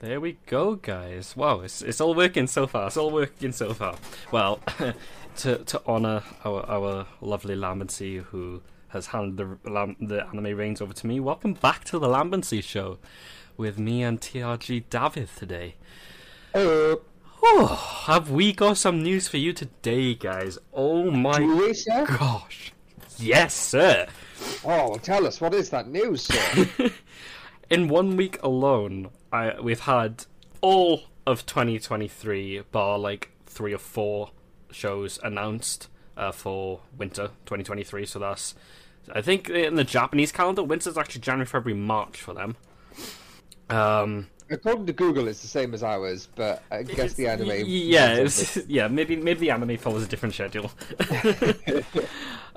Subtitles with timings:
[0.00, 1.36] There we go, guys.
[1.36, 2.86] Wow, it's it's all working so far.
[2.86, 3.96] It's all working so far.
[4.30, 4.60] Well,
[5.38, 10.80] to to honor our our lovely Lambency who has handed the Lam- the anime reins
[10.80, 11.20] over to me.
[11.20, 12.98] Welcome back to the Lambency show
[13.56, 15.76] with me and TRG David today.
[16.54, 16.96] Uh,
[17.44, 20.58] Oh, have we got some news for you today, guys?
[20.72, 21.74] Oh my we,
[22.06, 22.72] gosh.
[23.18, 24.06] Yes, sir.
[24.64, 26.90] Oh, well, tell us, what is that news, sir?
[27.72, 30.26] In one week alone, I we've had
[30.60, 34.30] all of 2023 bar like 3 or 4
[34.70, 38.54] shows announced uh, for winter 2023, so that's
[39.10, 42.56] I think in the Japanese calendar winter's actually January, February, March for them.
[43.70, 47.64] Um According to Google, it's the same as ours, but I guess the anime.
[47.64, 48.28] Yeah,
[48.68, 48.86] yeah.
[48.88, 50.70] Maybe maybe the anime follows a different schedule.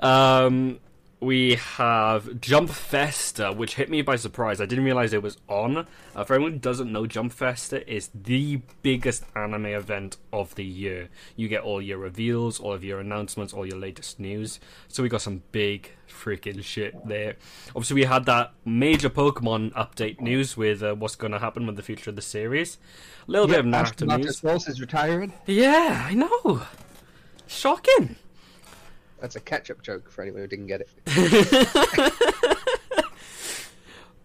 [0.00, 0.78] um,
[1.26, 4.60] we have Jump Festa, which hit me by surprise.
[4.60, 5.84] I didn't realize it was on.
[6.14, 10.64] Uh, for anyone who doesn't know, Jump Festa is the biggest anime event of the
[10.64, 11.08] year.
[11.34, 14.60] You get all your reveals, all of your announcements, all your latest news.
[14.86, 17.34] So we got some big freaking shit there.
[17.70, 21.74] Obviously, we had that major Pokemon update news with uh, what's going to happen with
[21.74, 22.78] the future of the series.
[23.26, 24.68] A little bit of Naruto news.
[24.68, 25.32] Is retiring.
[25.46, 26.62] Yeah, I know.
[27.48, 28.14] Shocking.
[29.20, 32.12] That's a catch-up joke for anyone who didn't get it.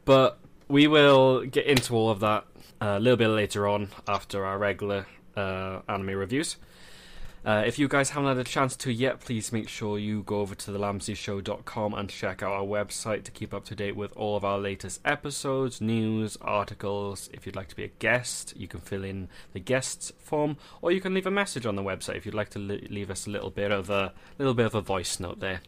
[0.06, 2.46] But we will get into all of that
[2.82, 5.06] uh, a little bit later on after our regular
[5.38, 6.58] uh, anime reviews.
[7.44, 10.42] Uh, if you guys haven't had a chance to yet, please make sure you go
[10.42, 14.38] over to thelambencyshow.com and check out our website to keep up to date with all
[14.38, 17.32] of our latest episodes, news, articles.
[17.34, 20.92] If you'd like to be a guest, you can fill in the guests form, or
[20.92, 23.26] you can leave a message on the website if you'd like to li- leave us
[23.26, 25.62] a little bit of a little bit of a voice note there.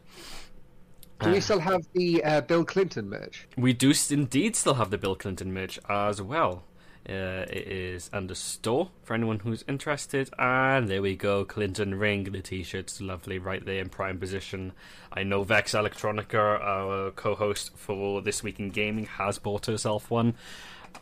[1.20, 3.48] Do we still have the uh, Bill Clinton merch?
[3.56, 6.64] We do indeed still have the Bill Clinton merch as well.
[7.06, 10.30] Uh, it is under store for anyone who's interested.
[10.38, 12.24] And there we go, Clinton ring.
[12.24, 14.72] The t-shirt's lovely, right there in prime position.
[15.12, 20.34] I know Vex Electronica, our co-host for this week in gaming, has bought herself one.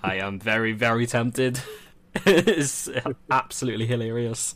[0.03, 1.61] I am very, very tempted.
[2.27, 2.89] it's
[3.31, 4.55] absolutely hilarious.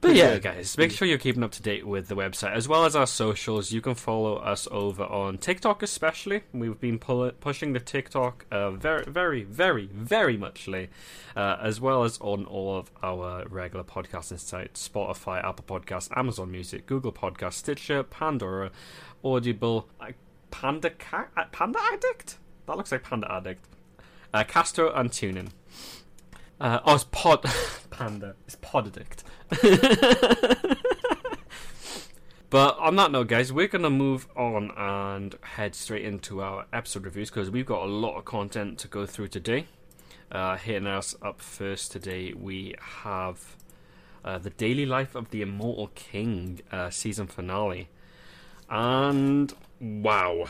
[0.00, 2.84] But yeah, guys, make sure you're keeping up to date with the website as well
[2.84, 3.72] as our socials.
[3.72, 6.42] You can follow us over on TikTok, especially.
[6.52, 10.88] We've been pull- pushing the TikTok uh, very, very, very, very muchly,
[11.34, 16.50] uh, as well as on all of our regular podcasting sites: Spotify, Apple Podcasts, Amazon
[16.50, 18.70] Music, Google Podcasts, Stitcher, Pandora,
[19.24, 20.12] Audible, uh,
[20.50, 22.38] Panda Ca- uh, Panda Addict.
[22.66, 23.64] That looks like Panda Addict.
[24.32, 25.48] Uh, Castro and TuneIn.
[26.58, 27.44] Uh, oh, it's Pod
[27.90, 28.34] Panda.
[28.46, 29.24] It's Pod Addict.
[32.50, 37.04] but on that note, guys, we're gonna move on and head straight into our episode
[37.04, 39.66] reviews because we've got a lot of content to go through today.
[40.32, 43.56] Uh, hitting us up first today, we have
[44.24, 47.88] uh, the daily life of the Immortal King uh, season finale,
[48.70, 50.46] and wow,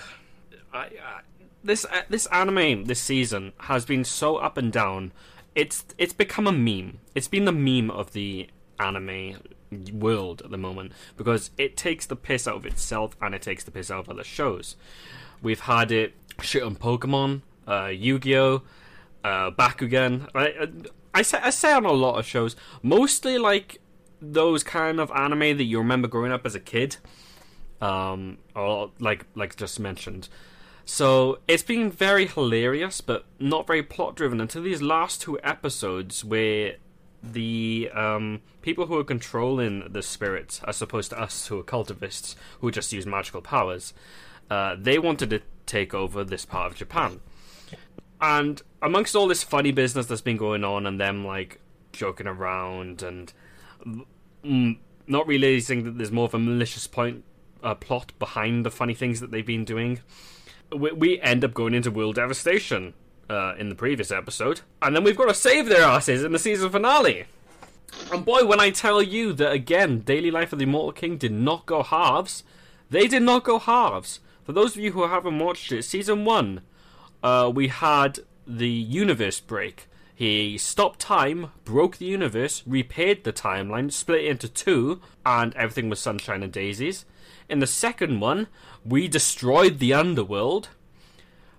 [0.72, 1.20] I, I,
[1.64, 5.10] this uh, this anime this season has been so up and down.
[5.56, 6.98] It's it's become a meme.
[7.14, 9.38] It's been the meme of the anime
[9.92, 13.64] world at the moment because it takes the piss out of itself and it takes
[13.64, 14.76] the piss out of other shows.
[15.42, 18.62] We've had it shit on Pokemon, uh, Yu-Gi-Oh,
[19.24, 20.28] uh, Bakugan.
[20.34, 20.68] I,
[21.14, 23.80] I say I say on a lot of shows, mostly like
[24.20, 26.98] those kind of anime that you remember growing up as a kid,
[27.80, 30.28] um, or like like just mentioned.
[30.88, 36.24] So it's been very hilarious, but not very plot driven until these last two episodes
[36.24, 36.76] where
[37.20, 42.36] the um, people who are controlling the spirits, as opposed to us who are cultivists
[42.60, 43.94] who just use magical powers,
[44.48, 47.20] uh, they wanted to take over this part of Japan.
[48.20, 51.60] And amongst all this funny business that's been going on, and them like
[51.92, 53.32] joking around and
[54.44, 57.24] mm, not realizing that there's more of a malicious point
[57.64, 59.98] uh, plot behind the funny things that they've been doing,
[60.74, 62.94] we, we end up going into world devastation
[63.28, 66.38] uh, in the previous episode, and then we've got to save their asses in the
[66.38, 67.24] season finale.
[68.12, 71.32] And boy, when I tell you that again, Daily Life of the Immortal King did
[71.32, 72.44] not go halves,
[72.90, 74.20] they did not go halves.
[74.44, 76.60] For those of you who haven't watched it, season one,
[77.22, 79.88] uh, we had the universe break.
[80.16, 85.90] He stopped time, broke the universe, repaired the timeline, split it into two, and everything
[85.90, 87.04] was sunshine and daisies.
[87.50, 88.46] In the second one,
[88.82, 90.70] we destroyed the underworld.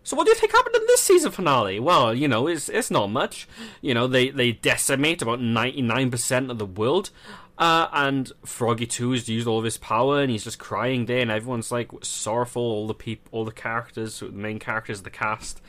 [0.04, 1.80] So what do you think happened in this season finale?
[1.80, 3.48] Well, you know, it's it's not much.
[3.80, 7.12] You know, they they decimate about ninety nine percent of the world.
[7.60, 11.22] Uh, and Froggy Two has used all of his power, and he's just crying there,
[11.22, 12.64] and everyone's like sorrowful.
[12.64, 15.62] All the people, all the characters, the main characters of the cast,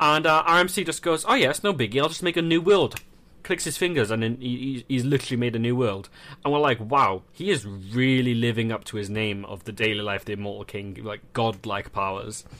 [0.00, 2.00] And uh, RMC just goes, "Oh yes, no biggie.
[2.00, 2.96] I'll just make a new world."
[3.42, 6.08] Clicks his fingers, and then he, he's literally made a new world.
[6.44, 10.00] And we're like, "Wow, he is really living up to his name of the daily
[10.00, 12.44] life, the Immortal King, like godlike powers."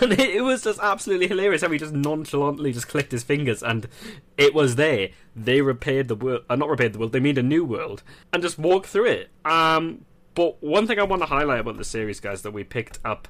[0.00, 3.62] And it, it was just absolutely hilarious how he just nonchalantly just clicked his fingers,
[3.62, 3.88] and
[4.36, 5.08] it was there.
[5.34, 7.12] They repaired the world, uh, not repaired the world.
[7.12, 8.02] They made a new world
[8.32, 9.30] and just walked through it.
[9.44, 13.00] Um, but one thing I want to highlight about the series, guys, that we picked
[13.04, 13.28] up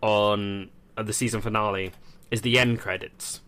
[0.00, 1.92] on uh, the season finale
[2.30, 3.40] is the end credits.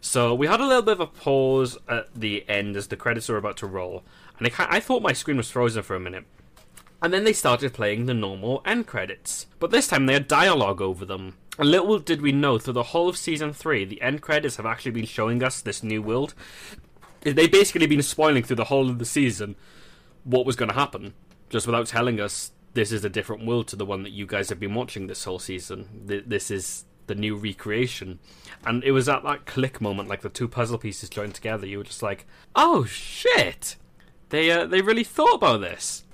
[0.00, 3.28] So we had a little bit of a pause at the end as the credits
[3.28, 4.04] were about to roll,
[4.38, 6.24] and I, I thought my screen was frozen for a minute.
[7.00, 9.46] And then they started playing the normal end credits.
[9.60, 11.36] But this time they had dialogue over them.
[11.58, 14.66] And little did we know, through the whole of season 3, the end credits have
[14.66, 16.34] actually been showing us this new world.
[17.20, 19.56] They've basically been spoiling through the whole of the season
[20.24, 21.14] what was going to happen,
[21.50, 24.50] just without telling us this is a different world to the one that you guys
[24.50, 25.88] have been watching this whole season.
[26.04, 28.20] This is the new recreation.
[28.64, 31.78] And it was at that click moment, like the two puzzle pieces joined together, you
[31.78, 33.74] were just like, oh shit!
[34.28, 36.04] They, uh, they really thought about this.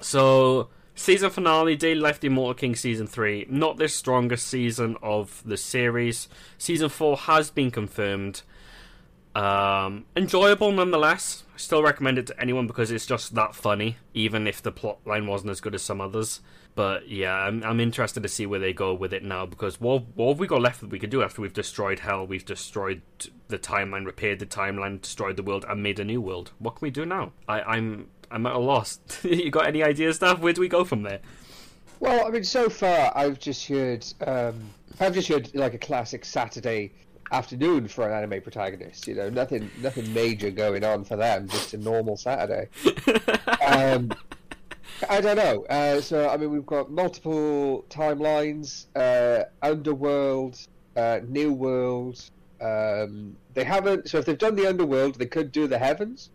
[0.00, 3.46] So, season finale, Daily Life the Immortal King Season 3.
[3.48, 6.28] Not the strongest season of the series.
[6.58, 8.42] Season 4 has been confirmed.
[9.34, 11.44] Um, enjoyable nonetheless.
[11.54, 14.98] I still recommend it to anyone because it's just that funny, even if the plot
[15.04, 16.40] line wasn't as good as some others.
[16.74, 20.04] But yeah, I'm, I'm interested to see where they go with it now because what,
[20.14, 23.02] what have we got left that we could do after we've destroyed hell, we've destroyed
[23.48, 26.52] the timeline, repaired the timeline, destroyed the world, and made a new world?
[26.58, 27.32] What can we do now?
[27.48, 29.00] I, I'm I'm at a loss.
[29.22, 30.40] you got any ideas, Staff?
[30.40, 31.20] Where do we go from there?
[31.98, 36.24] Well, I mean, so far I've just heard, um, I've just heard like a classic
[36.24, 36.92] Saturday
[37.32, 39.06] afternoon for an anime protagonist.
[39.06, 41.48] You know, nothing, nothing major going on for them.
[41.48, 42.68] Just a normal Saturday.
[43.66, 44.10] um,
[45.08, 45.64] I don't know.
[45.70, 50.58] Uh, so I mean, we've got multiple timelines: uh, Underworld,
[50.96, 52.22] uh, New World.
[52.60, 54.08] Um, they haven't.
[54.10, 56.30] So if they've done the Underworld, they could do the Heavens.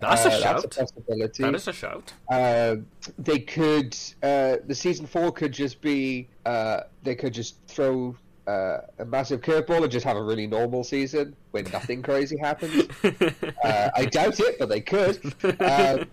[0.00, 0.62] That's a Uh, shout.
[0.62, 1.42] That's a possibility.
[1.42, 2.12] That is a shout.
[2.30, 2.76] Uh,
[3.18, 8.14] they could uh, the season four could just be uh, they could just throw
[8.46, 12.88] uh, a massive curveball and just have a really normal season where nothing crazy happens.
[13.02, 15.34] Uh, I doubt it, but they could.
[15.60, 16.04] Uh,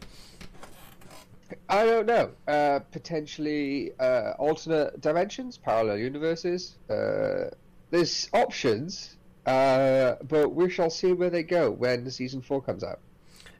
[1.69, 2.31] I don't know.
[2.47, 6.75] Uh, potentially uh, alternate dimensions, parallel universes.
[6.89, 7.49] Uh,
[7.91, 12.99] there's options, uh, but we shall see where they go when season four comes out.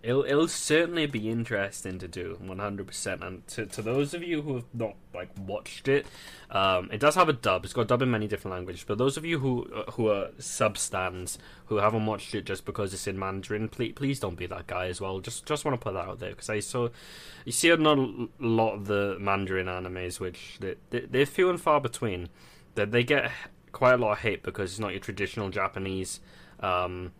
[0.03, 4.55] It'll, it'll certainly be interesting to do 100% and to, to those of you who
[4.55, 6.05] have not like watched it
[6.53, 7.65] um, it does have a dub.
[7.65, 8.85] It's got a dub in many different languages.
[8.87, 12.63] But those of you who uh, who are sub stands who haven't watched it just
[12.63, 15.19] because it's in Mandarin please, please don't be that guy as well.
[15.19, 16.89] Just just want to put that out there because I saw
[17.43, 21.59] you see not a lot of the Mandarin animes which they, they, they're few and
[21.59, 22.29] far between.
[22.75, 23.31] That they get
[23.71, 26.19] quite a lot of hate because it's not your traditional Japanese
[26.59, 27.13] um,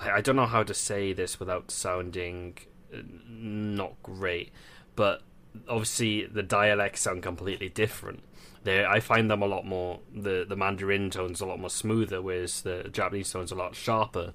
[0.00, 2.58] I, I don't know how to say this without sounding
[2.92, 2.98] uh,
[3.28, 4.50] not great,
[4.96, 5.22] but
[5.68, 8.22] obviously the dialects sound completely different.
[8.64, 12.20] They, I find them a lot more the the Mandarin tones a lot more smoother,
[12.20, 14.32] whereas the Japanese tones a lot sharper.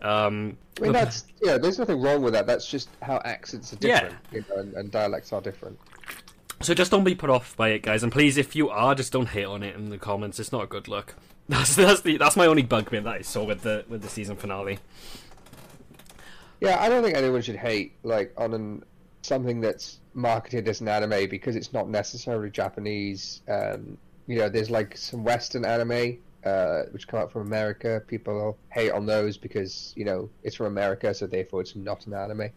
[0.00, 1.58] Um, I mean, that's yeah.
[1.58, 2.46] There's nothing wrong with that.
[2.46, 4.00] That's just how accents are Yeah.
[4.00, 5.78] different, you know, and, and dialects are different.
[6.60, 9.12] so just don't be put off by it, guys, and please, if you are, just
[9.12, 10.40] don't hate on it in the comments.
[10.40, 11.14] It's not a good look.
[11.48, 14.36] That's that's the that's my only bugbear that I saw with the with the season
[14.36, 14.78] finale.
[16.60, 18.84] Yeah, I don't think anyone should hate like on an,
[19.22, 23.42] something that's marketed as an anime because it's not necessarily Japanese.
[23.48, 28.02] Um, you know, there's like some Western anime uh, which come out from America.
[28.06, 32.14] People hate on those because you know it's from America, so therefore it's not an
[32.14, 32.50] anime.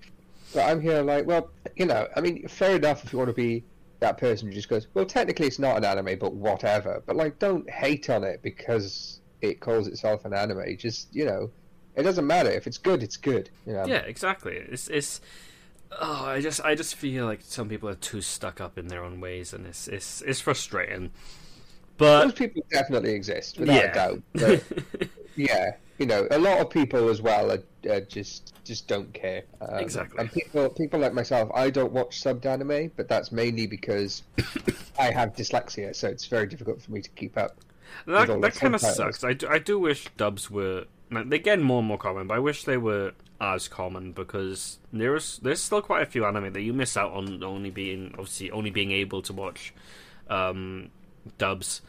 [0.54, 3.34] But I'm here like, well, you know, I mean, fair enough if you want to
[3.34, 3.64] be
[4.00, 7.02] that person who just goes, well, technically it's not an anime, but whatever.
[7.06, 10.78] But like, don't hate on it because it calls itself an anime.
[10.78, 11.52] Just you know,
[11.96, 13.50] it doesn't matter if it's good, it's good.
[13.66, 13.86] You know.
[13.86, 14.56] Yeah, exactly.
[14.56, 15.22] It's it's.
[15.98, 19.04] Oh, I just I just feel like some people are too stuck up in their
[19.04, 21.12] own ways, and it's it's it's frustrating.
[21.98, 24.22] But those people definitely exist, without yeah, a doubt.
[24.34, 24.64] But,
[25.38, 29.44] yeah, you know, a lot of people as well are, are just just don't care.
[29.62, 30.20] Um, Exactly.
[30.20, 34.24] And people people like myself, I don't watch subbed anime, but that's mainly because
[35.00, 37.58] I have dyslexia, so it's very difficult for me to keep up.
[38.08, 39.24] that that kind of sucks.
[39.24, 42.40] I do, I do wish dubs were they're getting more and more common, but I
[42.40, 46.74] wish they were as common because there's there's still quite a few anime that you
[46.74, 49.74] miss out on only being obviously only being able to watch
[50.30, 50.90] um,
[51.38, 51.82] dubs,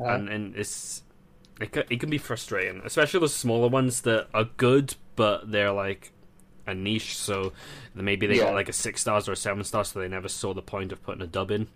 [0.00, 1.02] Uh, and and it's
[1.60, 5.72] it can, it can be frustrating, especially the smaller ones that are good, but they're
[5.72, 6.12] like
[6.66, 7.16] a niche.
[7.16, 7.52] So
[7.94, 8.44] maybe they Yeah.
[8.44, 10.92] got like a six stars or a seven stars, so they never saw the point
[10.92, 11.68] of putting a dub in.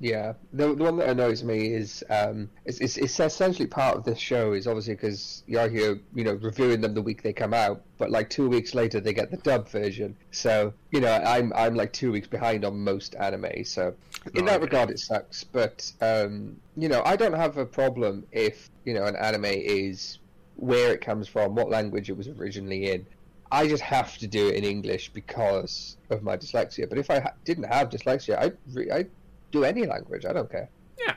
[0.00, 4.04] Yeah, the, the one that annoys me is um, it's, it's, it's essentially part of
[4.04, 7.52] this show is obviously because you're here, you know, reviewing them the week they come
[7.52, 10.16] out, but like two weeks later they get the dub version.
[10.30, 13.64] So you know, I'm I'm like two weeks behind on most anime.
[13.64, 13.92] So
[14.34, 15.42] in that regard, it sucks.
[15.42, 20.18] But um, you know, I don't have a problem if you know an anime is
[20.56, 23.06] where it comes from, what language it was originally in.
[23.50, 26.88] I just have to do it in English because of my dyslexia.
[26.88, 29.10] But if I ha- didn't have dyslexia, I'd, re- I'd
[29.50, 30.24] do any language.
[30.24, 30.68] I don't care.
[30.98, 31.14] Yeah.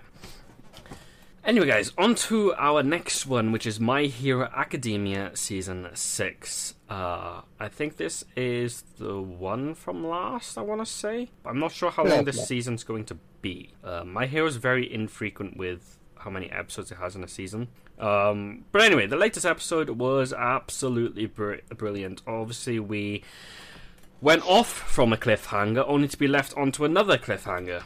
[1.43, 6.75] Anyway, guys, on to our next one, which is My Hero Academia Season 6.
[6.87, 11.29] Uh, I think this is the one from last, I want to say.
[11.43, 13.71] I'm not sure how long this season's going to be.
[13.83, 17.69] Uh, My Hero is very infrequent with how many episodes it has in a season.
[17.97, 22.21] Um, but anyway, the latest episode was absolutely br- brilliant.
[22.27, 23.23] Obviously, we
[24.21, 27.81] went off from a cliffhanger only to be left onto another cliffhanger.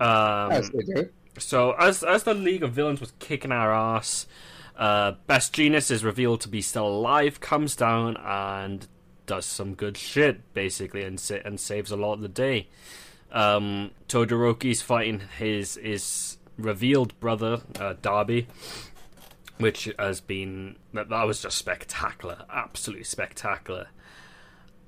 [0.00, 1.08] Um, they do.
[1.38, 4.26] so as as the League of Villains was kicking our ass,
[4.76, 8.86] uh, Best Jeanist is revealed to be still alive, comes down and
[9.26, 12.68] does some good shit basically, and sa- and saves a lot of the day.
[13.32, 18.46] Um, Todoroki's fighting his his revealed brother uh, Dabi,
[19.58, 23.88] which has been that, that was just spectacular, absolutely spectacular.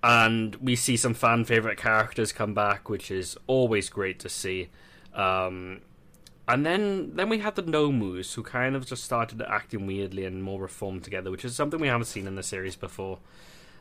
[0.03, 4.71] And we see some fan favorite characters come back, which is always great to see.
[5.15, 5.81] Um,
[6.49, 10.43] and then then we had the Nomus, who kind of just started acting weirdly and
[10.43, 13.19] more reformed together, which is something we haven't seen in the series before.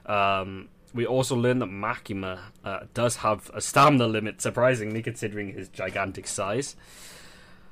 [0.05, 5.69] Um, we also learned that Makima uh, does have a stamina limit, surprisingly, considering his
[5.69, 6.75] gigantic size.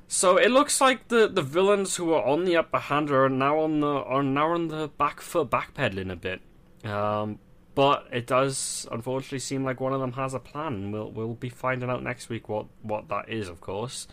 [0.08, 3.60] So it looks like the, the villains who are on the upper hand are now
[3.60, 6.42] on the are now on the back foot, backpedaling a bit.
[6.84, 7.40] Um,
[7.78, 10.92] but it does unfortunately seem like one of them has a plan.
[10.92, 14.08] We'll we'll be finding out next week what, what that is, of course.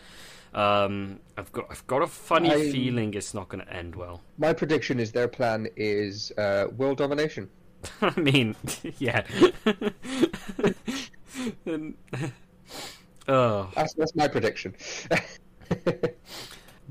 [0.53, 4.21] Um, I've got I've got a funny I- feeling it's not going to end well.
[4.37, 7.49] My prediction is their plan is uh, world domination.
[8.01, 8.55] I mean,
[8.99, 9.23] yeah.
[13.27, 14.75] Oh, That's, that's my prediction.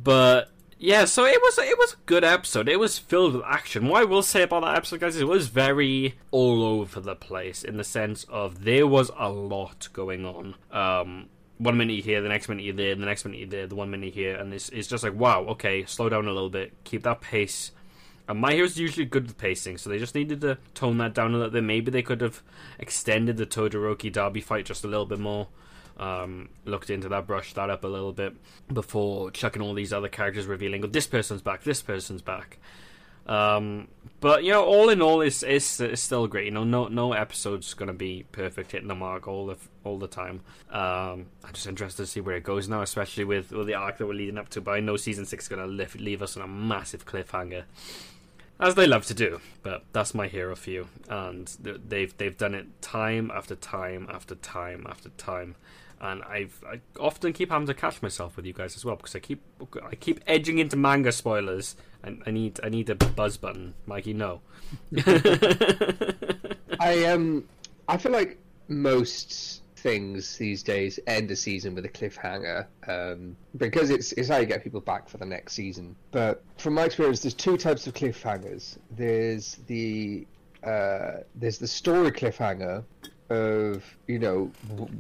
[0.02, 0.50] but
[0.84, 2.68] yeah, so it was it was a good episode.
[2.68, 3.88] It was filled with action.
[3.88, 7.64] What I will say about that episode, guys, it was very all over the place
[7.64, 10.56] in the sense of there was a lot going on.
[10.70, 13.66] Um, one minute you're here, the next minute you're there, the next minute you're there,
[13.66, 16.32] the one minute you're here, and it's it's just like wow, okay, slow down a
[16.32, 17.72] little bit, keep that pace.
[18.28, 21.32] And My Hero's usually good with pacing, so they just needed to tone that down
[21.32, 21.64] a little bit.
[21.64, 22.42] Maybe they could have
[22.78, 25.48] extended the Todoroki Dabi fight just a little bit more.
[25.96, 28.34] Um, looked into that, brushed that up a little bit
[28.72, 32.58] before chucking all these other characters, revealing, oh, this person's back, this person's back.
[33.26, 33.88] Um,
[34.20, 36.46] but you know, all in all, it's, it's it's still great.
[36.46, 40.08] You know, no no episode's gonna be perfect, hitting the mark all the all the
[40.08, 40.40] time.
[40.70, 43.98] Um, I'm just interested to see where it goes now, especially with, with the arc
[43.98, 44.60] that we're leading up to.
[44.60, 47.64] But I know season six is gonna leave, leave us on a massive cliffhanger,
[48.60, 49.40] as they love to do.
[49.62, 54.34] But that's my hero for you, and they've they've done it time after time after
[54.34, 55.56] time after time.
[56.04, 59.16] And I've I often keep having to catch myself with you guys as well because
[59.16, 59.42] I keep
[59.90, 61.76] I keep edging into manga spoilers.
[62.02, 64.12] and I need I need a buzz button, Mikey.
[64.12, 64.42] No.
[66.78, 67.49] I um,
[67.88, 73.90] I feel like most things these days end a season with a cliffhanger um, because
[73.90, 75.96] it's it's how you get people back for the next season.
[76.11, 78.76] But from my experience, there's two types of cliffhangers.
[78.90, 80.26] There's the
[80.62, 82.84] uh, there's the story cliffhanger
[83.34, 84.50] of you know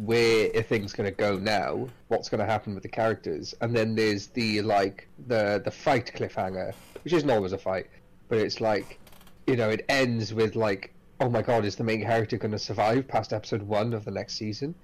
[0.04, 3.74] where a thing's going to go now, what's going to happen with the characters, and
[3.76, 6.74] then there's the like the the fight cliffhanger,
[7.04, 7.86] which isn't always a fight,
[8.28, 8.98] but it's like
[9.46, 12.58] you know it ends with like oh my god is the main character going to
[12.58, 14.74] survive past episode one of the next season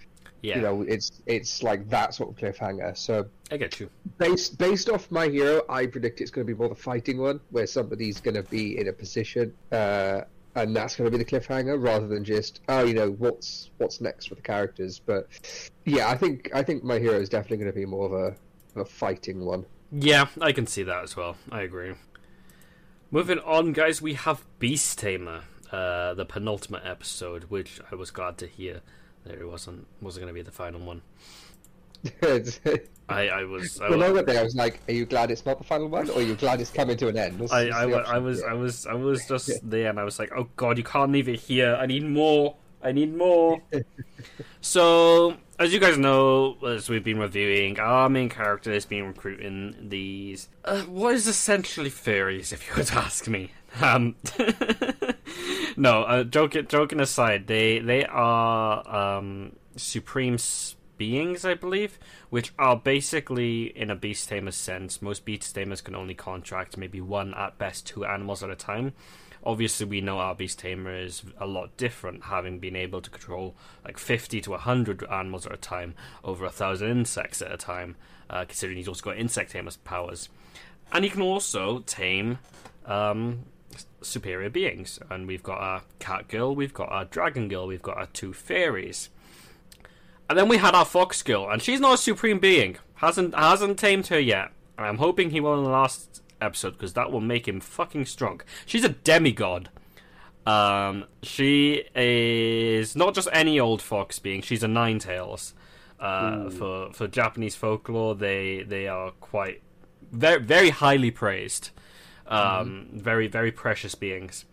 [0.42, 3.88] Yeah, you know it's it's like that sort of cliffhanger so I get you.
[4.18, 7.40] based based off my hero i predict it's going to be more the fighting one
[7.50, 10.22] where somebody's going to be in a position uh
[10.54, 14.00] and that's going to be the cliffhanger rather than just oh you know what's what's
[14.00, 15.28] next for the characters but
[15.84, 18.80] yeah i think i think my hero is definitely going to be more of a,
[18.80, 21.36] a fighting one Yeah, I can see that as well.
[21.50, 21.94] I agree.
[23.10, 25.42] Moving on, guys, we have Beast Tamer,
[25.72, 28.82] uh, the penultimate episode, which I was glad to hear
[29.24, 31.02] that it wasn't wasn't going to be the final one.
[33.08, 35.44] I, I was I, the wa- moment there i was like are you glad it's
[35.44, 37.68] not the final one or are you glad it's coming to an end What's- I,
[37.70, 38.42] I, the wa- option I was?
[38.44, 41.28] I was I was just there, and I was like, "Oh God, you can't leave
[41.28, 41.76] it here.
[41.80, 42.56] I need more.
[42.82, 43.60] I need more."
[44.60, 49.74] so, as you guys know, as we've been reviewing, our main character has been recruiting
[49.88, 53.50] these uh, what is essentially fairies, if you would ask me.
[53.80, 54.14] Um,
[55.76, 60.38] no, uh, joking joking aside, they they are um, supreme
[61.00, 65.00] beings, I believe, which are basically in a beast tamer sense.
[65.00, 68.92] Most beast tamers can only contract maybe one at best two animals at a time.
[69.42, 73.54] Obviously, we know our beast tamer is a lot different, having been able to control
[73.82, 77.96] like 50 to 100 animals at a time, over a thousand insects at a time,
[78.28, 80.28] uh, considering he's also got insect tamer powers.
[80.92, 82.40] And he can also tame
[82.84, 83.46] um,
[84.02, 84.98] superior beings.
[85.08, 88.34] And we've got our cat girl, we've got our dragon girl, we've got our two
[88.34, 89.08] fairies.
[90.30, 92.76] And then we had our fox girl, and she's not a supreme being.
[92.94, 94.52] hasn't hasn't tamed her yet.
[94.78, 98.04] And I'm hoping he will in the last episode because that will make him fucking
[98.04, 98.40] strong.
[98.64, 99.70] She's a demigod.
[100.46, 104.40] Um, she is not just any old fox being.
[104.40, 105.52] She's a nine tails.
[105.98, 109.62] Uh, for for Japanese folklore, they they are quite
[110.12, 111.70] very very highly praised.
[112.28, 114.44] Um, very very precious beings.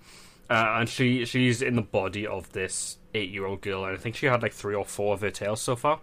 [0.50, 4.00] Uh, and she she's in the body of this eight year old girl, and I
[4.00, 6.00] think she had like three or four of her tails so far.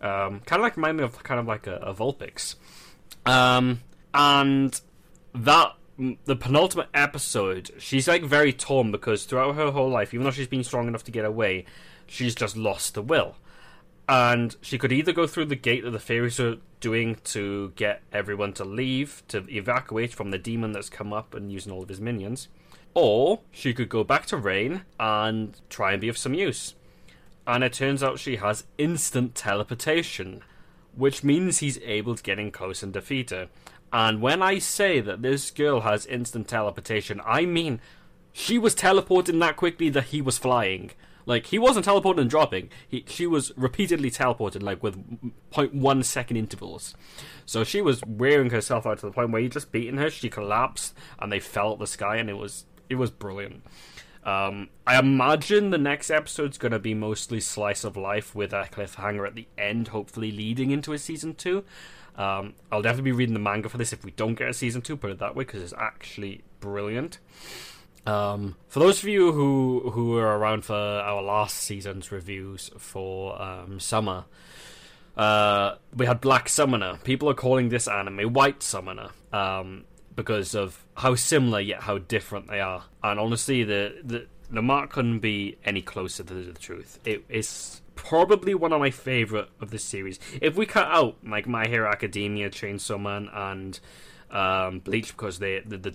[0.00, 2.54] Um, kind of like remind me of kind of like a, a Vulpix.
[3.26, 3.80] Um,
[4.14, 4.80] and
[5.34, 5.74] that
[6.26, 10.46] the penultimate episode, she's like very torn because throughout her whole life, even though she's
[10.46, 11.64] been strong enough to get away,
[12.06, 13.36] she's just lost the will.
[14.08, 18.02] And she could either go through the gate that the fairies are doing to get
[18.12, 21.88] everyone to leave, to evacuate from the demon that's come up and using all of
[21.88, 22.48] his minions,
[23.00, 26.74] or she could go back to Rain and try and be of some use.
[27.46, 30.42] And it turns out she has instant teleportation,
[30.96, 33.48] which means he's able to get in close and defeat her.
[33.92, 37.80] And when I say that this girl has instant teleportation, I mean
[38.32, 40.90] she was teleporting that quickly that he was flying.
[41.28, 42.70] Like he wasn't teleporting and dropping.
[42.88, 44.96] He she was repeatedly teleported, like with
[45.52, 46.94] 0.1 second intervals.
[47.44, 50.08] So she was wearing herself out to the point where he just beaten her.
[50.08, 53.62] She collapsed, and they fell at the sky, and it was it was brilliant.
[54.24, 58.64] Um, I imagine the next episode's going to be mostly slice of life with a
[58.64, 61.64] cliffhanger at the end, hopefully leading into a season two.
[62.16, 64.82] Um, I'll definitely be reading the manga for this if we don't get a season
[64.82, 67.20] two, put it that way, because it's actually brilliant.
[68.06, 73.40] Um, for those of you who who were around for our last season's reviews for
[73.40, 74.24] um, summer,
[75.16, 76.98] uh, we had Black Summoner.
[77.04, 79.84] People are calling this anime White Summoner um,
[80.18, 82.82] because of how similar yet how different they are.
[83.04, 86.98] And honestly, the the the mark couldn't be any closer to the truth.
[87.04, 90.18] It is probably one of my favorite of the series.
[90.42, 93.78] If we cut out like My Hero Academia, Chainsaw Man, and
[94.32, 95.94] um, Bleach because they the, the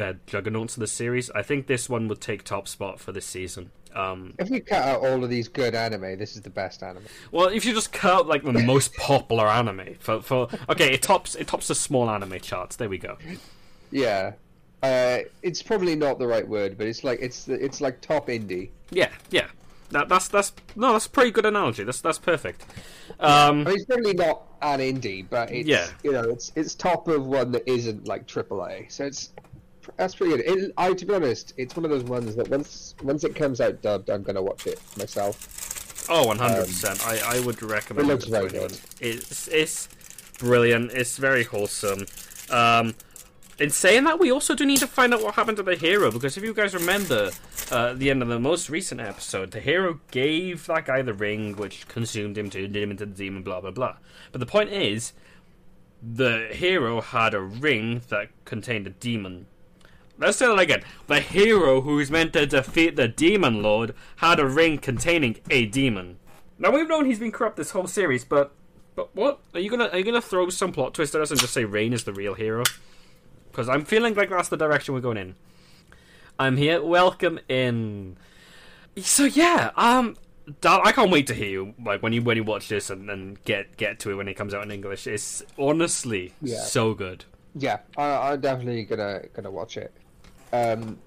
[0.00, 3.26] uh, juggernauts of the series, I think this one would take top spot for this
[3.26, 3.72] season.
[3.92, 7.04] Um, If we cut out all of these good anime, this is the best anime.
[7.32, 11.02] well, if you just cut out like the most popular anime for for okay, it
[11.02, 12.76] tops it tops the small anime charts.
[12.76, 13.18] There we go.
[13.90, 14.32] Yeah,
[14.82, 18.70] uh, it's probably not the right word, but it's like it's it's like top indie.
[18.90, 19.46] Yeah, yeah.
[19.90, 21.84] That, that's that's no, that's a pretty good analogy.
[21.84, 22.64] That's that's perfect.
[23.20, 25.86] Um, I mean, it's certainly not an indie, but it's Yeah.
[26.02, 28.90] you know it's it's top of one that isn't like AAA.
[28.90, 29.30] So it's
[29.96, 30.44] that's pretty good.
[30.46, 33.60] It, I to be honest, it's one of those ones that once once it comes
[33.60, 36.06] out dubbed, I'm gonna watch it myself.
[36.10, 37.06] Oh, one hundred percent.
[37.06, 38.78] I I would recommend It looks to very good.
[39.00, 39.88] It's it's
[40.38, 40.92] brilliant.
[40.92, 42.06] It's very wholesome.
[42.50, 42.94] Um,
[43.58, 46.10] in saying that, we also do need to find out what happened to the hero
[46.10, 47.30] because if you guys remember,
[47.70, 51.14] uh, at the end of the most recent episode, the hero gave that guy the
[51.14, 53.96] ring, which consumed him, turned him into the demon, blah blah blah.
[54.32, 55.12] But the point is,
[56.02, 59.46] the hero had a ring that contained a demon.
[60.18, 60.82] Let's say that again.
[61.06, 65.66] The hero who is meant to defeat the demon lord had a ring containing a
[65.66, 66.18] demon.
[66.58, 68.52] Now we've known he's been corrupt this whole series, but
[68.94, 71.40] but what are you gonna are you gonna throw some plot twist at us and
[71.40, 72.62] just say Rain is the real hero?
[73.54, 75.36] Because I'm feeling like that's the direction we're going in.
[76.40, 76.82] I'm here.
[76.84, 78.16] Welcome in.
[78.96, 80.16] So yeah, um,
[80.60, 83.08] Dal, I can't wait to hear you like when you when you watch this and,
[83.08, 85.06] and get get to it when it comes out in English.
[85.06, 86.62] It's honestly Yeah.
[86.62, 87.24] so good.
[87.54, 89.92] Yeah, I, I'm definitely gonna gonna watch it.
[90.52, 90.98] Um,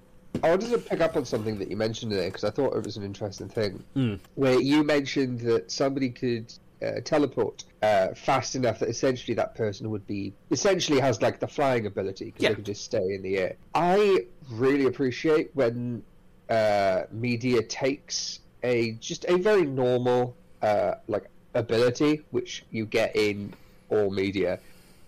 [0.42, 2.82] I wanted to pick up on something that you mentioned there because I thought it
[2.82, 3.84] was an interesting thing.
[3.94, 4.20] Mm.
[4.36, 6.50] Where you mentioned that somebody could
[6.82, 11.48] uh, teleport uh, fast enough that essentially that person would be essentially has like the
[11.48, 12.48] flying ability because Yeah.
[12.50, 13.56] they can just stay in the air.
[13.74, 16.02] I really appreciate when
[16.48, 23.52] uh, media takes a just a very normal uh, like ability which you get in
[23.90, 24.58] all media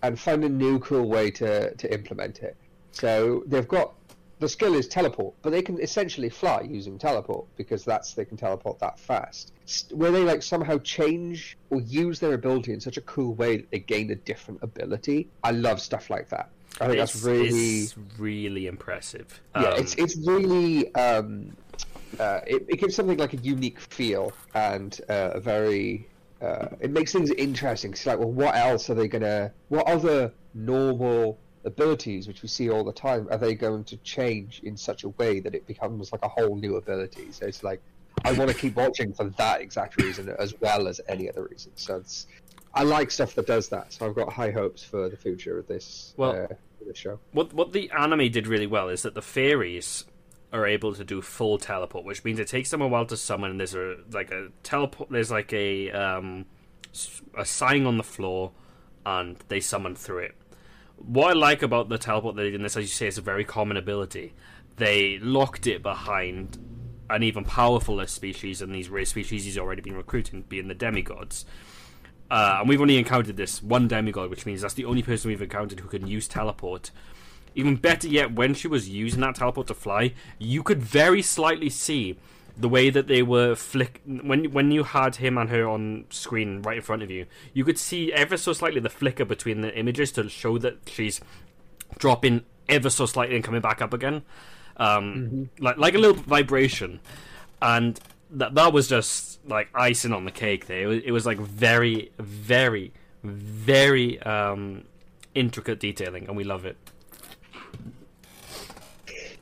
[0.03, 2.55] and find a new cool way to, to implement it.
[2.91, 3.93] So they've got
[4.41, 8.37] the skill is teleport, but they can essentially fly using teleport because that's they can
[8.37, 9.53] teleport that fast.
[9.91, 13.69] Where they like somehow change or use their ability in such a cool way that
[13.69, 15.29] they gain a different ability.
[15.43, 16.49] I love stuff like that.
[16.81, 19.39] I think It's, that's really really impressive.
[19.55, 19.61] yeah.
[19.61, 21.55] Um, it's it's really um,
[22.19, 26.07] uh, it, it gives something like a unique feel and uh, a very
[26.41, 27.91] uh, it makes things interesting.
[27.91, 29.53] It's like, well, what else are they gonna?
[29.69, 34.61] What other normal abilities, which we see all the time, are they going to change
[34.63, 37.31] in such a way that it becomes like a whole new ability?
[37.31, 37.81] So it's like,
[38.23, 41.71] I want to keep watching for that exact reason as well as any other reason.
[41.75, 42.27] So it's,
[42.73, 43.93] I like stuff that does that.
[43.93, 46.13] So I've got high hopes for the future of this.
[46.17, 47.19] Well, uh, this show.
[47.31, 50.05] What what the anime did really well is that the fairies
[50.53, 53.51] are able to do full teleport, which means it takes them a while to summon.
[53.51, 55.09] And There's a like a teleport.
[55.09, 56.45] There's like a um,
[57.37, 58.51] a sign on the floor,
[59.05, 60.35] and they summon through it.
[60.97, 63.21] What I like about the teleport they did in this, as you say, is a
[63.21, 64.33] very common ability.
[64.77, 66.57] They locked it behind
[67.09, 71.45] an even powerfuler species, and these rare species he's already been recruiting, being the demigods.
[72.29, 75.41] Uh, and we've only encountered this one demigod, which means that's the only person we've
[75.41, 76.91] encountered who can use teleport.
[77.55, 81.69] Even better yet, when she was using that teleport to fly, you could very slightly
[81.69, 82.17] see
[82.61, 86.61] the way that they were flick when when you had him and her on screen
[86.61, 87.25] right in front of you.
[87.53, 91.19] You could see ever so slightly the flicker between the images to show that she's
[91.97, 94.23] dropping ever so slightly and coming back up again,
[94.77, 95.63] um, mm-hmm.
[95.63, 96.99] like like a little vibration,
[97.61, 100.67] and that that was just like icing on the cake.
[100.67, 102.93] There, it was, it was like very, very,
[103.23, 104.83] very um,
[105.33, 106.77] intricate detailing, and we love it.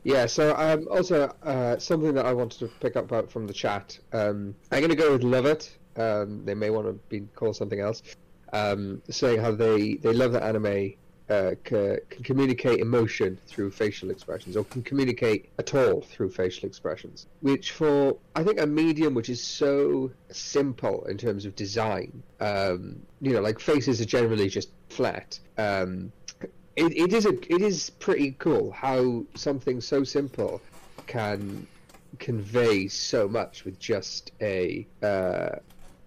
[0.02, 3.98] Yeah, so um, also uh, something that I wanted to pick up from the chat.
[4.12, 5.76] Um, I'm going to go with love it.
[5.96, 8.02] Um, they may want to be called something else.
[8.52, 10.94] Um, saying how they, they love that anime
[11.30, 16.66] uh, can, can communicate emotion through facial expressions, or can communicate at all through facial
[16.66, 17.26] expressions.
[17.40, 23.00] Which, for I think, a medium which is so simple in terms of design, um,
[23.20, 25.38] you know, like faces are generally just flat.
[25.56, 26.10] Um,
[26.76, 30.60] it, it is a it is pretty cool how something so simple
[31.06, 31.66] can
[32.18, 35.56] convey so much with just a uh,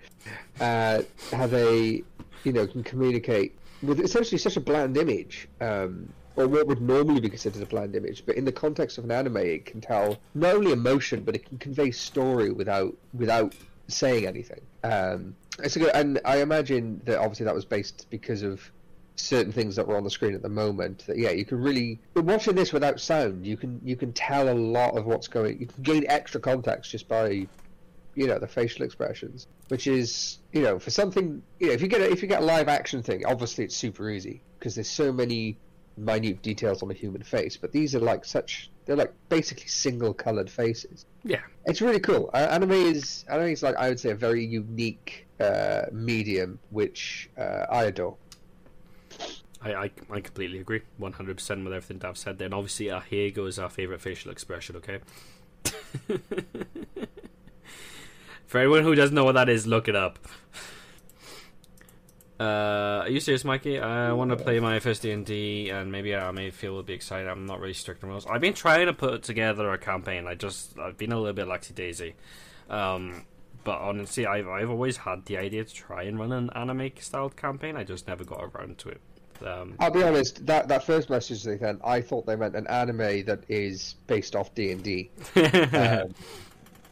[0.61, 1.03] uh,
[1.33, 2.03] how they
[2.45, 7.21] you know can communicate with essentially such a bland image um, or what would normally
[7.21, 10.19] be considered a bland image but in the context of an anime it can tell
[10.35, 13.55] not only emotion but it can convey story without without
[13.91, 14.61] saying anything.
[14.85, 18.71] Um, it's a good, and I imagine that obviously that was based because of
[19.17, 21.99] certain things that were on the screen at the moment that yeah you can really
[22.15, 25.61] but watching this without sound you can you can tell a lot of what's going
[25.61, 27.47] you can gain extra context just by
[28.15, 31.89] you know the facial expressions which is you know for something you know if you
[31.89, 34.91] get a, if you get a live action thing obviously it's super easy because there's
[34.91, 35.57] so many
[35.97, 40.13] minute details on a human face but these are like such they're like basically single
[40.13, 41.07] colored faces.
[41.23, 41.43] Yeah.
[41.65, 42.29] It's really cool.
[42.35, 47.31] Uh, anime is anime is like i would say a very unique uh, medium which
[47.39, 48.17] uh, i adore
[49.63, 52.39] I, I, I completely agree, one hundred percent with everything Dav said.
[52.39, 54.77] Then obviously, uh, here goes our favorite facial expression.
[54.77, 55.01] Okay.
[58.47, 60.19] For anyone who doesn't know what that is, look it up.
[62.41, 63.79] Uh, are you serious, Mikey?
[63.79, 66.83] I want to play my first D and D, and maybe I may feel a
[66.83, 67.29] bit excited.
[67.29, 68.27] I'm not really strict on rules.
[68.27, 70.27] I've been trying to put together a campaign.
[70.27, 72.15] I just I've been a little bit laxy daisy.
[72.71, 73.27] Um,
[73.63, 77.37] but honestly, I've I've always had the idea to try and run an anime styled
[77.37, 77.77] campaign.
[77.77, 79.03] I just never got around to it.
[79.45, 80.45] Um, I'll be honest.
[80.47, 84.37] That that first message they sent, I thought they meant an anime that is based
[84.37, 86.15] off D and D, um,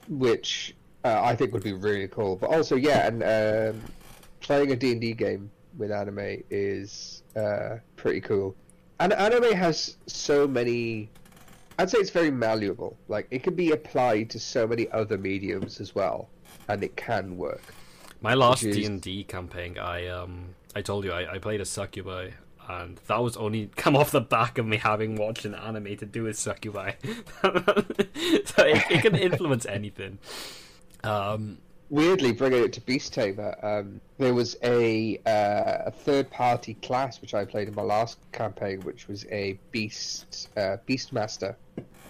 [0.09, 2.37] which uh, I think would be really cool.
[2.37, 3.23] But also, yeah, and
[3.75, 3.83] um,
[4.41, 8.55] playing a D and D game with anime is uh, pretty cool.
[9.01, 11.09] And anime has so many.
[11.79, 12.97] I'd say it's very malleable.
[13.09, 16.29] Like it can be applied to so many other mediums as well,
[16.69, 17.75] and it can work.
[18.21, 21.65] My last D and D campaign, I um I told you I, I played a
[21.65, 22.31] succubi,
[22.69, 26.07] and that was only come off the back of me having watched an anime to
[26.07, 26.93] do with succubi.
[27.43, 30.19] so it, it, can influence anything.
[31.03, 31.59] Um,
[31.91, 37.21] Weirdly, bringing it to Beast Tamer, um, there was a uh, a third party class
[37.21, 41.57] which I played in my last campaign, which was a Beast uh, Beastmaster,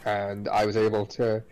[0.05, 1.43] and I was able to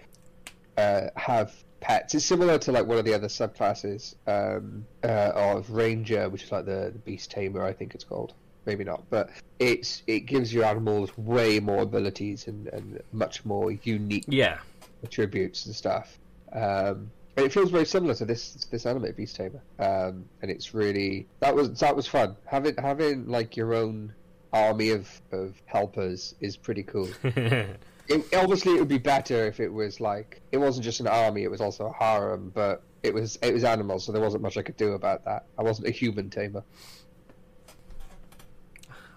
[0.77, 1.55] uh, have
[1.87, 2.15] pets.
[2.15, 6.53] It's similar to like one of the other subclasses um, uh, of Ranger, which is
[6.53, 8.35] like the, the Beast Tamer, I think it's called.
[8.65, 13.71] Maybe not, but it's it gives your animals way more abilities and, and much more
[13.71, 14.59] unique yeah
[15.05, 16.19] attributes and stuff.
[16.53, 20.75] Um, it feels very similar to this to this anime Beast Tamer, um, and it's
[20.75, 22.35] really that was that was fun.
[22.45, 24.13] Having having like your own
[24.53, 27.09] army of, of helpers is pretty cool.
[28.09, 31.43] It, obviously, it would be better if it was like it wasn't just an army;
[31.43, 32.53] it was also a harem.
[32.55, 35.47] But it was it was animals, so there wasn't much I could do about that.
[35.59, 36.63] I wasn't a human tamer.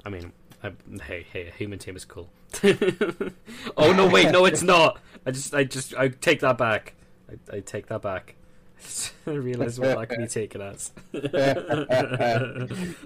[0.05, 0.31] I mean,
[0.63, 0.71] I,
[1.03, 2.29] hey, hey, a human tamer is cool.
[2.63, 4.99] oh no, wait, no, it's not.
[5.25, 6.95] I just, I just, I take that back.
[7.29, 8.35] I, I take that back.
[9.27, 10.91] I realize what that could be taken as.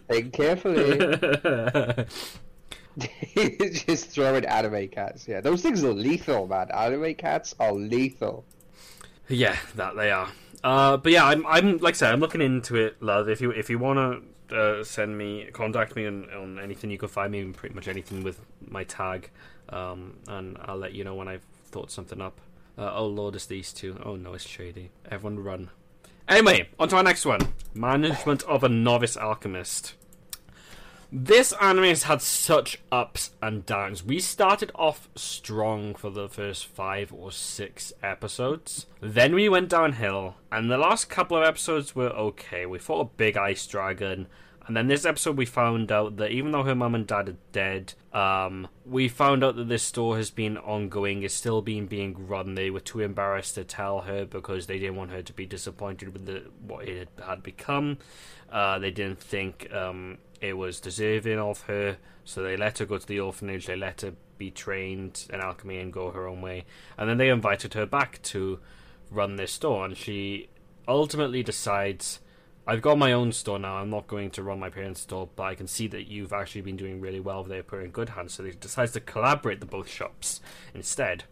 [0.07, 2.05] Think carefully.
[3.87, 5.27] just throwing anime cats.
[5.27, 6.69] Yeah, those things are lethal, man.
[6.71, 8.45] Anime cats are lethal.
[9.27, 10.29] Yeah, that they are.
[10.63, 13.27] Uh, but yeah, I'm, I'm like I said, I'm looking into it, love.
[13.29, 14.19] If you if you wanna
[14.51, 18.23] uh, send me, contact me on, on anything you can find me, pretty much anything
[18.23, 19.29] with my tag,
[19.69, 22.39] um, and I'll let you know when I've thought something up.
[22.77, 23.99] Uh, oh lord, it's these two.
[24.03, 24.91] Oh no, it's shady.
[25.09, 25.69] Everyone run.
[26.27, 27.41] Anyway, on to our next one.
[27.73, 29.95] Management of a novice alchemist.
[31.15, 34.03] This anime has had such ups and downs.
[34.03, 38.87] We started off strong for the first five or six episodes.
[38.99, 42.65] Then we went downhill, and the last couple of episodes were okay.
[42.65, 44.25] We fought a big ice dragon,
[44.65, 47.37] and then this episode we found out that even though her mum and dad are
[47.51, 52.27] dead, um, we found out that this store has been ongoing, is still being being
[52.27, 52.55] run.
[52.55, 56.11] They were too embarrassed to tell her because they didn't want her to be disappointed
[56.11, 57.99] with the, what it had become.
[58.51, 62.97] Uh, they didn't think um, it was deserving of her, so they let her go
[62.97, 63.65] to the orphanage.
[63.65, 66.65] They let her be trained in alchemy and go her own way,
[66.97, 68.59] and then they invited her back to
[69.09, 70.49] run this store, and she
[70.85, 72.19] ultimately decides.
[72.65, 73.75] I've got my own store now.
[73.75, 76.61] I'm not going to run my parents' store, but I can see that you've actually
[76.61, 78.33] been doing really well there, put in good hands.
[78.33, 80.39] So they decides to collaborate the both shops
[80.73, 81.25] instead,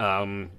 [0.00, 0.52] um,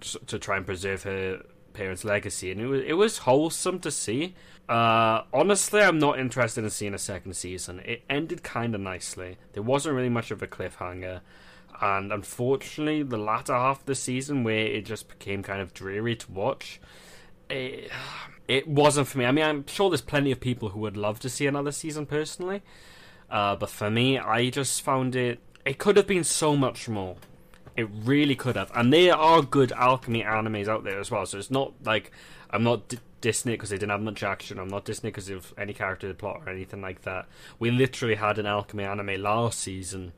[0.00, 1.42] to try and preserve her
[1.74, 2.50] parents' legacy.
[2.50, 4.34] And it was it was wholesome to see.
[4.68, 7.80] Uh, honestly, I'm not interested in seeing a second season.
[7.80, 9.36] It ended kind of nicely.
[9.52, 11.20] There wasn't really much of a cliffhanger.
[11.80, 16.16] And unfortunately, the latter half of the season, where it just became kind of dreary
[16.16, 16.80] to watch,
[17.48, 17.90] it,
[18.48, 19.26] it wasn't for me.
[19.26, 22.06] I mean, I'm sure there's plenty of people who would love to see another season
[22.06, 22.62] personally.
[23.30, 25.40] Uh, but for me, I just found it.
[25.64, 27.16] It could have been so much more.
[27.76, 28.72] It really could have.
[28.74, 31.26] And there are good alchemy animes out there as well.
[31.26, 32.10] So it's not like
[32.50, 32.98] I'm not d-
[33.52, 34.58] it because they didn't have much action.
[34.58, 37.26] I'm not it because of any character plot or anything like that.
[37.58, 40.12] We literally had an alchemy anime last season,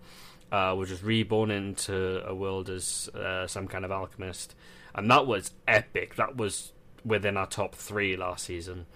[0.50, 4.54] uh, which was reborn into a world as uh, some kind of alchemist,
[4.94, 6.16] and that was epic.
[6.16, 6.72] That was
[7.04, 8.86] within our top three last season.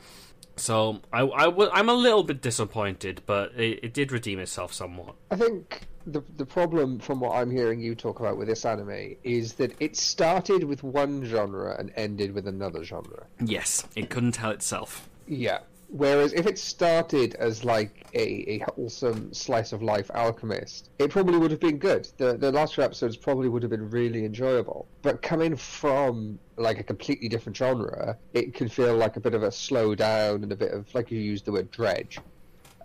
[0.57, 4.73] So I, I w- I'm a little bit disappointed, but it, it did redeem itself
[4.73, 5.15] somewhat.
[5.31, 9.17] I think the the problem from what I'm hearing you talk about with this anime
[9.23, 13.27] is that it started with one genre and ended with another genre.
[13.41, 15.09] Yes, it couldn't tell itself.
[15.27, 15.61] Yeah.
[15.89, 21.37] Whereas if it started as like a, a wholesome slice of life alchemist, it probably
[21.37, 22.09] would have been good.
[22.17, 24.87] The the last two episodes probably would have been really enjoyable.
[25.03, 29.43] But coming from like a completely different genre, it can feel like a bit of
[29.43, 32.19] a slow down and a bit of like you used the word dredge.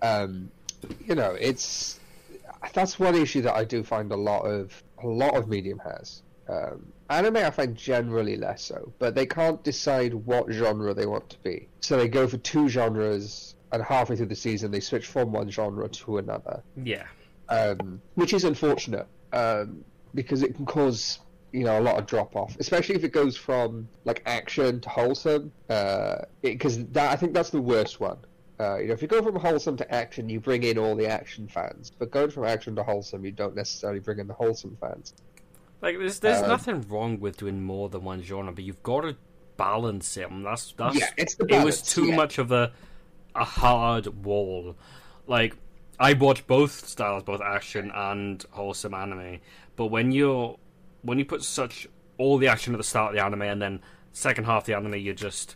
[0.02, 0.52] Um,
[1.06, 2.02] you know, it's
[2.74, 6.24] that's one issue that I do find a lot of a lot of medium has.
[6.50, 11.30] Um, anime, I find generally less so, but they can't decide what genre they want
[11.30, 11.68] to be.
[11.82, 15.50] So they go for two genres, and halfway through the season, they switch from one
[15.50, 16.64] genre to another.
[16.82, 17.04] Yeah.
[17.50, 21.20] Um, which is unfortunate um, because it can cause
[21.52, 24.90] you know a lot of drop off, especially if it goes from like action to
[24.90, 25.52] wholesome.
[26.42, 28.18] Because uh, that I think that's the worst one.
[28.60, 31.06] Uh, you know, if you go from wholesome to action, you bring in all the
[31.06, 31.92] action fans.
[31.98, 35.14] But going from action to wholesome, you don't necessarily bring in the wholesome fans.
[35.82, 39.02] Like, there's there's um, nothing wrong with doing more than one genre, but you've got
[39.02, 39.16] to
[39.58, 40.32] balance it.
[40.32, 42.16] And that's that's yeah, it's the balance, it was too yeah.
[42.16, 42.72] much of a
[43.36, 44.76] a hard wall.
[45.28, 45.56] Like,
[46.00, 49.40] I watch both styles, both action and wholesome anime.
[49.76, 50.58] But when you're
[51.04, 53.82] when you put such all the action at the start of the anime, and then
[54.14, 55.56] second half of the anime, you're just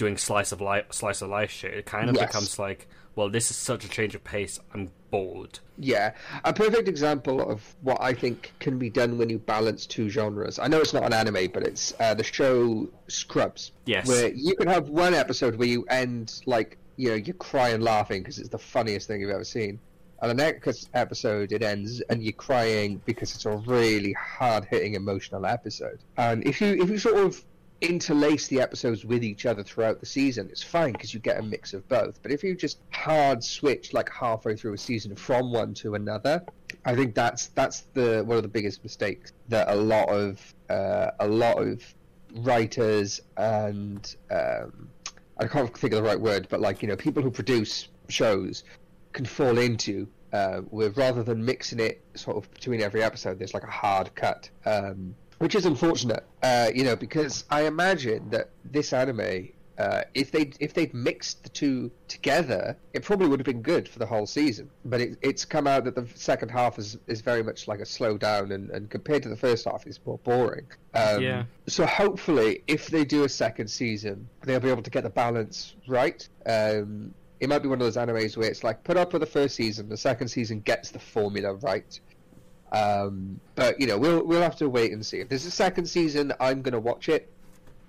[0.00, 1.74] doing slice of life, slice of life shit.
[1.74, 2.26] It kind of yes.
[2.26, 4.58] becomes like, well, this is such a change of pace.
[4.72, 5.58] I'm bored.
[5.78, 10.08] Yeah, a perfect example of what I think can be done when you balance two
[10.08, 10.58] genres.
[10.58, 13.72] I know it's not an anime, but it's uh, the show Scrubs.
[13.84, 17.82] Yes, where you can have one episode where you end like you know you're crying
[17.82, 19.78] laughing because it's the funniest thing you've ever seen.
[20.22, 25.46] And the next episode, it ends, and you're crying because it's a really hard-hitting, emotional
[25.46, 25.98] episode.
[26.18, 27.42] And if you if you sort of
[27.80, 31.42] interlace the episodes with each other throughout the season, it's fine because you get a
[31.42, 32.22] mix of both.
[32.22, 36.44] But if you just hard switch like halfway through a season from one to another,
[36.84, 41.10] I think that's that's the one of the biggest mistakes that a lot of uh,
[41.20, 41.82] a lot of
[42.34, 44.88] writers and um,
[45.38, 48.64] I can't think of the right word, but like you know people who produce shows
[49.12, 53.54] can fall into uh, with rather than mixing it sort of between every episode, there's
[53.54, 54.50] like a hard cut.
[54.64, 59.48] Um, which is unfortunate, uh, you know, because I imagine that this anime
[59.78, 63.88] uh, if they if they'd mixed the two together, it probably would have been good
[63.88, 64.68] for the whole season.
[64.84, 67.86] But it, it's come out that the second half is, is very much like a
[67.86, 70.66] slow down, and, and compared to the first half, it's more boring.
[70.94, 71.44] Um, Yeah.
[71.66, 75.74] So hopefully, if they do a second season, they'll be able to get the balance
[75.88, 76.28] right.
[76.44, 79.26] Um, it might be one of those animes where it's like put up with the
[79.26, 81.98] first season, the second season gets the formula right.
[82.72, 85.18] Um, but you know, we'll we'll have to wait and see.
[85.20, 87.30] If there's a second season, I'm going to watch it.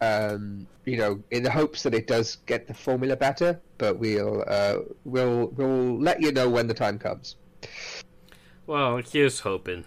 [0.02, 3.60] Um, you know, in the hopes that it does get the formula better.
[3.78, 7.36] But we'll uh, we'll we'll let you know when the time comes.
[8.66, 9.86] Well, here's hoping.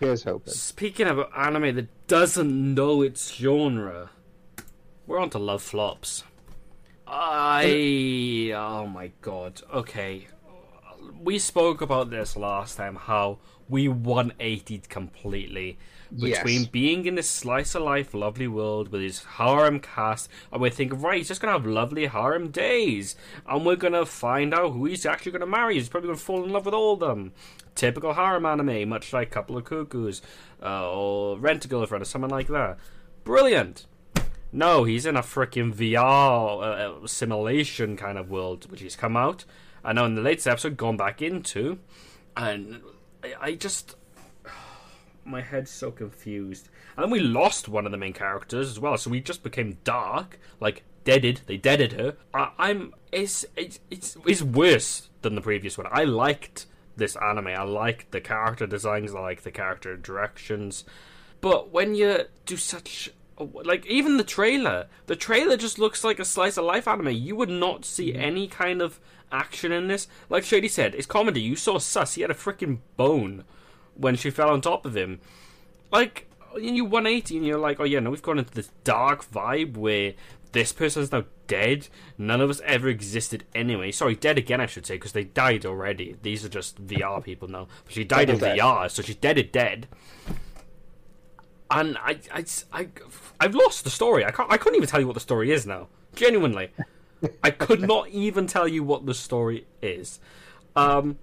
[0.00, 0.52] Here's hoping.
[0.54, 4.10] Speaking of anime that doesn't know its genre,
[5.06, 6.24] we're on to Love Flops.
[7.06, 8.52] I.
[8.54, 9.62] Oh my god.
[9.72, 10.28] Okay.
[11.20, 15.78] We spoke about this last time how we 180'd completely
[16.10, 16.66] between Yes.
[16.68, 21.02] being in this slice of life lovely world with his harem cast and we're thinking
[21.02, 23.14] right he's just gonna have lovely harem days
[23.46, 25.74] and we're gonna find out who he's actually gonna marry.
[25.74, 27.32] He's probably gonna fall in love with all of them.
[27.74, 30.22] Typical harem anime much like couple of cuckoos
[30.62, 32.78] uh, or rent a girlfriend or something like that.
[33.24, 33.84] Brilliant.
[34.50, 39.44] No he's in a freaking vr uh, simulation kind of world which he's come out
[39.88, 41.78] i know in the latest episode gone back into
[42.36, 42.80] and
[43.22, 43.96] I, I just
[45.24, 46.68] my head's so confused.
[46.96, 49.78] And then we lost one of the main characters as well, so we just became
[49.84, 51.42] dark, like deaded.
[51.46, 52.16] They deaded her.
[52.32, 55.86] I, I'm it's, it's it's it's worse than the previous one.
[55.90, 57.48] I liked this anime.
[57.48, 59.14] I liked the character designs.
[59.14, 60.84] I like the character directions.
[61.40, 66.24] But when you do such like even the trailer, the trailer just looks like a
[66.24, 67.10] slice of life anime.
[67.10, 68.20] You would not see mm-hmm.
[68.20, 70.08] any kind of action in this.
[70.28, 71.40] Like Shady said, it's comedy.
[71.40, 72.14] You saw Sus.
[72.14, 73.44] He had a freaking bone
[73.94, 75.20] when she fell on top of him.
[75.90, 76.26] Like,
[76.58, 80.14] you 180 and you're like, oh yeah, no, we've gone into this dark vibe where
[80.52, 81.88] this person's now dead.
[82.16, 83.92] None of us ever existed anyway.
[83.92, 86.16] Sorry, dead again, I should say, because they died already.
[86.22, 87.68] These are just VR people now.
[87.84, 88.58] But she died in dead.
[88.58, 89.88] VR, so she's dead dead.
[91.70, 92.88] And I, I, I,
[93.40, 94.24] I've lost the story.
[94.24, 94.50] I can't.
[94.50, 95.88] I couldn't even tell you what the story is now.
[96.14, 96.70] Genuinely,
[97.42, 100.18] I could not even tell you what the story is.
[100.74, 101.18] Um,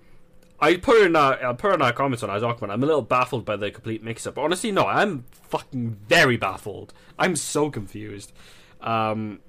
[0.59, 2.71] I put in our, I put in our comments on document.
[2.71, 4.37] I'm a little baffled by the complete mix-up.
[4.37, 6.93] Honestly, no, I'm fucking very baffled.
[7.19, 8.31] I'm so confused.
[8.81, 9.39] Um,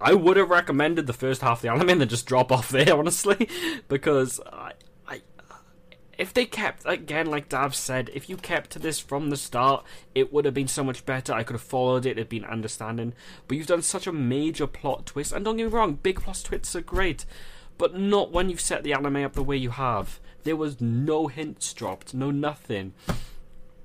[0.00, 2.68] I would have recommended the first half of the anime and then just drop off
[2.68, 3.48] there, honestly,
[3.88, 4.72] because I,
[6.18, 9.84] if they kept again, like Dav said, if you kept to this from the start,
[10.14, 11.32] it would have been so much better.
[11.32, 13.12] I could have followed it, it'd been understanding.
[13.46, 16.40] But you've done such a major plot twist, and don't get me wrong, big plot
[16.44, 17.26] twists are great,
[17.78, 20.20] but not when you've set the anime up the way you have.
[20.44, 22.94] There was no hints dropped, no nothing.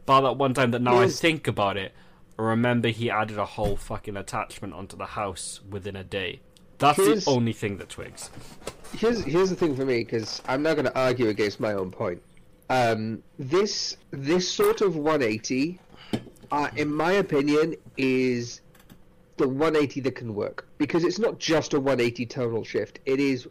[0.06, 1.20] Bar that one time that now I mm.
[1.20, 1.94] think about it,
[2.38, 6.40] remember he added a whole fucking attachment onto the house within a day.
[6.82, 8.30] That's Here's- the only thing that twigs.
[8.98, 11.92] here's here's the thing for me because I'm not going to argue against my own
[11.92, 12.22] point.
[12.70, 15.80] Um, this this sort of 180,
[16.52, 18.62] uh, in my opinion, is
[19.38, 23.00] the 180 that can work because it's not just a 180 tonal shift.
[23.06, 23.48] It is.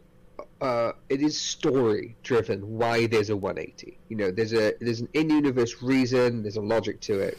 [0.59, 5.09] Uh, it is story driven why there's a 180 you know there's a there's an
[5.15, 7.35] in-universe reason there's a logic to it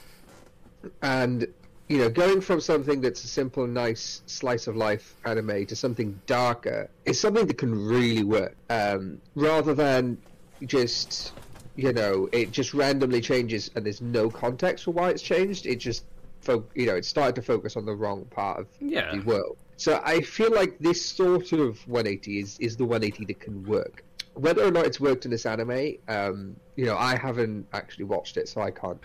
[1.02, 1.46] and
[1.92, 6.18] you know going from something that's a simple nice slice of life anime to something
[6.26, 8.56] darker is something that can really work.
[8.70, 10.16] Um, rather than
[10.64, 11.32] just
[11.76, 15.66] you know it just randomly changes and there's no context for why it's changed.
[15.66, 16.04] It just
[16.40, 19.14] fo- you know it started to focus on the wrong part of Yeah.
[19.14, 19.58] the world.
[19.76, 24.02] So i feel like this sort of 180 is is the 180 that can work.
[24.34, 28.38] Whether or not it's worked in this anime um, you know i haven't actually watched
[28.38, 28.98] it so i can't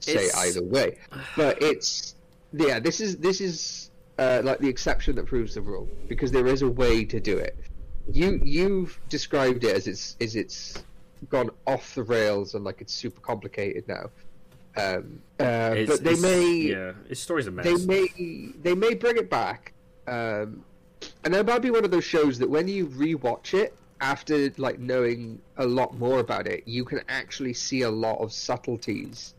[0.00, 0.98] say It's- either way.
[1.36, 2.15] But it's
[2.58, 6.46] yeah this is this is uh, like the exception that proves the rule because there
[6.46, 7.56] is a way to do it.
[8.10, 10.82] You you've described it as it's as it's
[11.28, 14.10] gone off the rails and like it's super complicated now.
[14.78, 17.64] Um, uh, It's- but they may yeah, his story's a mess.
[17.66, 19.72] they may they may bring it back.
[20.06, 20.64] Um,
[21.24, 24.78] and it might be one of those shows that when you rewatch it after like
[24.78, 29.34] knowing a lot more about it you can actually see a lot of subtleties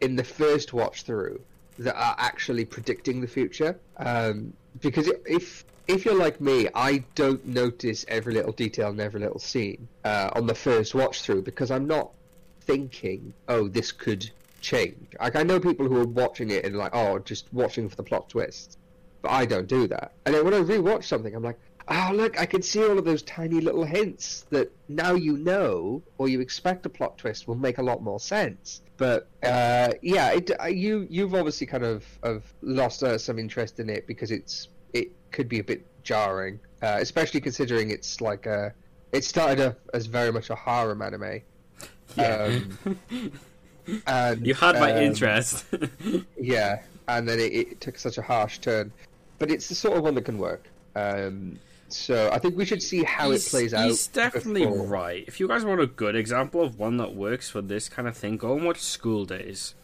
[0.00, 1.38] in the first watch through
[1.78, 3.78] that are actually predicting the future.
[3.98, 9.20] Um, because if if you're like me i don't notice every little detail and every
[9.20, 12.10] little scene uh, on the first watch through because i'm not
[12.62, 14.28] thinking oh this could
[14.60, 15.14] change.
[15.20, 18.02] Like i know people who are watching it and like oh just watching for the
[18.02, 18.78] plot twist
[19.22, 20.12] but i don't do that.
[20.24, 21.58] And then when i rewatch something i'm like
[21.88, 26.02] oh look i can see all of those tiny little hints that now you know
[26.18, 30.32] or you expect a plot twist will make a lot more sense but uh, yeah
[30.32, 34.30] it, uh, you you've obviously kind of, of lost uh, some interest in it because
[34.30, 38.72] it's it could be a bit jarring, uh, especially considering it's like a.
[39.12, 41.40] It started off as very much a harem anime.
[42.16, 42.60] Yeah.
[42.86, 42.98] Um,
[44.06, 45.64] and, you had my um, interest.
[46.40, 48.92] Yeah, and then it, it took such a harsh turn,
[49.38, 50.68] but it's the sort of one that can work.
[50.94, 51.58] Um,
[51.88, 53.88] so I think we should see how he's, it plays out.
[53.88, 55.24] He's definitely before- right.
[55.26, 58.16] If you guys want a good example of one that works for this kind of
[58.16, 59.74] thing, go and watch School Days.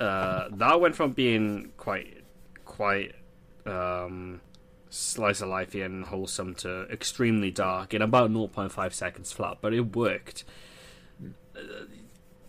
[0.00, 2.22] Uh, that went from being quite,
[2.64, 3.14] quite
[3.66, 4.40] um,
[4.90, 9.96] slice of life and wholesome to extremely dark in about 0.5 seconds flat, but it
[9.96, 10.44] worked.
[11.56, 11.60] Uh,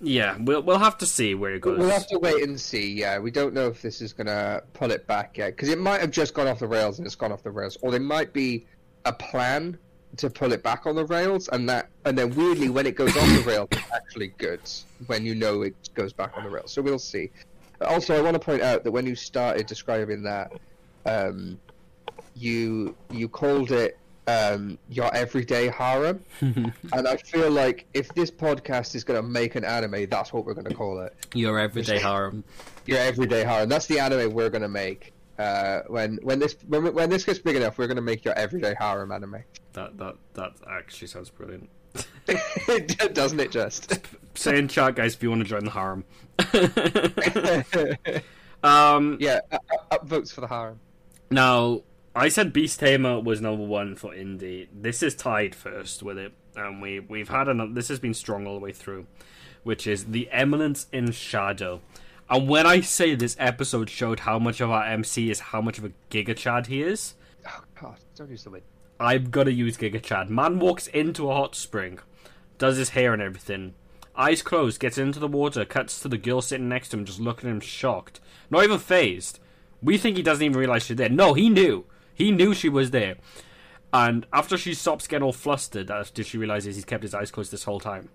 [0.01, 1.77] yeah, we'll we'll have to see where it goes.
[1.77, 2.93] We'll have to wait and see.
[2.93, 5.99] Yeah, we don't know if this is gonna pull it back yet because it might
[5.99, 8.31] have just gone off the rails and it's gone off the rails, or there might
[8.31, 8.65] be
[9.05, 9.77] a plan
[10.17, 13.15] to pull it back on the rails, and that and then weirdly when it goes
[13.15, 14.61] off the rails, it's actually good
[15.07, 16.71] when you know it goes back on the rails.
[16.71, 17.29] So we'll see.
[17.81, 20.51] Also, I want to point out that when you started describing that,
[21.05, 21.59] um,
[22.35, 23.97] you you called it
[24.27, 29.55] um, your everyday harem, and I feel like if this podcast is going to make
[29.55, 31.15] an anime, that's what we're going to call it.
[31.33, 32.43] Your everyday harem.
[32.85, 33.69] Your everyday harem.
[33.69, 35.13] That's the anime we're going to make.
[35.39, 38.33] Uh, when when this when, when this gets big enough, we're going to make your
[38.37, 39.41] everyday harem anime.
[39.71, 41.69] That that that actually sounds brilliant.
[43.13, 43.99] Doesn't it just?
[44.35, 46.03] Say in chat, guys, if you want to join the harem.
[48.63, 50.79] um, yeah, up, up votes for the harem.
[51.31, 51.83] Now,
[52.13, 54.67] I said Beast Tamer was number one for indie.
[54.73, 57.71] This is tied first with it, and we we've had another.
[57.71, 59.07] This has been strong all the way through,
[59.63, 61.79] which is the Eminence in Shadow.
[62.29, 65.79] And when I say this episode showed how much of our MC is how much
[65.79, 67.15] of a Giga Chad he is,
[67.47, 68.63] Oh God, don't use the word.
[68.99, 70.29] I've got to use Giga Chad.
[70.29, 71.99] Man walks into a hot spring,
[72.57, 73.73] does his hair and everything.
[74.15, 77.19] Eyes closed, gets into the water, cuts to the girl sitting next to him, just
[77.19, 78.19] looking at him shocked.
[78.49, 79.39] Not even phased.
[79.81, 81.09] We think he doesn't even realize she's there.
[81.09, 81.85] No, he knew.
[82.13, 83.15] He knew she was there.
[83.93, 87.31] And after she stops getting all flustered, uh, after she realizes he's kept his eyes
[87.31, 88.09] closed this whole time,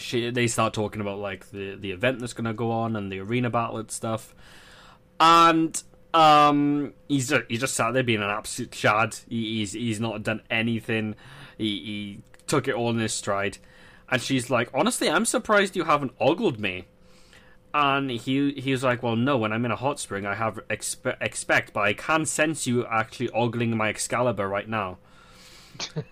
[0.00, 3.20] she they start talking about like the the event that's gonna go on and the
[3.20, 4.34] arena battle and stuff.
[5.18, 5.80] And
[6.14, 9.16] um, he's just, he's just sat there being an absolute chad.
[9.28, 11.14] He, he's he's not done anything.
[11.58, 13.58] He, he took it all in his stride.
[14.08, 16.86] And she's like, honestly, I'm surprised you haven't ogled me.
[17.72, 19.38] And he he was like, well, no.
[19.38, 22.84] When I'm in a hot spring, I have expe- expect, but I can sense you
[22.86, 24.98] actually ogling my Excalibur right now.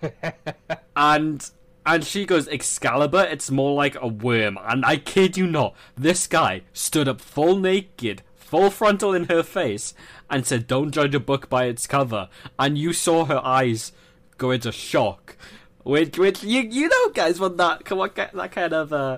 [0.95, 1.49] and
[1.85, 4.57] and she goes, Excalibur, it's more like a worm.
[4.63, 9.43] And I kid you not, this guy stood up full naked, full frontal in her
[9.43, 9.93] face,
[10.29, 12.29] and said, Don't judge a book by its cover.
[12.57, 13.91] And you saw her eyes
[14.37, 15.37] go into shock.
[15.83, 19.17] Which, which you you know, guys, what that what that kind of uh,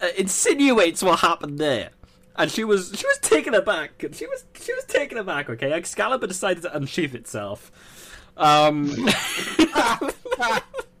[0.00, 1.90] uh, insinuates what happened there.
[2.36, 4.02] And she was she was taken aback.
[4.12, 5.50] She was she was taken aback.
[5.50, 7.70] Okay, Excalibur decided to unsheath itself.
[8.36, 8.86] Um,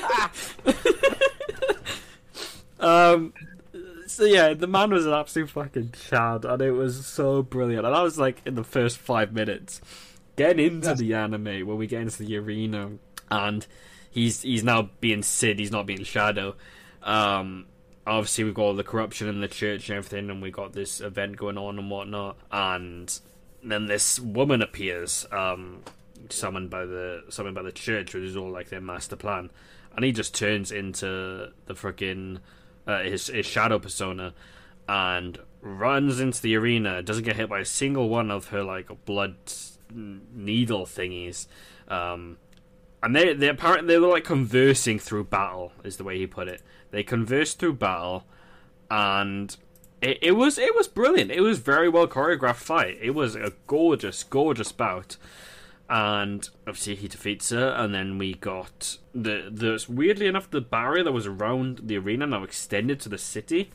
[2.80, 3.32] um,
[4.06, 7.86] so yeah, the man was an absolute fucking chad, and it was so brilliant.
[7.86, 9.80] And I was like in the first five minutes,
[10.36, 12.92] getting into the anime when we get into the arena,
[13.30, 13.66] and
[14.10, 16.54] he's he's now being Cid, he's not being Shadow.
[17.02, 17.66] Um,
[18.06, 21.00] obviously we've got all the corruption in the church and everything, and we got this
[21.00, 23.18] event going on and whatnot, and
[23.62, 25.82] then this woman appears, um,
[26.30, 29.50] summoned by the summoned by the church, which is all like their master plan,
[29.96, 32.38] and he just turns into the freaking
[32.86, 34.34] uh, his his shadow persona,
[34.88, 37.02] and runs into the arena.
[37.02, 39.36] Doesn't get hit by a single one of her like blood
[39.92, 41.46] needle thingies.
[41.88, 42.38] Um,
[43.02, 46.48] and they they apparently they were like conversing through battle is the way he put
[46.48, 46.62] it.
[46.90, 48.24] They conversed through battle,
[48.90, 49.56] and
[50.02, 51.30] it, it was it was brilliant.
[51.30, 52.98] It was very well choreographed fight.
[53.00, 55.16] It was a gorgeous gorgeous bout,
[55.88, 57.68] and obviously he defeats her.
[57.68, 62.26] And then we got the the weirdly enough the barrier that was around the arena
[62.26, 63.70] now extended to the city,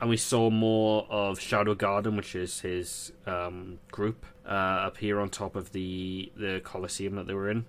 [0.00, 5.30] and we saw more of Shadow Garden, which is his um, group, uh, appear on
[5.30, 7.66] top of the the Colosseum that they were in.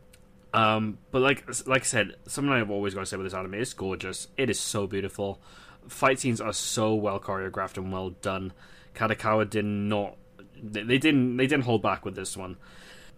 [0.54, 3.56] Um, but like like I said, something I've always got to say with this anime
[3.56, 4.30] is gorgeous.
[4.38, 5.40] It is so beautiful.
[5.88, 8.54] Fight scenes are so well choreographed and well done.
[8.96, 10.16] Kadokawa did not
[10.62, 12.58] they, they didn't they didn't hold back with this one.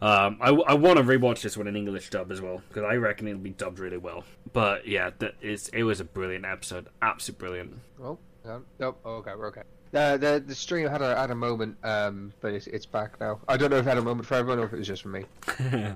[0.01, 2.95] Um, I, I want to rewatch this one in English dub as well because I
[2.95, 4.23] reckon it'll be dubbed really well.
[4.53, 7.73] But yeah, that is it was a brilliant episode, absolutely brilliant.
[8.03, 8.99] Oh, no, nope.
[9.03, 9.63] Oh, okay, we're okay.
[9.93, 13.39] Uh, the the stream had a had a moment, um, but it's, it's back now.
[13.47, 15.01] I don't know if it had a moment for everyone or if it was just
[15.01, 15.25] for me.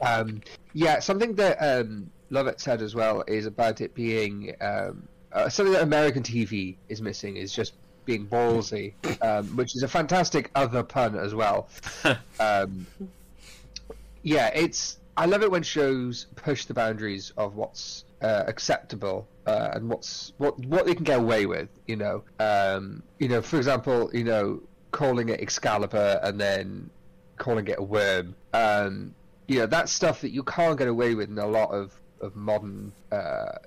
[0.00, 0.42] Um,
[0.72, 5.72] yeah, something that um, Lovett said as well is about it being um, uh, something
[5.72, 7.74] that American TV is missing is just
[8.04, 8.92] being ballsy,
[9.22, 11.68] um, which is a fantastic other pun as well.
[12.40, 12.86] um,
[14.24, 19.70] yeah, it's I love it when shows push the boundaries of what's uh, acceptable uh,
[19.74, 21.68] and what's what what they can get away with.
[21.86, 26.90] You know, um, you know, for example, you know, calling it Excalibur and then
[27.36, 28.34] calling it a worm.
[28.52, 29.14] Um,
[29.46, 32.34] you know, that's stuff that you can't get away with in a lot of of
[32.34, 32.92] modern.
[33.12, 33.58] Uh,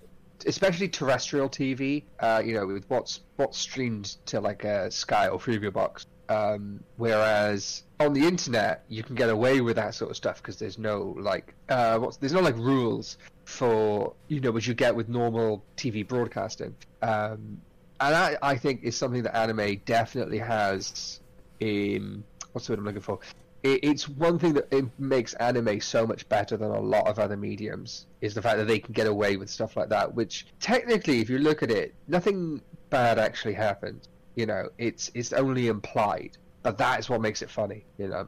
[0.45, 5.39] especially terrestrial TV, uh, you know, with what's what's streamed to like a Sky or
[5.39, 6.08] Freeview box.
[6.30, 10.57] Um, whereas on the internet, you can get away with that sort of stuff because
[10.57, 14.95] there's no like uh, what's there's no like rules for you know what you get
[14.95, 16.75] with normal TV broadcasting.
[17.01, 17.61] Um,
[17.99, 21.21] and I, I think is something that anime definitely has.
[21.59, 23.19] In what's the word I'm looking for?
[23.63, 27.17] It, it's one thing that it makes anime so much better than a lot of
[27.17, 30.13] other mediums is the fact that they can get away with stuff like that.
[30.13, 34.07] Which technically, if you look at it, nothing bad actually happened.
[34.38, 37.85] You know, it's it's only implied, but that is what makes it funny.
[37.97, 38.27] You know,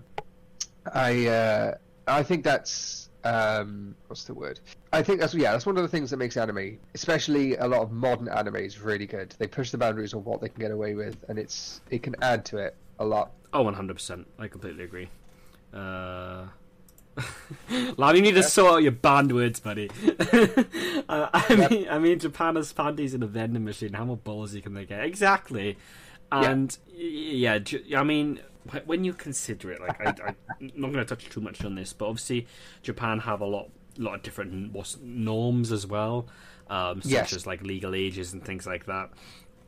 [0.91, 1.75] I uh,
[2.07, 4.59] I think that's um, what's the word?
[4.91, 7.81] I think that's yeah, that's one of the things that makes anime, especially a lot
[7.81, 9.35] of modern animes, really good.
[9.37, 12.15] They push the boundaries of what they can get away with, and it's it can
[12.23, 13.31] add to it a lot.
[13.53, 14.27] Oh, Oh, one hundred percent.
[14.39, 15.09] I completely agree.
[15.71, 16.47] Uh...
[17.97, 19.89] Lad, you need to sort out your banned words, buddy.
[20.07, 20.63] uh,
[21.33, 21.71] I yep.
[21.71, 23.93] mean, I mean, Japan has panties in a vending machine.
[23.93, 25.03] How much ballsy can they get?
[25.03, 25.77] Exactly.
[26.31, 28.39] And yeah, yeah I mean,
[28.85, 30.09] when you consider it, like I,
[30.59, 32.47] am not going to touch too much on this, but obviously
[32.83, 36.27] Japan have a lot, lot of different norms as well,
[36.69, 37.33] um, such yes.
[37.33, 39.09] as like legal ages and things like that.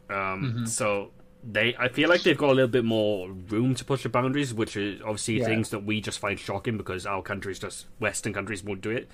[0.09, 0.65] Um, mm-hmm.
[0.65, 1.11] So
[1.43, 4.53] they, I feel like they've got a little bit more room to push the boundaries,
[4.53, 5.45] which is obviously yeah.
[5.45, 9.09] things that we just find shocking because our countries, just Western countries, won't do it.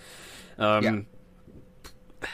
[0.58, 2.28] Um, yeah.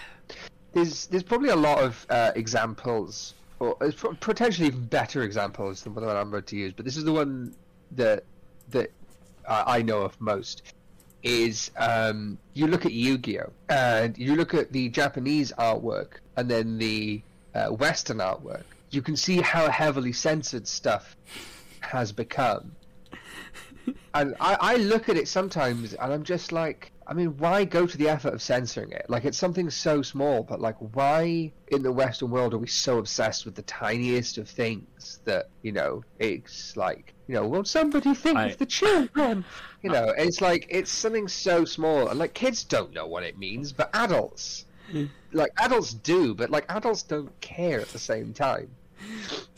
[0.74, 3.76] There's there's probably a lot of uh, examples or
[4.20, 7.56] potentially even better examples than what I'm about to use, but this is the one
[7.92, 8.24] that
[8.70, 8.92] that
[9.48, 10.64] I know of most.
[11.22, 16.78] Is um, you look at Yu-Gi-Oh and you look at the Japanese artwork and then
[16.78, 17.22] the
[17.56, 18.64] uh, Western artwork,
[18.94, 21.16] you can see how heavily censored stuff
[21.80, 22.76] has become.
[24.14, 27.86] and I, I look at it sometimes and I'm just like, I mean, why go
[27.86, 29.06] to the effort of censoring it?
[29.10, 32.98] Like, it's something so small, but like, why in the Western world are we so
[32.98, 36.04] obsessed with the tiniest of things that you know?
[36.20, 38.48] It's like, you know, will somebody think I...
[38.48, 39.44] of the children?
[39.82, 43.38] You know, it's like it's something so small, and like kids don't know what it
[43.38, 44.66] means, but adults,
[45.34, 48.70] like adults do, but like adults don't care at the same time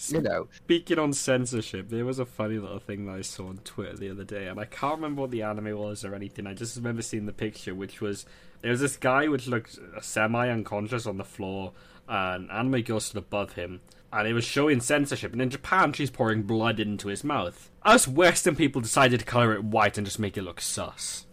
[0.10, 0.48] you know.
[0.64, 4.12] Speaking on censorship, there was a funny little thing that I saw on Twitter the
[4.12, 6.48] other day, and I can't remember what the anime was or anything.
[6.48, 8.26] I just remember seeing the picture, which was
[8.62, 11.74] there was this guy which looked semi unconscious on the floor,
[12.08, 13.82] and anime girl stood above him,
[14.12, 15.34] and it was showing censorship.
[15.34, 17.70] And in Japan, she's pouring blood into his mouth.
[17.84, 21.24] Us Western people decided to color it white and just make it look sus.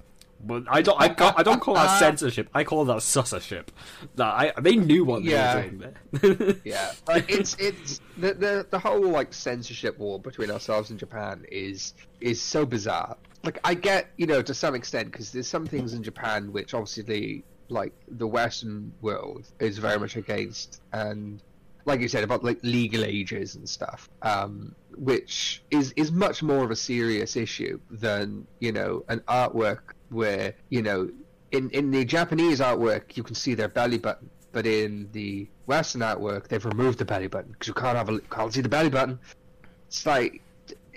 [0.45, 1.01] But I don't.
[1.01, 2.49] I, I don't call that censorship.
[2.53, 3.71] I call that censorship.
[4.17, 5.55] That I they knew what yeah.
[5.55, 5.95] they were doing
[6.39, 6.57] there.
[6.65, 11.45] yeah, like it's it's the, the the whole like censorship war between ourselves and Japan
[11.51, 13.17] is is so bizarre.
[13.45, 16.75] Like I get you know to some extent because there's some things in Japan which
[16.75, 21.41] obviously like the Western world is very much against, and
[21.85, 24.11] like you said about like legal ages and stuff.
[24.23, 29.95] Um, which is is much more of a serious issue than you know an artwork
[30.13, 31.11] where you know
[31.51, 36.03] in in the Japanese artwork you can see their belly button, but in the Western
[36.03, 38.91] artwork they've removed the belly button because you can't have a can't see the belly
[38.91, 39.19] button.
[39.89, 40.43] It's like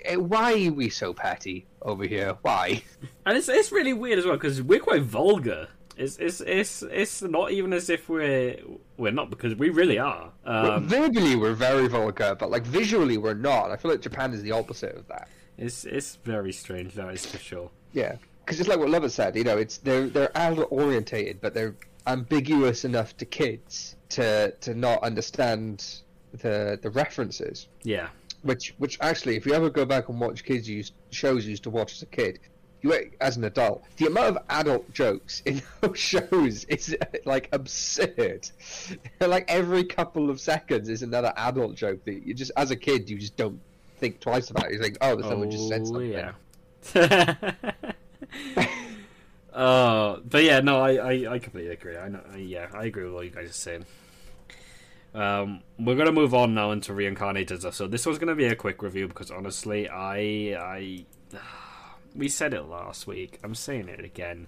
[0.04, 2.36] eh, why are we so petty over here?
[2.42, 2.82] Why?
[3.26, 5.68] And it's it's really weird as well because we're quite vulgar.
[5.96, 8.56] It's it's it's it's not even as if we're
[8.98, 10.30] we're not because we really are.
[10.44, 13.70] Um, verbally, we're very vulgar, but like visually, we're not.
[13.70, 15.28] I feel like Japan is the opposite of that.
[15.56, 16.94] It's it's very strange.
[16.94, 17.70] That is for sure.
[17.92, 19.34] Yeah, because it's like what Lover said.
[19.34, 21.74] You know, it's they're they're adult orientated, but they're
[22.06, 25.84] ambiguous enough to kids to to not understand
[26.32, 27.66] the the references.
[27.82, 28.08] Yeah.
[28.42, 31.64] Which which actually, if you ever go back and watch kids used shows you used
[31.64, 32.38] to watch as a kid,
[32.82, 38.48] you as an adult, the amount of adult jokes in those shows is like absurd.
[39.20, 43.10] like every couple of seconds is another adult joke that you just, as a kid,
[43.10, 43.60] you just don't
[43.98, 44.66] think twice about.
[44.66, 44.74] It.
[44.74, 46.10] You think, oh, someone just said oh, something.
[46.12, 46.32] Yeah.
[49.52, 51.96] uh, but yeah, no, I, I, I completely agree.
[51.96, 53.86] I know, yeah, I agree with what you guys are saying.
[55.14, 57.74] Um, we're gonna move on now into reincarnated stuff.
[57.74, 60.18] So this was gonna be a quick review because honestly, I,
[60.60, 61.06] I
[62.14, 63.38] we said it last week.
[63.42, 64.46] I'm saying it again.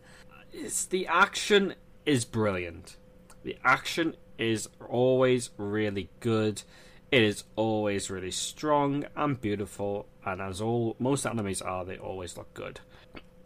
[0.53, 1.74] It's the action
[2.05, 2.97] is brilliant.
[3.45, 6.62] The action is always really good.
[7.11, 12.37] it is always really strong and beautiful, and as all most animes are, they always
[12.37, 12.81] look good.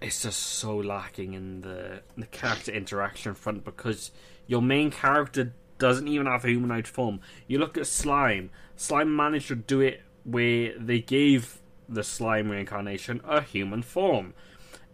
[0.03, 4.11] It's just so lacking in the the character interaction front because
[4.46, 7.20] your main character doesn't even have a humanoid form.
[7.46, 8.50] You look at Slime.
[8.76, 14.34] Slime managed to do it where they gave the slime reincarnation a human form.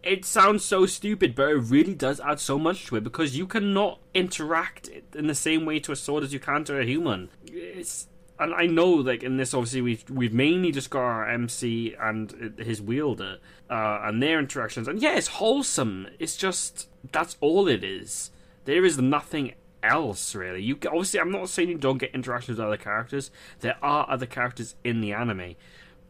[0.02, 3.46] It sounds so stupid, but it really does add so much to it because you
[3.46, 7.30] cannot interact in the same way to a sword as you can to a human.
[7.46, 8.06] It's
[8.40, 12.54] and I know, like in this, obviously we've we've mainly just got our MC and
[12.58, 16.08] his wielder uh, and their interactions, and yeah, it's wholesome.
[16.18, 18.30] It's just that's all it is.
[18.64, 20.62] There is nothing else really.
[20.62, 23.30] You obviously, I'm not saying you don't get interactions with other characters.
[23.60, 25.56] There are other characters in the anime,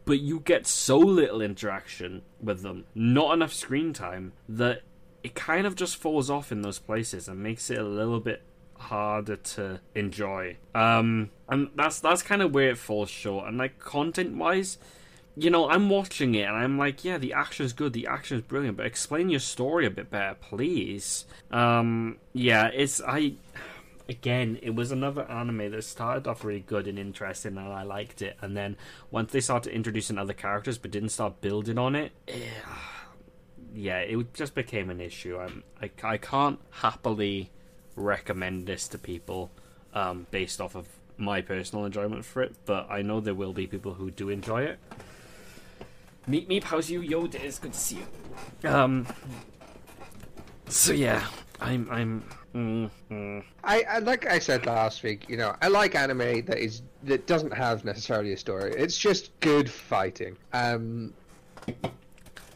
[0.05, 4.81] but you get so little interaction with them, not enough screen time that
[5.23, 8.43] it kind of just falls off in those places and makes it a little bit
[8.79, 10.57] harder to enjoy.
[10.73, 13.47] Um, and that's that's kind of where it falls short.
[13.47, 14.77] And like content wise,
[15.35, 18.37] you know, I'm watching it and I'm like, yeah, the action is good, the action
[18.37, 21.25] is brilliant, but explain your story a bit better, please.
[21.51, 23.33] Um, yeah, it's I.
[24.07, 28.23] Again, it was another anime that started off really good and interesting, and I liked
[28.23, 28.37] it.
[28.41, 28.75] And then
[29.11, 32.11] once they started introducing other characters, but didn't start building on it,
[33.71, 35.37] yeah, it just became an issue.
[35.37, 37.51] I'm, I, I can't happily
[37.99, 39.51] recommend this to people
[39.93, 40.87] um, based off of
[41.17, 44.63] my personal enjoyment for it, but I know there will be people who do enjoy
[44.63, 44.79] it.
[46.27, 47.01] Meet me, how's you?
[47.01, 47.99] Yo, it's good to see
[48.63, 48.69] you.
[48.69, 49.07] Um.
[50.67, 51.25] So yeah,
[51.59, 52.23] I'm I'm.
[52.53, 53.43] Mm, mm.
[53.63, 55.27] I, I like I said last week.
[55.29, 58.73] You know, I like anime that is that doesn't have necessarily a story.
[58.77, 60.37] It's just good fighting.
[60.53, 61.13] Um.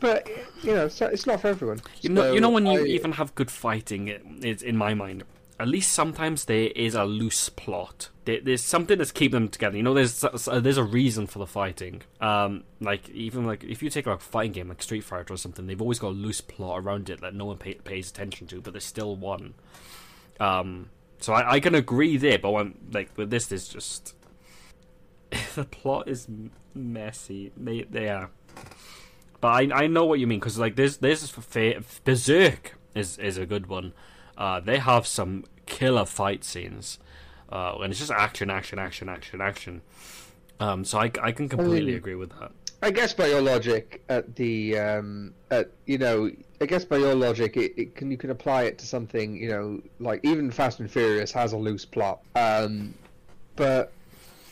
[0.03, 0.29] But
[0.61, 1.79] you know, so it's not for everyone.
[2.01, 2.87] You know, so you know when you I...
[2.87, 5.23] even have good fighting, it, it's in my mind
[5.59, 8.09] at least sometimes there is a loose plot.
[8.25, 9.77] There, there's something that's keeping them together.
[9.77, 12.01] You know, there's there's a reason for the fighting.
[12.19, 15.37] Um, like even like if you take like a fighting game like Street Fighter or
[15.37, 18.47] something, they've always got a loose plot around it that no one pay, pays attention
[18.47, 19.53] to, but there's still one.
[20.39, 20.89] Um,
[21.19, 24.15] so I, I can agree there, but when, like with this, there's just
[25.55, 26.27] the plot is
[26.73, 27.51] messy.
[27.55, 28.31] They they are,
[29.43, 31.29] but I I know what you mean because like there's there's
[32.05, 33.91] Berserk is is a good one.
[34.37, 36.97] Uh, they have some killer fight scenes,
[37.51, 39.81] uh, and it's just action, action, action, action, action.
[40.61, 42.53] Um, so I, I can completely I mean, agree with that.
[42.81, 46.31] I guess by your logic, at the um, at you know,
[46.61, 49.49] I guess by your logic, it, it, can you can apply it to something you
[49.49, 52.93] know, like even Fast and Furious has a loose plot, um,
[53.57, 53.91] but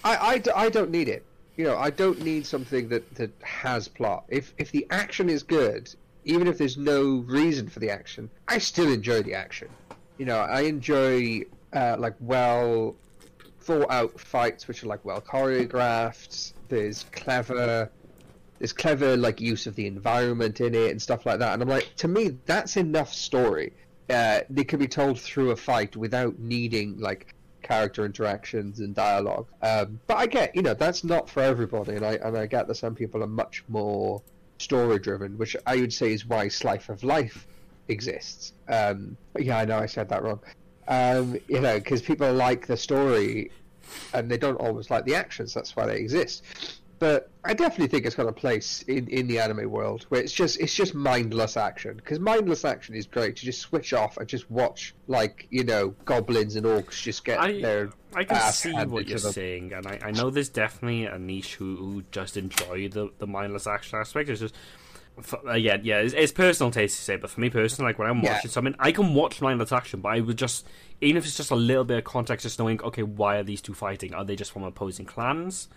[0.03, 1.25] I, I, I don't need it.
[1.57, 4.25] You know, I don't need something that, that has plot.
[4.29, 5.93] If if the action is good,
[6.25, 9.69] even if there's no reason for the action, I still enjoy the action.
[10.17, 11.43] You know, I enjoy
[11.73, 12.95] uh, like well
[13.61, 16.53] thought out fights which are like well choreographed.
[16.69, 17.89] There's clever,
[18.59, 21.53] there's clever like use of the environment in it and stuff like that.
[21.53, 23.73] And I'm like, to me, that's enough story.
[24.09, 27.33] Uh, they can be told through a fight without needing like
[27.71, 29.47] character interactions and dialogue.
[29.61, 32.67] Um, but I get, you know, that's not for everybody, and I and I get
[32.67, 34.21] that some people are much more
[34.57, 37.47] story driven, which I would say is why Slice of Life
[37.87, 38.53] exists.
[38.67, 40.41] Um, yeah, I know I said that wrong.
[40.87, 43.51] Um, you know, because people like the story
[44.13, 45.53] and they don't always like the actions.
[45.53, 46.43] That's why they exist.
[47.01, 50.31] But I definitely think it's got a place in, in the anime world where it's
[50.31, 54.29] just it's just mindless action because mindless action is great to just switch off and
[54.29, 58.71] just watch like you know goblins and orcs just get I, their I can see
[58.71, 59.33] what you're them.
[59.33, 63.25] saying and I, I know there's definitely a niche who, who just enjoy the, the
[63.25, 64.29] mindless action aspect.
[64.29, 64.53] It's just
[65.21, 67.97] for, uh, yeah, yeah, it's, it's, personal taste to say, but for me personally, like
[67.97, 70.67] when I'm watching something, I can watch mindless action, but I would just,
[71.01, 73.61] even if it's just a little bit of context, just knowing, okay, why are these
[73.61, 74.13] two fighting?
[74.13, 75.67] Are they just from opposing clans?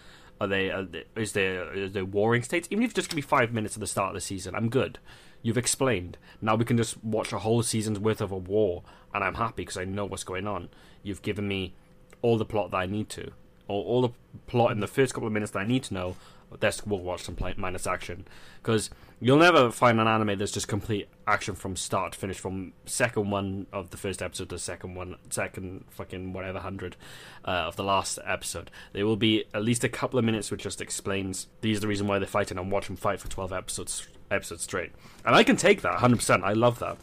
[0.40, 0.70] Are they?
[0.70, 2.68] Are is there is there warring states?
[2.70, 4.68] Even if it's just gonna be five minutes at the start of the season, I'm
[4.68, 4.98] good.
[5.42, 6.16] You've explained.
[6.40, 8.82] Now we can just watch a whole season's worth of a war,
[9.12, 10.70] and I'm happy because I know what's going on.
[11.02, 11.74] You've given me
[12.22, 13.30] all the plot that I need to,
[13.68, 14.10] or all the
[14.46, 16.16] plot in the first couple of minutes that I need to know.
[16.60, 18.26] Let's we'll watch some minus action
[18.62, 18.90] because
[19.24, 23.30] You'll never find an anime that's just complete action from start to finish, from second
[23.30, 26.94] one of the first episode to second one, second fucking whatever hundred
[27.42, 28.70] uh, of the last episode.
[28.92, 31.88] There will be at least a couple of minutes which just explains these are the
[31.88, 34.92] reason why they're fighting and watch them fight for twelve episodes episodes straight.
[35.24, 36.44] And I can take that hundred percent.
[36.44, 36.98] I love that.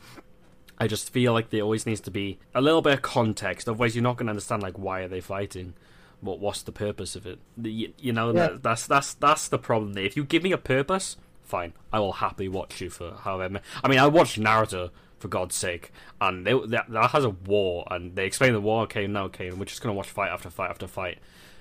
[0.78, 3.96] I just feel like there always needs to be a little bit of context, otherwise
[3.96, 5.74] you're not going to understand like why are they fighting
[6.20, 8.50] what what's the purpose of it you, you know yeah.
[8.50, 10.04] that, that's that's that's the problem there.
[10.04, 11.18] if you give me a purpose
[11.52, 11.74] fine.
[11.94, 13.62] I will happily watch you for however.
[13.84, 14.90] I mean, I watched Naruto
[15.20, 18.84] for God's sake, and they, that, that has a war, and they explain the war.
[18.84, 21.20] Okay, now okay, and we're just gonna watch fight after fight after fight.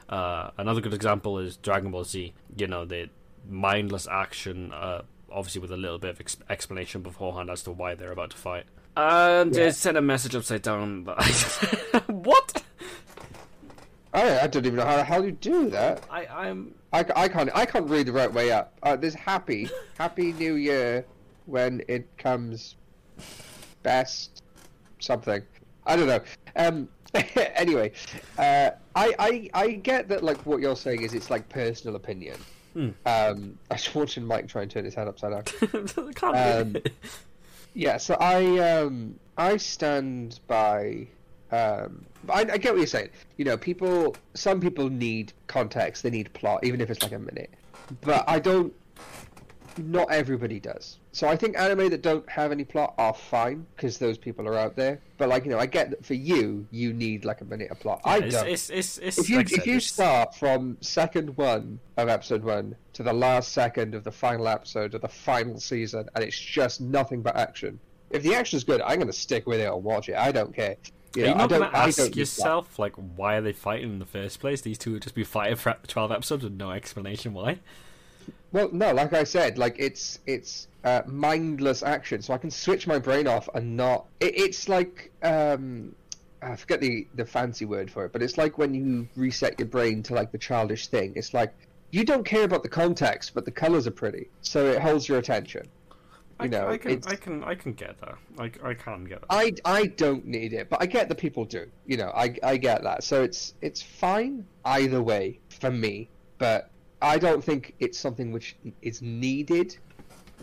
[0.09, 2.33] Uh, another good example is Dragon Ball Z.
[2.57, 3.11] You know, the
[3.49, 7.95] mindless action, uh, obviously with a little bit of ex- explanation beforehand as to why
[7.95, 8.65] they're about to fight.
[8.97, 9.67] And Yeah.
[9.67, 11.07] it sent a message upside down.
[12.09, 12.63] What?
[14.13, 16.03] I, I don't even know how the hell you do that.
[16.11, 18.75] I, I'm I, I can't I can't read the right way up.
[18.83, 19.69] Uh, there's happy
[19.99, 21.05] Happy New Year
[21.47, 22.77] when it comes
[23.83, 24.43] best
[24.99, 25.43] something.
[25.87, 26.21] I don't know.
[26.57, 26.89] Um.
[27.57, 27.91] anyway,
[28.39, 32.37] uh, I, I I get that like what you're saying is it's like personal opinion.
[32.75, 32.91] Hmm.
[33.07, 33.59] Um.
[33.71, 36.15] I was watching Mike try and turn his head upside down.
[36.15, 36.83] can't Um, be.
[37.75, 41.07] Yeah, so I um I stand by
[41.53, 43.11] um I, I get what you're saying.
[43.37, 47.19] You know, people some people need context, they need plot, even if it's like a
[47.19, 47.51] minute.
[48.03, 48.73] But I don't
[49.79, 50.99] not everybody does.
[51.13, 54.57] So I think anime that don't have any plot are fine because those people are
[54.57, 55.01] out there.
[55.19, 57.81] But like you know, I get that for you, you need like a minute of
[57.81, 58.01] plot.
[58.05, 58.49] I it's, don't.
[58.49, 62.77] it's, it's, it's, if you like if you start from second one of episode one
[62.95, 66.81] to the last second of the final episode of the final season, and it's just
[66.81, 67.79] nothing but action.
[68.11, 70.17] If the action's good, I'm going to stick with it and watch it.
[70.17, 70.77] I don't care.
[71.15, 72.19] You Are you I not don't, going to ask don't need that.
[72.19, 74.61] yourself, like, why are they fighting in the first place?
[74.61, 77.59] These two would just be fighting for 12 episodes with no explanation why.
[78.53, 82.87] Well, no, like I said, like it's it's uh, mindless action, so I can switch
[82.87, 84.07] my brain off and not.
[84.19, 85.95] It, it's like um,
[86.43, 89.69] I forget the the fancy word for it, but it's like when you reset your
[89.69, 91.13] brain to like the childish thing.
[91.15, 91.55] It's like
[91.93, 95.19] you don't care about the context, but the colors are pretty, so it holds your
[95.19, 95.69] attention.
[96.41, 98.17] I, You know, I can, I can, I can get that.
[98.39, 99.27] I, I can get that.
[99.29, 101.67] I, I don't need it, but I get that people do.
[101.87, 103.05] You know, I, I get that.
[103.05, 106.71] So it's it's fine either way for me, but
[107.03, 109.77] I don't think it's something which is needed.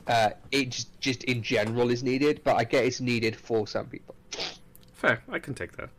[0.08, 3.88] Uh, it just, just in general is needed, but I get it's needed for some
[3.88, 4.16] people.
[4.94, 5.90] Fair, I can take that.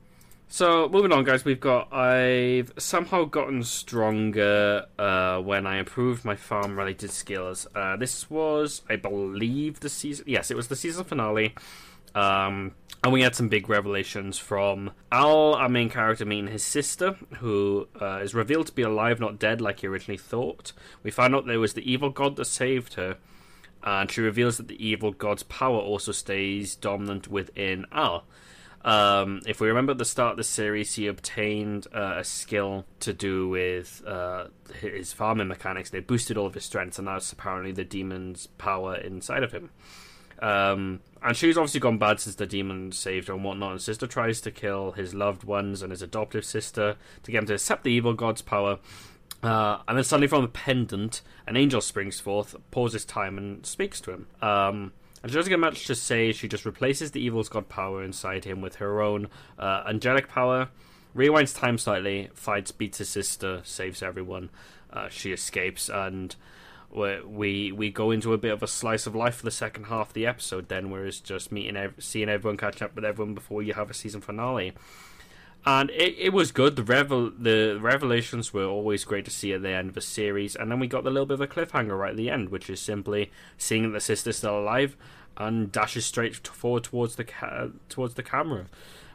[0.50, 6.36] So moving on, guys, we've got I've somehow gotten stronger uh, when I improved my
[6.36, 7.66] farm-related skills.
[7.74, 10.24] Uh, this was, I believe, the season.
[10.26, 11.54] Yes, it was the season finale.
[12.14, 12.72] Um,
[13.04, 17.86] and we had some big revelations from Al, our main character, meeting his sister, who
[18.00, 20.72] uh, is revealed to be alive, not dead, like he originally thought.
[21.02, 23.18] We find out there was the evil god that saved her,
[23.84, 28.24] and she reveals that the evil god's power also stays dominant within Al.
[28.88, 32.86] Um, if we remember at the start of the series, he obtained uh, a skill
[33.00, 34.46] to do with uh,
[34.80, 35.90] his farming mechanics.
[35.90, 39.68] They boosted all of his strengths, and that's apparently the demon's power inside of him.
[40.38, 43.72] Um, and she's obviously gone bad since the demon saved her and whatnot.
[43.72, 47.46] And sister tries to kill his loved ones and his adoptive sister to get him
[47.48, 48.78] to accept the evil god's power.
[49.42, 54.00] Uh, and then suddenly, from a pendant, an angel springs forth, pauses time, and speaks
[54.00, 54.28] to him.
[54.40, 54.92] Um,
[55.28, 56.32] and she doesn't get much to say.
[56.32, 60.70] She just replaces the evil's god power inside him with her own uh, angelic power.
[61.14, 64.48] Rewinds time slightly, fights, beats his sister, saves everyone.
[64.90, 66.34] Uh, she escapes, and
[66.90, 70.08] we we go into a bit of a slice of life for the second half
[70.08, 70.70] of the episode.
[70.70, 73.90] Then, where it's just meeting, ev- seeing everyone, catching up with everyone before you have
[73.90, 74.72] a season finale
[75.66, 76.76] and it, it was good.
[76.76, 80.56] The revel the revelations were always great to see at the end of a series,
[80.56, 82.70] and then we got the little bit of a cliffhanger right at the end, which
[82.70, 84.96] is simply seeing that the sister's still alive
[85.38, 88.66] and dashes straight forward towards the ca- towards the camera.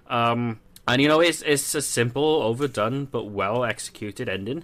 [0.08, 4.64] Um, and you know, it's it's a simple, overdone but well executed ending,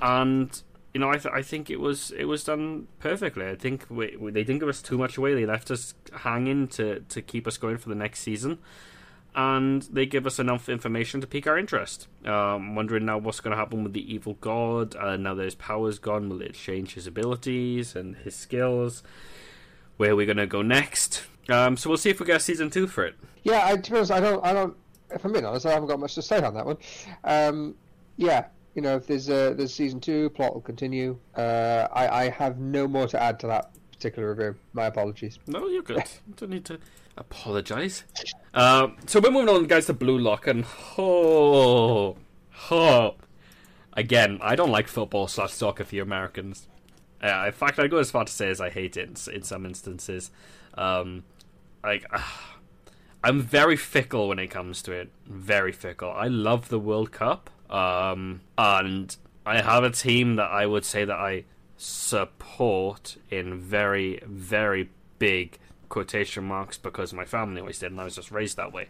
[0.00, 0.62] and
[0.94, 3.48] you know, I th- I think it was it was done perfectly.
[3.48, 5.34] I think we, we, they didn't give us too much away.
[5.34, 8.58] They left us hanging to to keep us going for the next season
[9.34, 12.06] and they give us enough information to pique our interest.
[12.24, 14.94] Um, wondering now what's going to happen with the evil god.
[14.94, 19.02] Uh, now that his power's gone, will it change his abilities and his skills?
[20.02, 21.22] Where we're going to go next?
[21.48, 23.14] Um, so we'll see if we get a season two for it.
[23.44, 24.76] Yeah, I, to be honest, I don't, I don't.
[25.12, 26.76] If I'm being honest, I haven't got much to say on that one.
[27.22, 27.76] Um,
[28.16, 31.16] yeah, you know, if there's a, there's season two, plot will continue.
[31.36, 34.56] Uh, I, I have no more to add to that particular review.
[34.72, 35.38] My apologies.
[35.46, 35.98] No, you're good.
[35.98, 36.80] You don't need to
[37.16, 38.02] apologise.
[38.54, 40.64] Um, so we're moving on, guys, to Blue Lock, and
[40.98, 42.16] oh,
[42.72, 43.14] oh,
[43.92, 46.66] again, I don't like football slash soccer for you Americans.
[47.22, 49.42] Uh, in fact, I'd go as far to say as I hate it in, in
[49.42, 50.30] some instances.
[50.74, 51.24] Um,
[51.84, 52.56] like, ah,
[53.22, 55.10] I'm very fickle when it comes to it.
[55.26, 56.10] Very fickle.
[56.10, 59.16] I love the World Cup, um, and
[59.46, 61.44] I have a team that I would say that I
[61.76, 65.58] support in very, very big
[65.88, 68.88] quotation marks because my family always did, and I was just raised that way.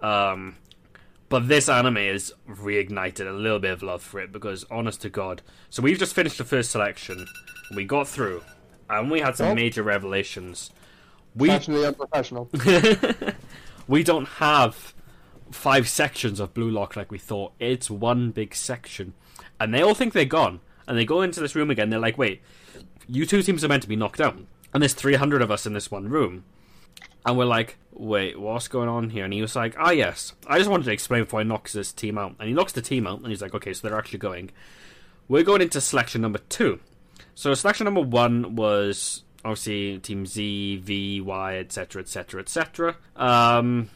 [0.00, 0.56] Um,
[1.28, 5.10] but this anime has reignited a little bit of love for it because, honest to
[5.10, 7.26] God, so we've just finished the first selection,
[7.74, 8.42] we got through,
[8.88, 9.54] and we had some Oh.
[9.54, 10.70] major revelations.
[11.34, 12.48] We Passionately unprofessional.
[13.88, 14.94] we don't have
[15.50, 17.52] five sections of Blue Lock like we thought.
[17.58, 19.12] It's one big section,
[19.60, 20.60] and they all think they're gone.
[20.88, 21.90] And they go into this room again.
[21.90, 22.40] They're like, "Wait,
[23.08, 24.38] you two teams are meant to be knocked out,
[24.72, 26.44] and there's 300 of us in this one room."
[27.24, 30.58] And we're like, "Wait, what's going on here?" And he was like, "Ah, yes, I
[30.58, 33.06] just wanted to explain before I knocks this team out." And he knocks the team
[33.06, 34.50] out, and he's like, "Okay, so they're actually going."
[35.28, 36.78] We're going into selection number two.
[37.34, 42.96] So selection number one was obviously Team Z, V, Y, etc., etc., etc.
[43.14, 43.90] Um,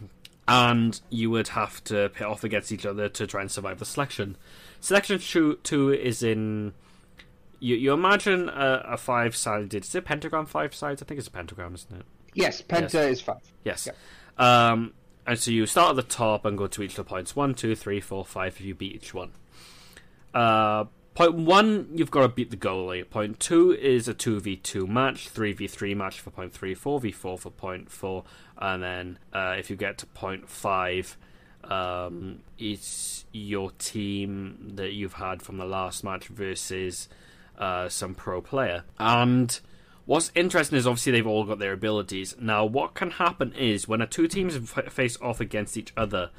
[0.46, 3.84] and you would have to pit off against each other to try and survive the
[3.84, 4.36] selection.
[4.80, 6.72] Selection two, two is in.
[7.60, 9.84] You, you imagine a, a five sided.
[9.84, 11.02] Is it pentagram five sides?
[11.02, 12.06] I think it's a pentagram, isn't it?
[12.34, 12.94] Yes, penta Yes.
[13.12, 13.52] is five.
[13.64, 13.86] Yes.
[13.86, 13.96] Yep.
[14.46, 14.92] Um,
[15.26, 17.36] and so you start at the top and go to each of the points.
[17.36, 19.32] One, two, three, four, five if you beat each one.
[20.32, 23.08] Uh, point one, you've got to beat the goalie.
[23.08, 28.24] Point two is a 2v2 match, 3v3 match for point three, 4v4 for point four.
[28.58, 31.16] And then uh, if you get to point five,
[31.64, 37.08] um, it's your team that you've had from the last match versus
[37.58, 38.84] uh, some pro player.
[38.98, 39.58] And
[40.10, 42.34] what's interesting is obviously they've all got their abilities.
[42.40, 44.58] Now, what can happen is when a two teams
[44.88, 46.30] face off against each other,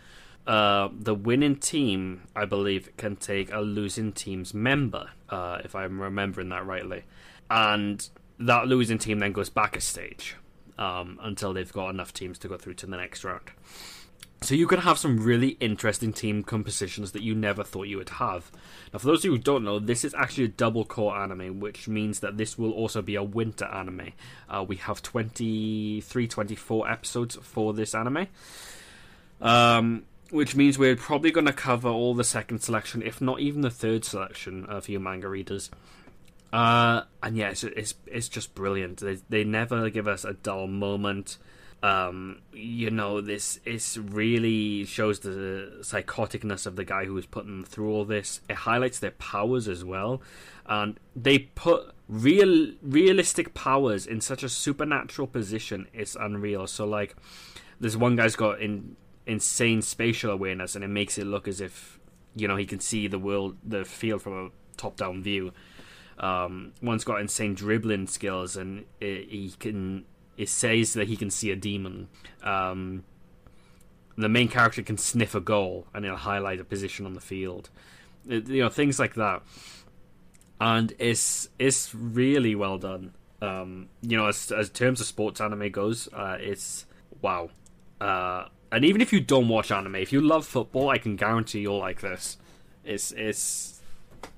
[0.45, 6.01] uh, the winning team, I believe, can take a losing team's member, uh, if I'm
[6.01, 7.03] remembering that rightly.
[7.49, 8.05] And
[8.39, 10.35] that losing team then goes back a stage
[10.77, 13.51] um, until they've got enough teams to go through to the next round.
[14.43, 18.09] So you can have some really interesting team compositions that you never thought you would
[18.09, 18.51] have.
[18.91, 21.59] Now, for those of you who don't know, this is actually a double core anime,
[21.59, 24.13] which means that this will also be a winter anime.
[24.49, 28.27] Uh, we have 23, 24 episodes for this anime.
[29.41, 33.61] Um, which means we're probably going to cover all the second selection, if not even
[33.61, 35.69] the third selection, uh, for you manga readers.
[36.51, 38.99] Uh, and yeah, it's, it's it's just brilliant.
[38.99, 41.37] They they never give us a dull moment.
[41.83, 47.49] Um, you know, this is really shows the psychoticness of the guy who was putting
[47.49, 48.41] them through all this.
[48.47, 50.21] It highlights their powers as well,
[50.67, 55.87] and they put real realistic powers in such a supernatural position.
[55.91, 56.67] It's unreal.
[56.67, 57.15] So like,
[57.79, 61.99] this one guy's got in insane spatial awareness, and it makes it look as if
[62.35, 65.51] you know he can see the world, the field from a top-down view.
[66.19, 70.05] Um, one's got insane dribbling skills, and it, he can.
[70.41, 72.07] It says that he can see a demon.
[72.43, 73.03] Um,
[74.17, 77.69] the main character can sniff a goal, and it'll highlight a position on the field.
[78.27, 79.43] It- you know things like that,
[80.59, 83.13] and it's it's really well done.
[83.41, 86.85] Um, you know, as as terms of sports anime goes, uh, it's
[87.21, 87.49] wow.
[87.99, 91.59] Uh, and even if you don't watch anime, if you love football, I can guarantee
[91.61, 92.37] you'll like this.
[92.83, 93.81] It's it's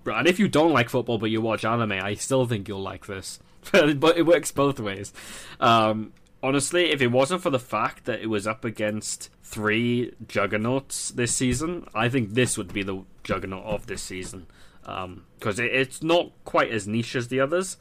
[0.05, 3.05] and if you don't like football but you watch anime, I still think you'll like
[3.07, 3.39] this.
[3.71, 5.13] but it works both ways.
[5.59, 11.09] Um, honestly, if it wasn't for the fact that it was up against three juggernauts
[11.11, 14.47] this season, I think this would be the juggernaut of this season.
[14.81, 17.77] Because it, it's not quite as niche as the others,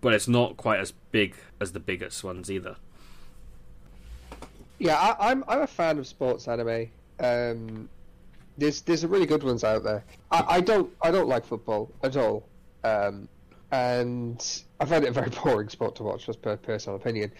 [0.00, 2.76] but it's not quite as big as the biggest ones either.
[4.78, 6.88] Yeah, I, I'm I'm a fan of sports anime.
[7.20, 7.88] Um,
[8.56, 10.02] there's there's really good ones out there.
[10.30, 12.44] I, I don't I don't like football at all,
[12.82, 13.28] um,
[13.72, 17.32] and I find it a very boring sport to watch, just per personal opinion.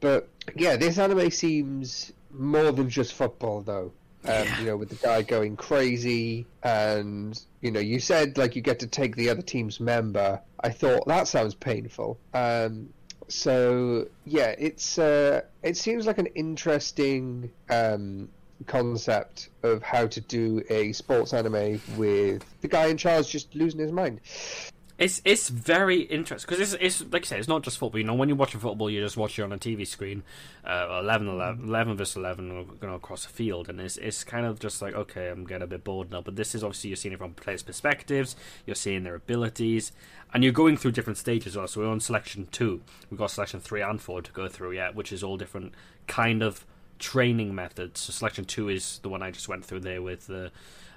[0.00, 3.92] But yeah, this anime seems more than just football, though.
[4.24, 8.62] Um, You know, with the guy going crazy, and you know, you said like you
[8.62, 10.40] get to take the other team's member.
[10.60, 12.18] I thought that sounds painful.
[12.34, 12.88] Um,
[13.28, 18.28] so yeah, it's uh, it seems like an interesting um,
[18.66, 23.80] concept of how to do a sports anime with the guy in charge just losing
[23.80, 24.20] his mind.
[24.98, 27.98] It's it's very interesting because it's it's like I said, it's not just football.
[27.98, 30.22] You know, when you're watching football, you just watch it on a TV screen,
[30.64, 32.48] uh, 11, 11, 11 versus eleven,
[32.80, 35.64] you know, across the field, and it's it's kind of just like okay, I'm getting
[35.64, 36.22] a bit bored now.
[36.22, 39.92] But this is obviously you're seeing it from players' perspectives, you're seeing their abilities,
[40.32, 41.52] and you're going through different stages.
[41.52, 42.80] So we're on selection two,
[43.10, 45.74] we've got selection three and four to go through yet, which is all different
[46.06, 46.64] kind of
[46.98, 48.00] training methods.
[48.00, 50.52] So selection two is the one I just went through there with the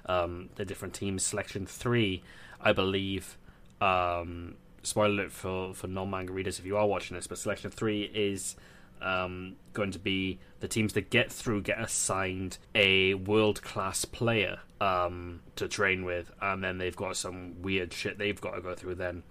[0.06, 1.22] um, the different teams.
[1.22, 2.22] Selection three,
[2.62, 3.36] I believe
[3.80, 7.70] um, spoiler alert for for non manga readers if you are watching this, but selection
[7.70, 8.56] three is
[9.02, 14.60] um, going to be the teams that get through get assigned a world class player
[14.80, 18.74] um, to train with, and then they've got some weird shit they've got to go
[18.74, 19.22] through then,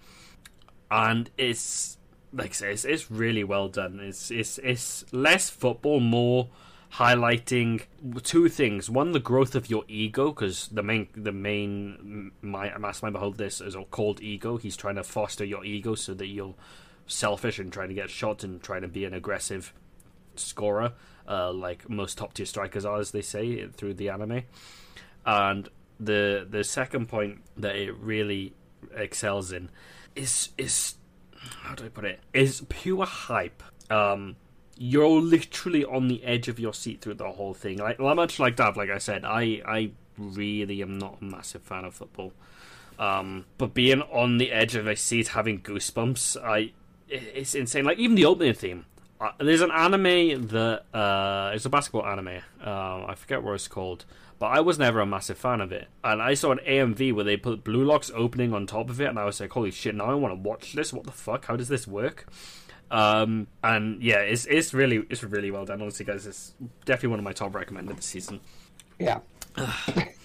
[0.90, 1.98] and it's
[2.32, 4.00] like I say, it's, it's really well done.
[4.00, 6.48] It's it's it's less football, more
[6.94, 7.82] highlighting
[8.22, 8.90] two things.
[8.90, 13.60] One, the growth of your ego, because the main the main my mastermind behind this
[13.60, 14.56] is called ego.
[14.56, 16.54] He's trying to foster your ego so that you're
[17.06, 19.72] selfish and trying to get shots and trying to be an aggressive
[20.36, 20.92] scorer.
[21.30, 24.42] uh, like most top tier strikers are, as they say through the anime.
[25.24, 25.68] And
[25.98, 28.54] the the second point that it really
[28.94, 29.70] excels in
[30.16, 30.94] is is
[31.40, 32.20] how do I put it?
[32.34, 33.62] Is pure hype.
[33.90, 34.36] Um,
[34.82, 37.76] you're literally on the edge of your seat through the whole thing.
[37.76, 41.84] Like much like Dav, like I said, I I really am not a massive fan
[41.84, 42.32] of football.
[42.98, 46.72] Um, but being on the edge of a seat, having goosebumps, I
[47.08, 47.84] it's insane.
[47.84, 48.86] Like even the opening theme.
[49.20, 52.40] Uh, there's an anime that uh, it's a basketball anime.
[52.64, 54.06] Uh, I forget what it's called,
[54.38, 55.88] but I was never a massive fan of it.
[56.02, 59.08] And I saw an AMV where they put Blue Lock's opening on top of it,
[59.08, 59.94] and I was like, "Holy shit!
[59.94, 60.90] Now I want to watch this.
[60.90, 61.44] What the fuck?
[61.44, 62.26] How does this work?"
[62.90, 65.80] Um, and yeah, it's it's really it's really well done.
[65.80, 68.40] Honestly, guys, it's definitely one of my top recommended this season.
[68.98, 69.20] Yeah.
[69.56, 69.68] and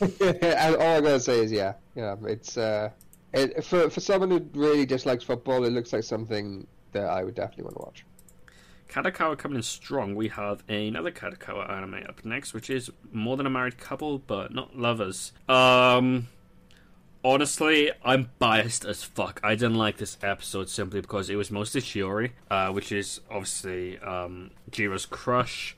[0.76, 2.16] all I gotta say is yeah, yeah.
[2.24, 2.89] It's uh,
[3.34, 7.36] it, for for someone who really dislikes football, it looks like something that I would
[7.36, 8.05] definitely want to watch.
[8.89, 10.16] Kadokawa coming in strong.
[10.16, 14.53] We have another Kadokawa anime up next, which is more than a married couple, but
[14.53, 15.34] not lovers.
[15.49, 16.28] Um,
[17.26, 19.41] honestly, I'm biased as fuck.
[19.43, 23.97] I didn't like this episode simply because it was mostly Shiori, uh, which is obviously
[23.99, 25.76] um, Jiro's crush,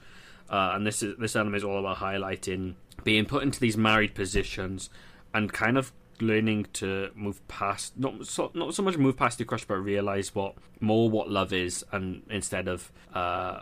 [0.50, 4.14] uh, and this is this anime is all about highlighting being put into these married
[4.14, 4.90] positions
[5.34, 9.46] and kind of learning to move past not so, not so much move past your
[9.46, 13.62] crush, but realize what more what love is, and instead of uh,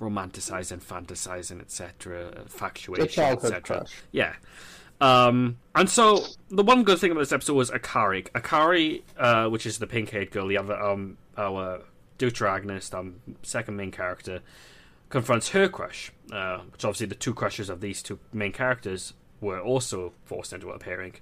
[0.00, 3.84] romanticizing, fantasizing, etc., factuation, etc.
[4.12, 4.34] Yeah.
[5.02, 8.30] Um, and so the one good thing about this episode was Akari.
[8.30, 11.82] Akari, uh, which is the pink-haired girl, the other um, our
[12.20, 14.40] deuteragonist, um, second main character,
[15.08, 16.12] confronts her crush.
[16.30, 20.70] Uh, which obviously the two crushes of these two main characters were also forced into
[20.70, 21.14] a pairing.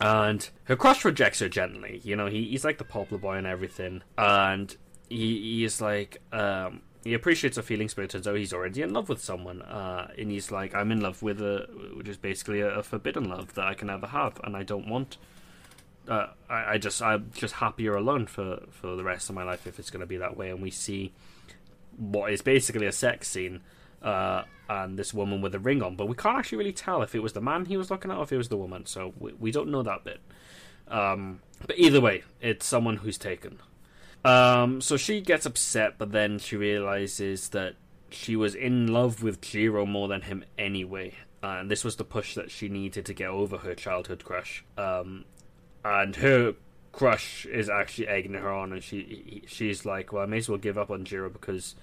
[0.00, 2.00] And her crush rejects her gently.
[2.02, 4.02] You know, he, he's like the popular boy and everything.
[4.16, 4.76] And
[5.08, 8.82] he, he is like, um, he appreciates her feelings, but it turns out he's already
[8.82, 9.62] in love with someone.
[9.62, 13.28] Uh, and he's like, I'm in love with a, which is basically a, a forbidden
[13.28, 15.16] love that I can never have, and I don't want.
[16.08, 19.66] Uh, I, I just, I'm just happier alone for for the rest of my life
[19.66, 20.50] if it's going to be that way.
[20.50, 21.12] And we see
[21.96, 23.60] what is basically a sex scene,
[24.02, 27.14] uh, and this woman with a ring on, but we can't actually really tell if
[27.14, 28.86] it was the man he was looking at or if it was the woman.
[28.86, 30.20] So we, we don't know that bit.
[30.88, 33.60] Um, but either way, it's someone who's taken.
[34.24, 37.74] Um, so she gets upset, but then she realizes that
[38.10, 41.14] she was in love with Jiro more than him anyway.
[41.42, 44.64] Uh, and this was the push that she needed to get over her childhood crush.
[44.76, 45.24] Um,
[45.84, 46.54] and her
[46.92, 50.58] crush is actually egging her on, and she she's like, "Well, I may as well
[50.58, 51.76] give up on Jiro because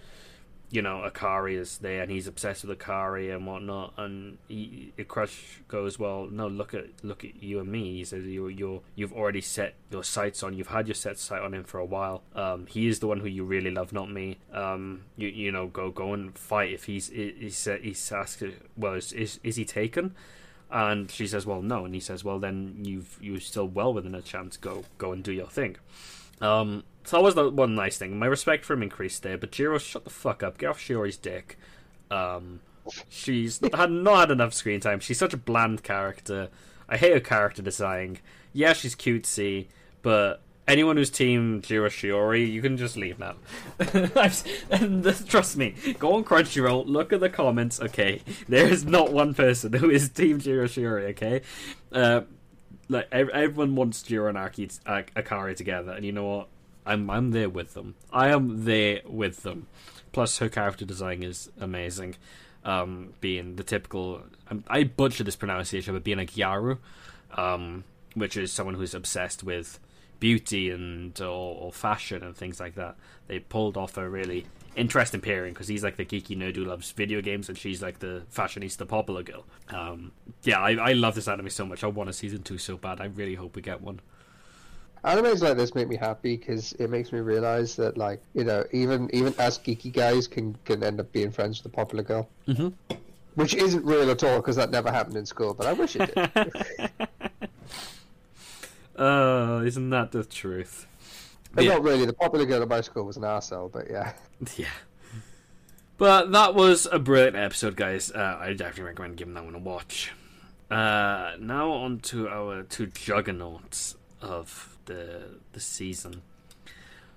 [0.75, 3.93] you know, Akari is there and he's obsessed with Akari and whatnot.
[3.97, 7.95] And he, Crush goes, well, no, look at look at you and me.
[7.95, 10.53] He says you you you've already set your sights on.
[10.53, 12.23] You've had your set sight on him for a while.
[12.35, 14.37] Um, he is the one who you really love, not me.
[14.51, 18.43] Um, you you know, go go and fight if he's he's he's asked,
[18.75, 20.13] well, is is, is he taken?
[20.69, 21.85] And she says, well, no.
[21.85, 24.57] And he says, well, then you've you're still well within a chance.
[24.57, 25.77] Go go and do your thing.
[26.41, 28.17] Um, so that was the one nice thing.
[28.17, 30.57] My respect for him increased there, but Jiro, shut the fuck up.
[30.57, 31.57] Get off Shiori's dick.
[32.11, 32.61] Um,
[33.09, 34.99] she's had not had enough screen time.
[34.99, 36.49] She's such a bland character.
[36.89, 38.17] I hate her character design.
[38.53, 39.67] Yeah, she's cutesy,
[40.01, 43.35] but anyone who's team Jiro Shiori, you can just leave now.
[44.71, 47.79] and trust me, go on Crunchyroll, look at the comments.
[47.79, 51.09] Okay, there is not one person who is team Jiro Shiori.
[51.09, 51.41] Okay,
[51.91, 52.21] uh,
[52.89, 56.47] like everyone wants Jiro and Aki, uh, Akari together, and you know what?
[56.85, 57.95] I'm I'm there with them.
[58.11, 59.67] I am there with them.
[60.11, 62.15] Plus, her character design is amazing.
[62.63, 66.79] Um, being the typical, um, I butcher this pronunciation, but being a Gyaru,
[67.35, 67.83] um,
[68.15, 69.79] which is someone who's obsessed with
[70.19, 72.95] beauty and or, or, fashion and things like that.
[73.27, 76.91] They pulled off a really interesting pairing because he's like the geeky nerd who loves
[76.91, 79.45] video games and she's like the fashionista popular girl.
[79.69, 80.11] Um,
[80.43, 81.83] yeah, I, I love this anime so much.
[81.83, 83.01] I want a season two so bad.
[83.01, 83.99] I really hope we get one.
[85.05, 88.63] Animes like this make me happy because it makes me realize that, like, you know,
[88.71, 92.27] even even us geeky guys can can end up being friends with the popular girl,
[92.47, 92.69] mm-hmm.
[93.35, 95.53] which isn't real at all because that never happened in school.
[95.53, 96.91] But I wish it did.
[98.97, 100.87] Oh, uh, isn't that the truth?
[101.55, 101.73] Yeah.
[101.73, 102.05] Not really.
[102.05, 104.13] The popular girl at my school was an arsehole, but yeah.
[104.57, 104.67] Yeah.
[105.97, 108.11] But that was a brilliant episode, guys.
[108.11, 110.11] Uh, I definitely recommend giving that one a watch.
[110.69, 115.23] Uh, now on to our two juggernauts of the
[115.53, 116.21] the season.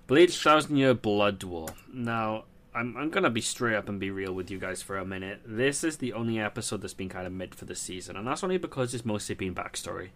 [0.06, 1.68] Bleach Thousand Year Blood War.
[1.92, 2.44] Now,
[2.74, 5.40] I'm I'm gonna be straight up and be real with you guys for a minute.
[5.44, 8.42] This is the only episode that's been kind of mid for the season, and that's
[8.42, 10.10] only because it's mostly been backstory.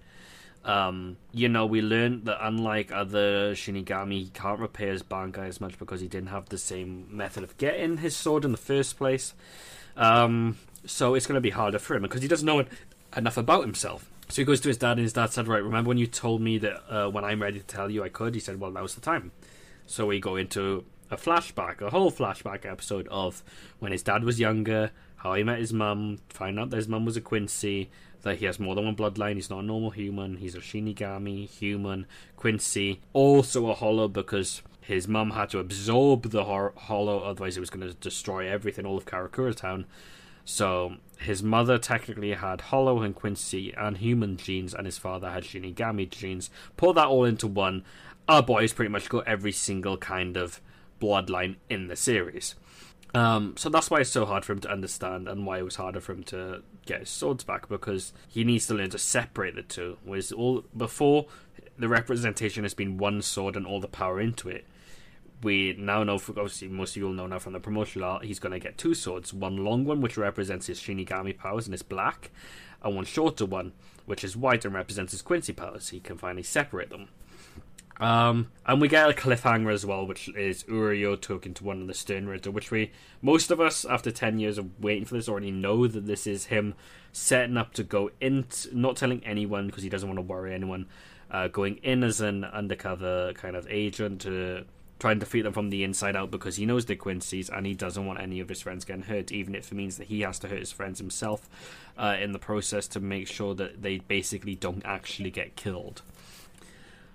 [0.64, 5.60] Um, you know, we learned that unlike other Shinigami, he can't repair his Bankai as
[5.60, 8.96] much because he didn't have the same method of getting his sword in the first
[8.96, 9.34] place.
[9.96, 12.64] Um, so it's going to be harder for him because he doesn't know
[13.16, 14.08] enough about himself.
[14.32, 16.40] So he goes to his dad, and his dad said, "Right, remember when you told
[16.40, 18.94] me that uh, when I'm ready to tell you I could?" He said, "Well, now's
[18.94, 19.30] the time."
[19.86, 23.42] So we go into a flashback, a whole flashback episode of
[23.78, 27.04] when his dad was younger, how he met his mum, find out that his mum
[27.04, 27.90] was a Quincy,
[28.22, 31.46] that he has more than one bloodline, he's not a normal human, he's a Shinigami,
[31.46, 37.58] human, Quincy, also a hollow because his mum had to absorb the hor- hollow, otherwise
[37.58, 39.84] it was going to destroy everything, all of Karakura Town.
[40.44, 45.44] So his mother technically had hollow and Quincy and human genes, and his father had
[45.44, 46.50] Shinigami genes.
[46.76, 47.84] Pull that all into one.
[48.28, 50.60] Our boys pretty much got every single kind of
[51.00, 52.54] bloodline in the series.
[53.14, 55.76] Um, so that's why it's so hard for him to understand, and why it was
[55.76, 59.54] harder for him to get his swords back because he needs to learn to separate
[59.54, 59.98] the two.
[60.04, 61.26] Whereas all before,
[61.78, 64.66] the representation has been one sword and all the power into it.
[65.42, 68.38] We now know, obviously, most of you will know now from the promotional art, he's
[68.38, 71.82] going to get two swords: one long one, which represents his Shinigami powers and is
[71.82, 72.30] black,
[72.82, 73.72] and one shorter one,
[74.06, 75.88] which is white and represents his Quincy powers.
[75.88, 77.08] He can finally separate them.
[78.02, 81.86] Um, and we get a cliffhanger as well, which is Uryu talking to one of
[81.86, 82.90] the Sternritter, which we,
[83.20, 86.46] most of us, after 10 years of waiting for this, already know that this is
[86.46, 86.74] him
[87.12, 90.86] setting up to go in, not telling anyone because he doesn't want to worry anyone,
[91.30, 94.64] uh, going in as an undercover kind of agent to
[95.02, 97.74] try and defeat them from the inside out because he knows the Quincy's and he
[97.74, 100.38] doesn't want any of his friends getting hurt, even if it means that he has
[100.38, 101.50] to hurt his friends himself
[101.98, 106.02] uh, in the process to make sure that they basically don't actually get killed.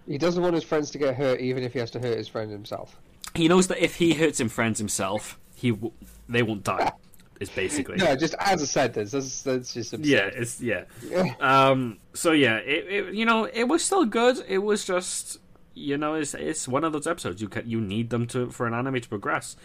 [0.05, 2.27] He doesn't want his friends to get hurt, even if he has to hurt his
[2.27, 2.97] friend himself.
[3.35, 5.93] He knows that if he hurts his friends himself, he w-
[6.27, 6.91] they won't die.
[7.39, 9.11] Is basically no, just as a sentence.
[9.11, 10.07] That's, that's just absurd.
[10.07, 10.85] yeah, it's yeah.
[11.39, 14.43] um, so yeah, it, it you know it was still good.
[14.47, 15.37] It was just
[15.77, 18.65] you know it's it's one of those episodes you can, you need them to for
[18.67, 19.55] an anime to progress.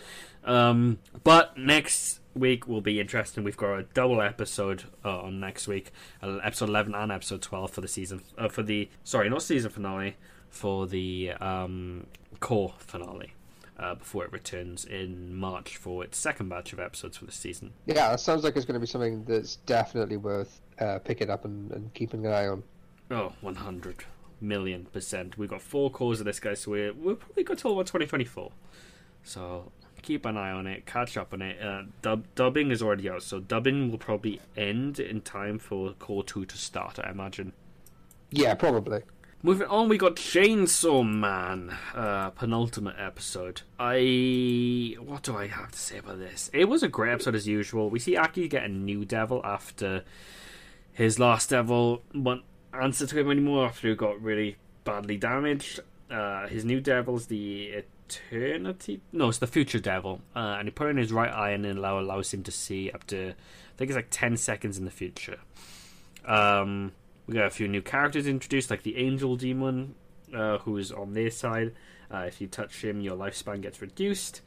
[0.44, 3.44] Um, but next week will be interesting.
[3.44, 5.92] We've got a double episode uh, on next week,
[6.22, 9.70] uh, episode eleven and episode twelve for the season uh, for the sorry not season
[9.70, 10.16] finale
[10.50, 12.06] for the um,
[12.40, 13.34] cour finale.
[13.78, 17.72] Uh, before it returns in March for its second batch of episodes for the season.
[17.86, 21.44] Yeah, it sounds like it's going to be something that's definitely worth uh, picking up
[21.44, 22.62] and, and, keeping an eye on.
[23.10, 24.04] Oh, 100
[24.42, 25.38] million percent.
[25.38, 28.52] We've got four cours of this, guy, so we're, we'll probably go till about 2024.
[29.22, 29.72] So
[30.02, 31.62] keep an eye on it, catch up on it.
[31.62, 36.22] Uh, dub, dubbing is already out, so dubbing will probably end in time for Cour
[36.22, 37.52] 2 to start, I imagine.
[38.30, 39.02] Yeah, probably.
[39.44, 43.62] Moving on, we got Chainsaw Man, uh, penultimate episode.
[43.78, 44.94] I.
[45.00, 46.48] What do I have to say about this?
[46.52, 47.90] It was a great episode as usual.
[47.90, 50.04] We see Aki get a new devil after
[50.92, 55.80] his last devil won't answer to him anymore after he got really badly damaged.
[56.10, 59.00] Uh, his new devil's the Eternity.
[59.12, 60.20] No, it's the Future Devil.
[60.36, 63.06] Uh, and he put in his right eye and it allows him to see up
[63.06, 65.38] to, I think it's like 10 seconds in the future.
[66.24, 66.92] Um
[67.26, 69.94] we got a few new characters introduced, like the Angel Demon,
[70.34, 71.72] uh, who's on their side.
[72.12, 74.42] Uh, if you touch him, your lifespan gets reduced.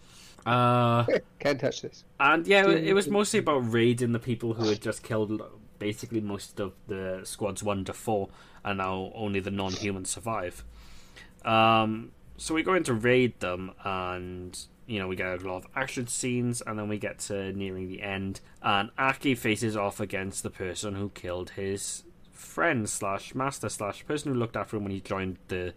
[0.45, 1.05] Uh,
[1.39, 2.03] Can't touch this.
[2.19, 5.41] And yeah, it was mostly about raiding the people who had just killed
[5.79, 8.29] basically most of the squads one to four,
[8.63, 10.63] and now only the non-humans survive.
[11.43, 14.57] Um, so we go into raid them, and
[14.87, 17.87] you know we get a lot of action scenes, and then we get to nearing
[17.87, 23.69] the end, and Aki faces off against the person who killed his friend slash master
[23.69, 25.73] slash person who looked after him when he joined the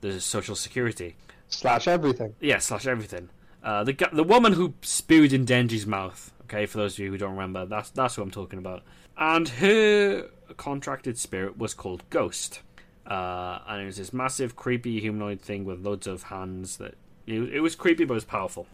[0.00, 1.16] the social security
[1.48, 2.34] slash everything.
[2.40, 3.30] Yeah, slash everything.
[3.62, 6.32] Uh, the the woman who spewed in Denji's mouth.
[6.44, 8.82] Okay, for those of you who don't remember, that's that's what I'm talking about.
[9.18, 12.62] And her contracted spirit was called Ghost,
[13.06, 16.76] uh, and it was this massive, creepy humanoid thing with loads of hands.
[16.76, 16.94] That
[17.26, 18.66] it, it was creepy, but it was powerful.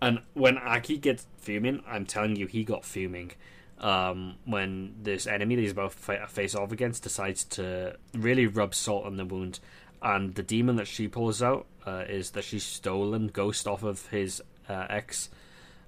[0.00, 3.32] And when Aki gets fuming, I'm telling you, he got fuming
[3.78, 8.74] um, when this enemy that he's about to face off against decides to really rub
[8.74, 9.60] salt on the wound.
[10.00, 14.06] And the demon that she pulls out uh, is that she's stolen Ghost off of
[14.08, 15.30] his uh, ex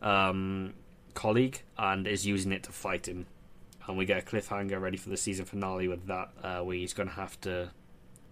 [0.02, 0.74] um,
[1.14, 3.26] colleague and is using it to fight him.
[3.86, 6.94] And we get a cliffhanger ready for the season finale with that, uh, where he's
[6.94, 7.70] going to have to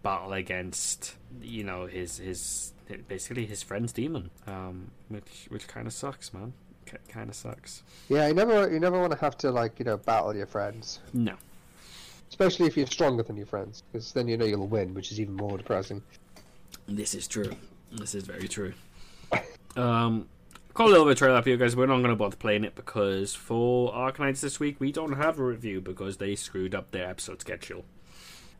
[0.02, 2.72] battle against, you know, his his
[3.08, 6.54] basically his friend's demon, um, which which kind of sucks, man
[7.08, 7.82] kind of sucks.
[8.08, 11.00] Yeah, you never you never want to have to like you know battle your friends.
[11.12, 11.34] No.
[12.28, 15.20] Especially if you're stronger than your friends, because then you know you'll win, which is
[15.20, 16.02] even more depressing.
[16.88, 17.52] This is true.
[17.92, 18.72] This is very true.
[19.76, 20.28] um,
[20.74, 21.76] got a little bit of trailer up here, guys.
[21.76, 25.38] We're not going to bother playing it because for Arknights this week we don't have
[25.38, 27.84] a review because they screwed up their episode schedule.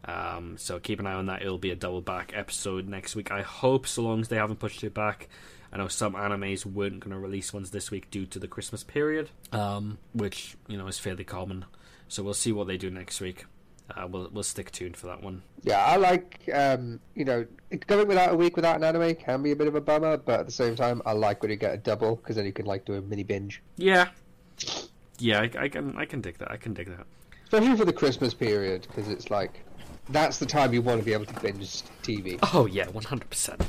[0.05, 1.43] Um, so keep an eye on that.
[1.43, 3.31] It'll be a double back episode next week.
[3.31, 5.29] I hope, so long as they haven't pushed it back.
[5.73, 8.85] I know some animes weren't going to release ones this week due to the Christmas
[8.85, 11.65] period, um, which you know is fairly common.
[12.09, 13.47] So we'll see what they do next week.
[13.91, 15.43] Uh, we'll we'll stick tuned for that one.
[15.63, 17.47] Yeah, I like um, you know
[17.87, 20.41] going without a week without an anime can be a bit of a bummer, but
[20.41, 22.67] at the same time, I like when you get a double because then you can
[22.67, 23.63] like do a mini binge.
[23.77, 24.09] Yeah,
[25.19, 26.51] yeah, I, I can I can dig that.
[26.51, 27.07] I can dig that.
[27.45, 29.61] Especially for the Christmas period because it's like
[30.09, 32.39] that's the time you want to be able to binge TV.
[32.55, 33.63] Oh yeah, one hundred percent.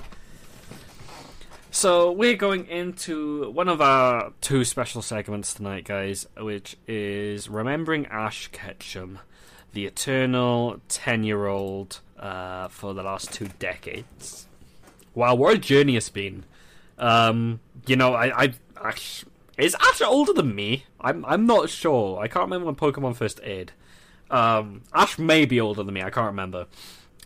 [1.75, 8.05] So we're going into one of our two special segments tonight, guys, which is remembering
[8.05, 9.17] Ash Ketchum,
[9.73, 14.47] the eternal ten-year-old uh, for the last two decades.
[15.13, 16.45] Wow, what a journey it's been.
[16.97, 19.25] Um, you know, I, I Ash
[19.57, 20.85] is Ash older than me.
[20.99, 22.19] I'm, I'm not sure.
[22.19, 23.71] I can't remember when Pokemon first aired.
[24.31, 26.01] Um, Ash may be older than me.
[26.01, 26.67] I can't remember.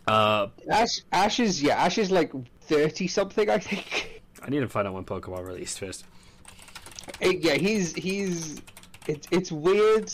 [0.07, 4.21] Uh, Ash, Ash is yeah, Ash is like thirty something, I think.
[4.41, 6.05] I need to find out when Pokemon released first.
[7.23, 8.61] Uh, yeah, he's he's
[9.07, 10.11] it's it's weird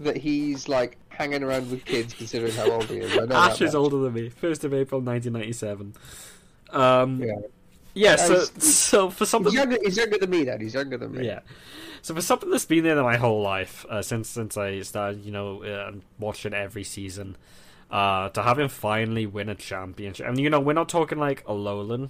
[0.00, 3.14] that he's like hanging around with kids considering how old he is.
[3.30, 4.30] Ash is older than me.
[4.30, 5.94] First of April, nineteen ninety-seven.
[6.70, 7.34] Um, Yeah.
[7.94, 8.16] yeah.
[8.16, 10.44] So, so for something, He's younger, he's younger than me.
[10.44, 11.26] Then he's younger than me.
[11.26, 11.40] yeah.
[12.02, 15.32] So for something that's been there my whole life uh, since since I started, you
[15.32, 17.36] know, uh, watching every season,
[17.90, 21.44] uh, to have him finally win a championship, and you know, we're not talking like
[21.44, 22.08] Alolan,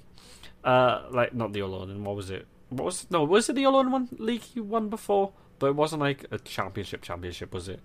[0.62, 2.02] uh, like not the Alolan.
[2.02, 2.46] What was it?
[2.68, 3.24] What was no?
[3.24, 5.32] Was it the Alolan one league he won before?
[5.60, 7.02] But it wasn't like a championship.
[7.02, 7.78] Championship was it?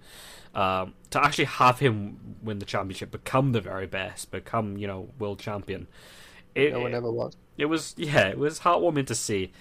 [0.56, 5.10] Um, to actually have him win the championship, become the very best, become you know
[5.20, 5.88] world champion.
[6.56, 7.34] It, No one ever was.
[7.58, 9.52] it was yeah, it was heartwarming to see.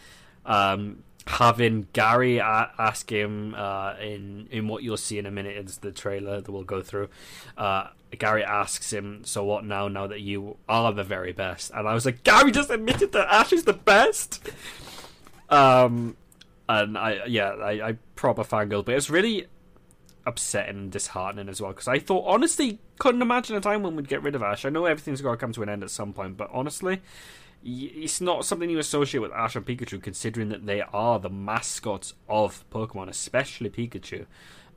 [0.46, 5.56] Um, having Gary a- ask him uh, in in what you'll see in a minute
[5.56, 7.08] is the trailer that we'll go through.
[7.58, 9.88] Uh, Gary asks him, "So what now?
[9.88, 13.26] Now that you are the very best?" And I was like, "Gary just admitted that
[13.28, 14.48] Ash is the best."
[15.50, 16.16] Um,
[16.68, 19.46] and I yeah, I, I proper fangirl, but it's really
[20.26, 24.08] upsetting and disheartening as well because I thought honestly couldn't imagine a time when we'd
[24.08, 24.64] get rid of Ash.
[24.64, 27.02] I know everything's got to come to an end at some point, but honestly,
[27.64, 32.14] it's not something you associate with Ash and Pikachu, considering that they are the mascots
[32.28, 34.26] of Pokemon, especially Pikachu.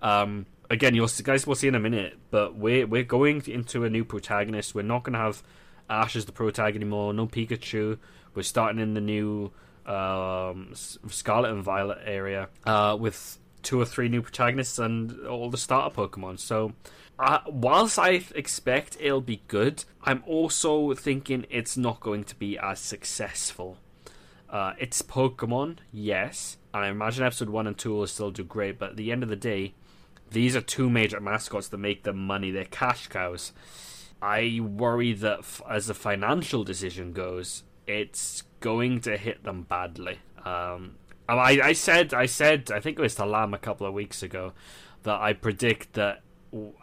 [0.01, 3.89] Um, again, you'll guys will see in a minute, but we're we're going into a
[3.89, 4.76] new protagonist.
[4.76, 5.43] We're not going to have
[5.89, 7.14] Ash as the protagonist anymore.
[7.14, 7.97] No Pikachu.
[8.35, 9.51] We're starting in the new
[9.88, 15.57] um, Scarlet and Violet area uh, with two or three new protagonists and all the
[15.57, 16.39] starter Pokemon.
[16.39, 16.73] So,
[17.19, 22.57] uh, whilst I expect it'll be good, I'm also thinking it's not going to be
[22.57, 23.77] as successful.
[24.49, 28.80] Uh, it's Pokemon, yes, and I imagine episode one and two will still do great.
[28.80, 29.73] But at the end of the day,
[30.31, 32.51] these are two major mascots that make them money.
[32.51, 33.51] They're cash cows.
[34.22, 40.19] I worry that f- as a financial decision goes, it's going to hit them badly.
[40.43, 40.95] Um,
[41.30, 44.23] I, I said, I said, I think it was to Lam a couple of weeks
[44.23, 44.53] ago
[45.03, 46.22] that I predict that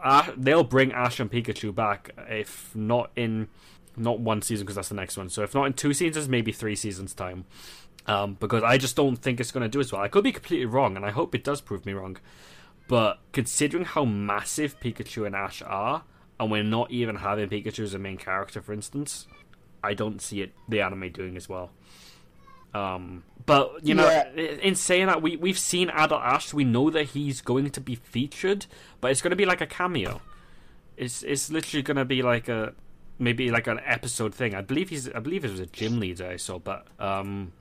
[0.02, 3.48] uh, they'll bring Ash and Pikachu back, if not in
[3.96, 5.28] not one season because that's the next one.
[5.28, 7.44] So if not in two seasons, maybe three seasons time.
[8.06, 10.02] Um, because I just don't think it's going to do as well.
[10.02, 12.18] I could be completely wrong, and I hope it does prove me wrong.
[12.86, 16.04] But considering how massive Pikachu and Ash are,
[16.38, 19.26] and we're not even having Pikachu as a main character, for instance,
[19.84, 21.70] I don't see it the anime doing as well.
[22.72, 24.28] Um, but you know, Yeah.
[24.34, 26.52] in saying that, we we've seen Adult Ash.
[26.52, 28.66] We know that he's going to be featured,
[29.00, 30.20] but it's going to be like a cameo.
[30.96, 32.72] It's it's literally going to be like a
[33.18, 34.54] maybe like an episode thing.
[34.54, 37.52] I believe he's I believe it was a gym leader I saw, but um,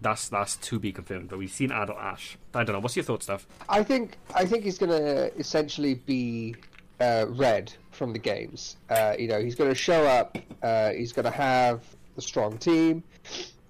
[0.00, 1.30] that's that's to be confirmed.
[1.30, 2.36] But we've seen Adult Ash.
[2.54, 2.80] I don't know.
[2.80, 3.46] What's your thoughts, Steph?
[3.68, 6.54] I think I think he's going to essentially be
[7.00, 8.76] uh, Red from the games.
[8.88, 10.38] Uh, you know, he's going to show up.
[10.62, 11.82] Uh, he's going to have
[12.16, 13.02] a strong team.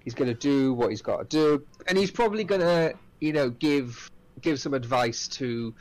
[0.03, 3.33] He's going to do what he's got to do, and he's probably going to, you
[3.33, 4.09] know, give
[4.41, 5.73] give some advice to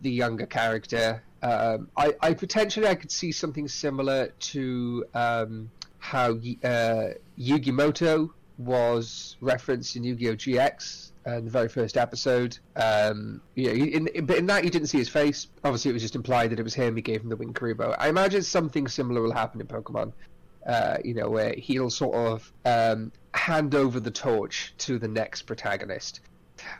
[0.00, 1.22] the younger character.
[1.42, 8.30] Um, I, I potentially I could see something similar to um, how uh, Yugi Muto
[8.58, 10.34] was referenced in Yu-Gi-Oh!
[10.34, 12.58] GX uh, the very first episode.
[12.76, 15.48] Um, yeah, in, in, but in that you didn't see his face.
[15.64, 16.96] Obviously, it was just implied that it was him.
[16.96, 17.94] He gave him the wing Kuriboh.
[17.98, 20.12] I imagine something similar will happen in Pokemon.
[20.66, 25.42] Uh, you know, where he'll sort of um, hand over the torch to the next
[25.42, 26.20] protagonist.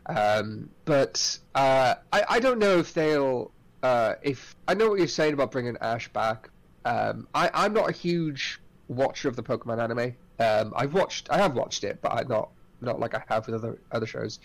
[0.07, 3.51] Um, but uh, I, I don't know if they'll.
[3.83, 6.51] Uh, if I know what you're saying about bringing Ash back.
[6.85, 10.15] Um, I, I'm not a huge watcher of the Pokemon anime.
[10.39, 12.51] Um, I've watched, I have watched it, but I'm not
[12.81, 14.41] not like I have with other other shows.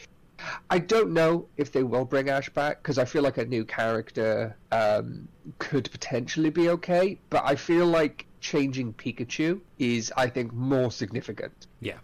[0.70, 3.64] I don't know if they will bring Ash back because I feel like a new
[3.64, 5.28] character um,
[5.60, 11.68] could potentially be okay, but I feel like changing Pikachu is, I think, more significant.
[11.80, 11.98] Yeah.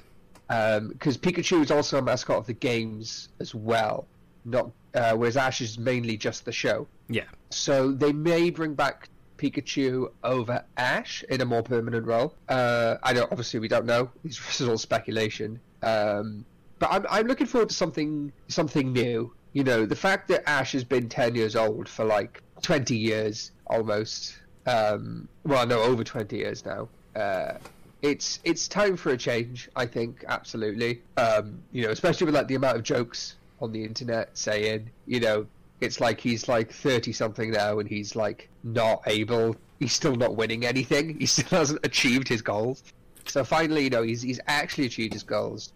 [0.48, 4.08] Because um, Pikachu is also a mascot of the games as well,
[4.46, 6.88] not uh, whereas Ash is mainly just the show.
[7.10, 7.26] Yeah.
[7.50, 12.36] So they may bring back Pikachu over Ash in a more permanent role.
[12.50, 14.12] Uh, I know, obviously, we don't know.
[14.24, 15.60] This is all speculation.
[15.84, 16.46] Um,
[16.80, 19.34] but I'm I'm looking forward to something something new.
[19.54, 23.52] You know, the fact that Ash has been ten years old for like twenty years
[23.68, 24.38] almost.
[24.66, 26.88] Um, well, no, over twenty years now.
[27.16, 27.54] Uh,
[28.02, 29.70] it's it's time for a change.
[29.76, 31.02] I think absolutely.
[31.18, 35.20] Um, you know, especially with like the amount of jokes on the internet saying, you
[35.20, 35.46] know,
[35.82, 39.56] it's like he's like thirty something now and he's like not able.
[39.80, 41.20] He's still not winning anything.
[41.20, 42.84] He still hasn't achieved his goals.
[43.28, 45.74] So finally, you know, he's he's actually achieved his goals.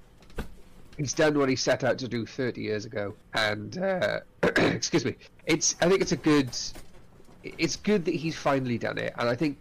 [0.97, 3.15] He's done what he set out to do 30 years ago.
[3.33, 5.15] And uh, excuse me.
[5.45, 6.49] It's i think it's a good
[7.43, 9.13] it's good that he's finally done it.
[9.17, 9.57] And i think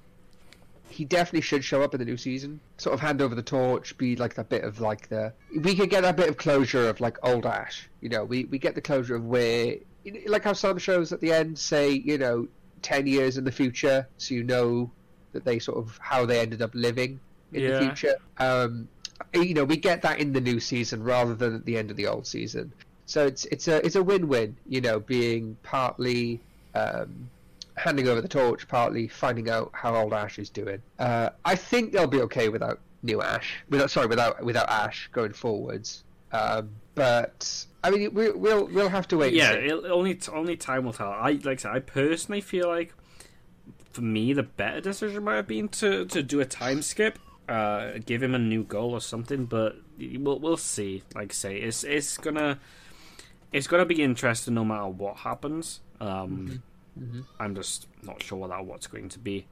[0.94, 3.98] he definitely should show up in the new season sort of hand over the torch
[3.98, 7.00] be like that bit of like the we could get that bit of closure of
[7.00, 7.88] like old ash.
[8.00, 9.76] You know we, we get the closure of where
[10.26, 12.46] like how some shows at the end say you know
[12.82, 14.90] 10 years in the future so you know
[15.32, 17.18] that they sort of how they ended up living
[17.54, 17.70] in yeah.
[17.70, 18.88] the future um
[19.32, 21.96] you know, we get that in the new season rather than at the end of
[21.96, 22.72] the old season.
[23.06, 24.56] So it's it's a it's a win-win.
[24.66, 26.40] You know, being partly
[26.74, 27.28] um,
[27.74, 30.80] handing over the torch, partly finding out how old Ash is doing.
[30.98, 33.62] Uh, I think they'll be okay without new Ash.
[33.68, 36.04] Without sorry, without without Ash going forwards.
[36.32, 39.34] Um, but I mean, we, will we'll have to wait.
[39.34, 39.52] Yeah,
[39.90, 41.10] only only time will tell.
[41.10, 42.94] I like I said, I personally feel like
[43.92, 47.18] for me the better decision might have been to to do a time skip
[47.48, 49.46] uh, give him a new goal or something.
[49.46, 51.02] But we'll we'll see.
[51.14, 52.58] Like I say, it's it's gonna
[53.52, 55.80] it's gonna be interesting no matter what happens.
[56.00, 57.04] Um, mm-hmm.
[57.04, 57.20] Mm-hmm.
[57.40, 59.46] I'm just not sure that what's going to be.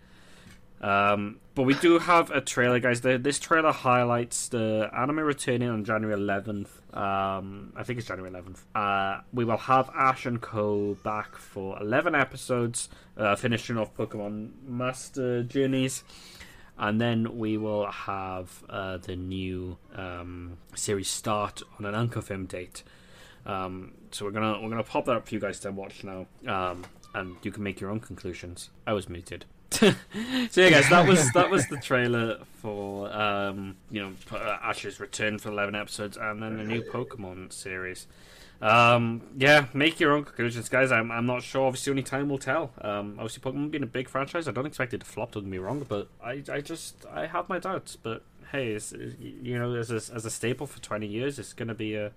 [0.81, 3.03] Um, but we do have a trailer, guys.
[3.03, 6.69] The, this trailer highlights the anime returning on January 11th.
[6.97, 8.63] Um, I think it's January 11th.
[8.75, 14.51] Uh, we will have Ash and Co back for 11 episodes, uh, finishing off Pokemon
[14.67, 16.03] Master Journeys
[16.83, 22.83] and then we will have uh, the new um, series start on an unconfirmed date.
[23.47, 26.27] Um, so we're gonna we're gonna pop that up for you guys to watch now,
[26.49, 26.85] um,
[27.15, 28.71] and you can make your own conclusions.
[28.85, 29.45] I was muted.
[29.71, 29.95] so
[30.57, 35.39] yeah, guys, that was that was the trailer for um, you know uh, Ash's return
[35.39, 38.09] for eleven episodes, and then the new Pokemon series.
[38.63, 40.93] Um, yeah, make your own conclusions, guys.
[40.93, 41.67] I'm, I'm not sure.
[41.67, 42.71] Obviously, only time will tell.
[42.81, 45.33] Um, obviously, Pokemon being a big franchise, I don't expect it to flop.
[45.33, 47.97] Don't get me wrong, but I, I just I have my doubts.
[47.97, 48.23] But
[48.53, 51.97] hey, it's, you know, as a, as a staple for 20 years, it's gonna be
[51.97, 52.13] a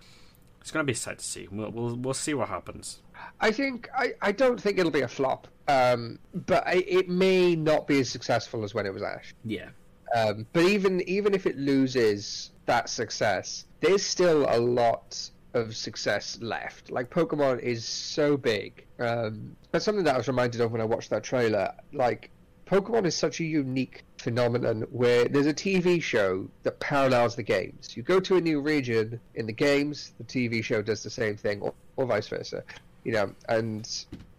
[0.61, 1.47] it's gonna be sad to see.
[1.51, 3.01] We'll we'll, we'll see what happens.
[3.41, 7.55] I think I, I don't think it'll be a flop, um, but I, it may
[7.55, 9.33] not be as successful as when it was Ash.
[9.43, 9.69] Yeah.
[10.15, 16.37] Um, but even even if it loses that success, there's still a lot of success
[16.41, 16.91] left.
[16.91, 18.85] Like Pokemon is so big.
[18.99, 21.73] Um, that's something that I was reminded of when I watched that trailer.
[21.93, 22.29] Like
[22.67, 27.95] Pokemon is such a unique phenomenon where there's a TV show that parallels the games.
[27.95, 31.37] You go to a new region in the games, the TV show does the same
[31.37, 32.63] thing, or, or vice versa.
[33.05, 33.87] You know, and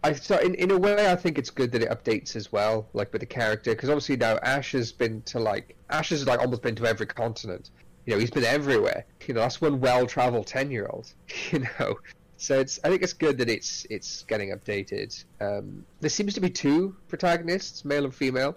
[0.02, 2.88] I so in in a way I think it's good that it updates as well,
[2.92, 6.40] like with the character, because obviously now Ash has been to like Ash has like
[6.40, 7.70] almost been to every continent
[8.06, 9.04] you know, he's been everywhere.
[9.26, 11.12] You know, that's one well-traveled ten-year-old.
[11.52, 11.98] You know,
[12.38, 15.24] so it's I think it's good that it's it's getting updated.
[15.40, 18.56] Um, there seems to be two protagonists, male and female.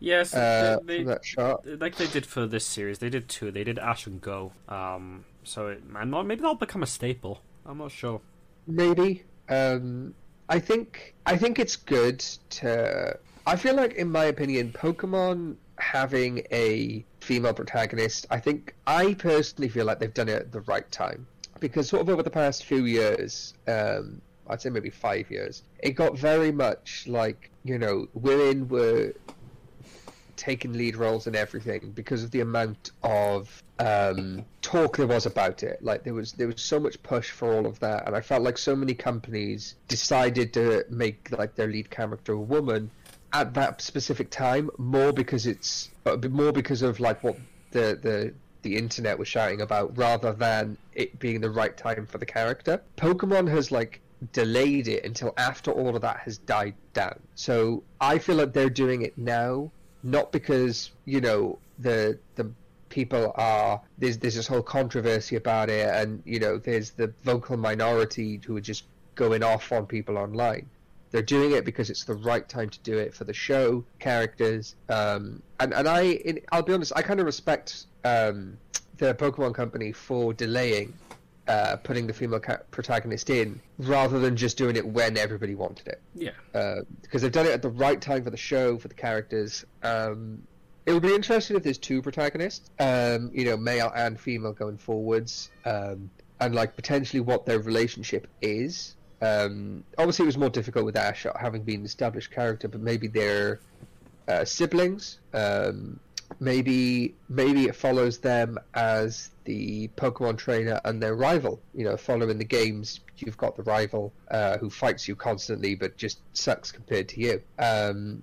[0.00, 1.66] Yes, uh, they, that shot.
[1.66, 3.50] like they did for this series, they did two.
[3.50, 4.52] They did Ash and Goh.
[4.68, 7.40] Um, so it, maybe that'll become a staple.
[7.64, 8.20] I'm not sure.
[8.66, 9.24] Maybe.
[9.48, 10.14] Um,
[10.48, 12.20] I think I think it's good
[12.50, 13.18] to.
[13.46, 19.68] I feel like, in my opinion, Pokemon having a female protagonist, I think I personally
[19.68, 21.26] feel like they've done it at the right time
[21.58, 25.92] because sort of over the past few years, um, I'd say maybe five years, it
[25.92, 29.14] got very much like you know women were
[30.36, 35.62] taking lead roles in everything because of the amount of um, talk there was about
[35.62, 35.82] it.
[35.82, 38.42] Like there was there was so much push for all of that, and I felt
[38.42, 42.90] like so many companies decided to make like their lead character a woman
[43.34, 47.36] at that specific time more because it's uh, more because of like what
[47.72, 48.32] the the
[48.62, 52.80] the internet was shouting about rather than it being the right time for the character.
[52.96, 54.00] Pokemon has like
[54.32, 57.20] delayed it until after all of that has died down.
[57.34, 59.70] So I feel like they're doing it now,
[60.02, 62.50] not because you know the the
[62.88, 67.56] people are there's there's this whole controversy about it, and you know there's the vocal
[67.56, 68.84] minority who are just
[69.16, 70.68] going off on people online.
[71.14, 74.74] They're doing it because it's the right time to do it for the show, characters,
[74.88, 78.58] um, and and I in, I'll be honest, I kind of respect um,
[78.96, 80.92] the Pokemon Company for delaying
[81.46, 85.86] uh, putting the female ca- protagonist in rather than just doing it when everybody wanted
[85.86, 86.02] it.
[86.16, 86.30] Yeah.
[86.52, 89.64] Uh, because they've done it at the right time for the show, for the characters.
[89.84, 90.42] Um,
[90.84, 94.78] it would be interesting if there's two protagonists, um, you know, male and female going
[94.78, 96.10] forwards, um,
[96.40, 98.96] and like potentially what their relationship is.
[99.24, 103.08] Um, obviously, it was more difficult with Ash having been an established character, but maybe
[103.08, 103.60] they're
[104.28, 105.18] uh, siblings.
[105.32, 105.98] Um,
[106.40, 111.60] maybe maybe it follows them as the Pokemon trainer and their rival.
[111.74, 115.96] You know, following the games, you've got the rival uh, who fights you constantly, but
[115.96, 117.42] just sucks compared to you.
[117.58, 118.22] Um,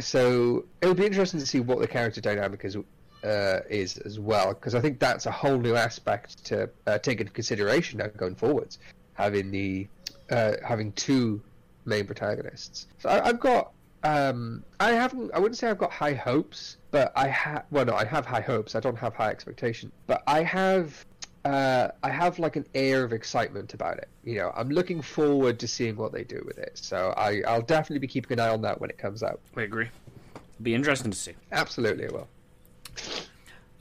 [0.00, 2.76] so it would be interesting to see what the character dynamic is.
[3.24, 7.20] Uh, is as well because I think that's a whole new aspect to uh, take
[7.20, 8.80] into consideration now going forwards,
[9.14, 9.86] having the
[10.30, 11.42] uh, having two
[11.84, 12.86] main protagonists.
[12.98, 13.72] So I, I've got
[14.04, 15.30] um, I haven't.
[15.32, 17.64] I wouldn't say I've got high hopes, but I have.
[17.70, 18.74] Well, no, I have high hopes.
[18.74, 21.06] I don't have high expectation, but I have.
[21.44, 24.08] Uh, I have like an air of excitement about it.
[24.22, 26.78] You know, I'm looking forward to seeing what they do with it.
[26.78, 29.40] So I, I'll definitely be keeping an eye on that when it comes out.
[29.56, 29.88] I agree.
[30.34, 31.32] It'll be interesting to see.
[31.50, 32.28] Absolutely, it will.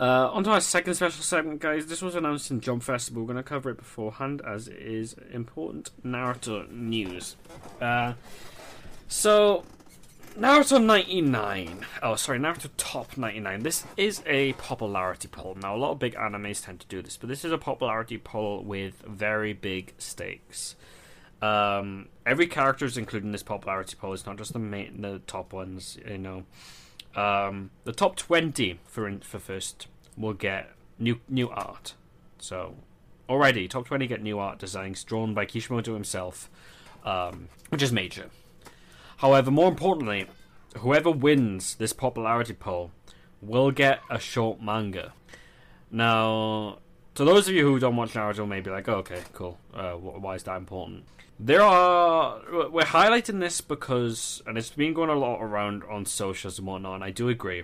[0.02, 1.86] Uh, on to our second special segment, guys.
[1.86, 3.22] This was announced in Jump Festival.
[3.22, 7.36] We're going to cover it beforehand as it is important Naruto news.
[7.80, 8.14] Uh,
[9.08, 9.64] so,
[10.40, 11.86] Naruto 99.
[12.02, 13.62] Oh, sorry, Naruto Top 99.
[13.62, 15.56] This is a popularity poll.
[15.62, 18.18] Now, a lot of big animes tend to do this, but this is a popularity
[18.18, 20.76] poll with very big stakes.
[21.44, 24.14] Um, every character is included in this popularity poll.
[24.14, 26.00] It's not just the main, the top ones.
[26.08, 26.44] You know,
[27.16, 29.88] um, the top 20 for for first
[30.18, 31.94] will get new new art.
[32.40, 32.76] So,
[33.30, 36.50] already top 20 get new art designs drawn by Kishimoto himself,
[37.06, 38.30] um, which is major.
[39.18, 40.26] However, more importantly,
[40.78, 42.92] whoever wins this popularity poll
[43.42, 45.14] will get a short manga.
[45.92, 46.80] Now,
[47.16, 49.58] to those of you who don't watch Naruto, may be like, oh, okay, cool.
[49.74, 51.04] Uh, why is that important?
[51.40, 52.40] There are.
[52.70, 56.96] We're highlighting this because, and it's been going a lot around on socials and whatnot,
[56.96, 57.64] and I do agree.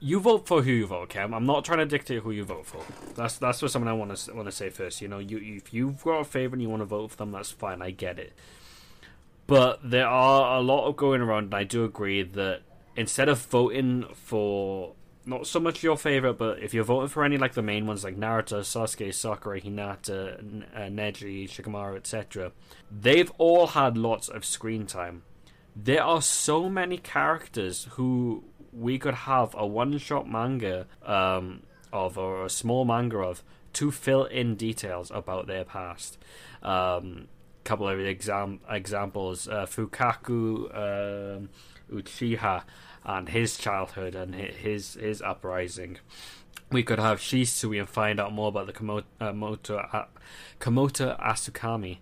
[0.00, 1.34] You vote for who you vote, Cam.
[1.34, 2.84] I'm not trying to dictate who you vote for.
[3.14, 5.00] That's that's what something I want to want to say first.
[5.00, 7.32] You know, you if you've got a favorite and you want to vote for them,
[7.32, 7.82] that's fine.
[7.82, 8.32] I get it.
[9.48, 12.60] But there are a lot of going around, and I do agree that
[12.96, 14.94] instead of voting for
[15.24, 18.04] not so much your favorite, but if you're voting for any like the main ones
[18.04, 22.52] like Naruto, Sasuke, Sakura, Hinata, uh, Neji, Shikamaru, etc.,
[22.90, 25.22] they've all had lots of screen time.
[25.76, 31.62] There are so many characters who we could have a one-shot manga um,
[31.92, 33.42] of or a small manga of
[33.74, 36.18] to fill in details about their past.
[36.62, 37.28] Um,
[37.64, 41.50] couple of exam- examples: uh, Fugaku um,
[41.92, 42.62] Uchiha
[43.04, 45.98] and his childhood and his his uprising.
[46.70, 50.04] We could have Shisui and find out more about the Komoto, uh, Moto, uh,
[50.60, 51.98] Komoto Asukami.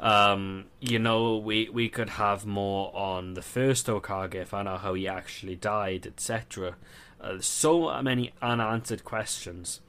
[0.00, 4.94] Um, you know, we we could have more on the first Hokage, find out how
[4.94, 6.76] he actually died, etc.
[7.20, 9.80] Uh, so many unanswered questions.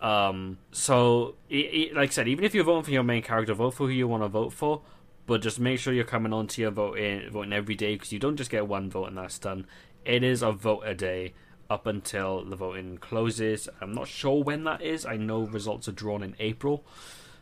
[0.00, 3.54] Um, so, it, it, like I said, even if you're voting for your main character,
[3.54, 4.82] vote for who you want to vote for,
[5.26, 8.18] but just make sure you're coming on to your voting, voting every day because you
[8.18, 9.66] don't just get one vote and that's done.
[10.04, 11.34] It is a vote a day
[11.70, 13.68] up until the voting closes.
[13.80, 15.06] I'm not sure when that is.
[15.06, 16.84] I know results are drawn in April.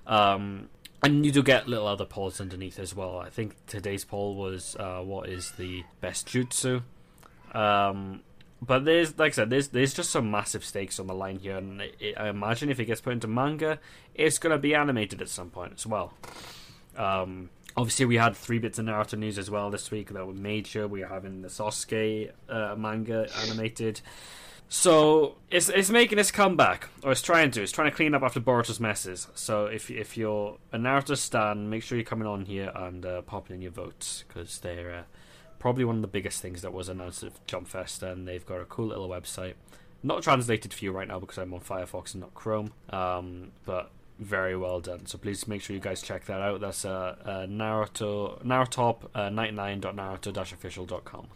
[0.07, 0.69] Um,
[1.03, 3.19] and you do get little other polls underneath as well.
[3.19, 6.83] I think today's poll was uh, what is the best jutsu.
[7.53, 8.21] Um,
[8.63, 11.57] but there's, like I said, there's there's just some massive stakes on the line here,
[11.57, 13.79] and it, I imagine if it gets put into manga,
[14.15, 16.13] it's gonna be animated at some point as well.
[16.97, 20.35] Um, obviously, we had three bits of Naruto news as well this week that were
[20.35, 20.87] major.
[20.87, 24.03] We are having the Sasuke uh, manga animated.
[24.73, 27.63] So it's it's making its comeback, or it's trying to.
[27.63, 29.27] It's trying to clean up after Boruto's messes.
[29.35, 33.23] So if if you're a Naruto stan, make sure you're coming on here and uh,
[33.23, 35.03] popping in your votes because they're uh,
[35.59, 38.61] probably one of the biggest things that was announced at Jump Fest, and they've got
[38.61, 39.55] a cool little website.
[40.05, 43.91] Not translated for you right now because I'm on Firefox and not Chrome, um, but
[44.21, 45.05] very well done.
[45.07, 46.61] So please make sure you guys check that out.
[46.61, 51.27] That's uh, uh, Naruto Narutop uh, 99.naruto-official.com.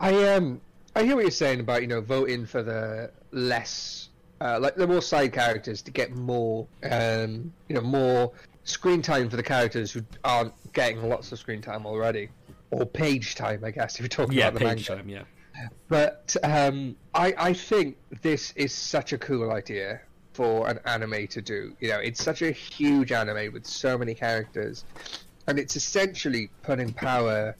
[0.00, 0.60] I um
[0.98, 4.08] I hear what you're saying about you know voting for the less
[4.40, 8.32] uh, like the more side characters to get more um you know more
[8.64, 12.28] screen time for the characters who aren't getting lots of screen time already
[12.72, 15.02] or page time I guess if you're talking yeah, about the page manga.
[15.02, 15.22] time, yeah.
[15.88, 20.00] But um, I, I think this is such a cool idea
[20.32, 21.76] for an anime to do.
[21.80, 24.84] You know, it's such a huge anime with so many characters,
[25.48, 27.56] and it's essentially putting power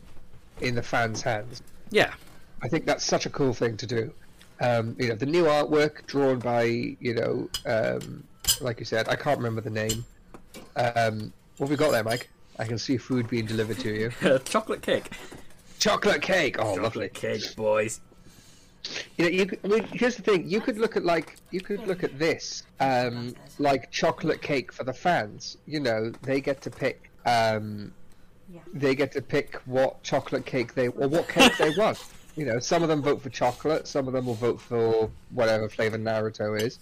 [0.60, 1.60] in the fans' hands.
[1.90, 2.14] Yeah,
[2.62, 4.12] I think that's such a cool thing to do.
[4.60, 8.24] Um, you know, the new artwork drawn by you know, um,
[8.60, 10.04] like you said, I can't remember the name.
[10.76, 12.28] Um, what have we got there, Mike?
[12.58, 14.38] I can see food being delivered to you.
[14.44, 15.10] chocolate cake.
[15.78, 16.56] Chocolate cake.
[16.58, 17.08] Oh, lovely.
[17.08, 18.00] Chocolate cake, boys.
[19.16, 19.46] You know, you.
[19.46, 20.48] could- I mean, here's the thing.
[20.48, 24.82] You could look at like you could look at this, um, like chocolate cake for
[24.82, 25.56] the fans.
[25.66, 27.10] You know, they get to pick.
[27.26, 27.92] Um,
[28.52, 28.60] Yeah.
[28.72, 32.02] they get to pick what chocolate cake they or what cake they want.
[32.38, 35.68] You know, some of them vote for chocolate, some of them will vote for whatever
[35.68, 36.78] flavor Naruto is.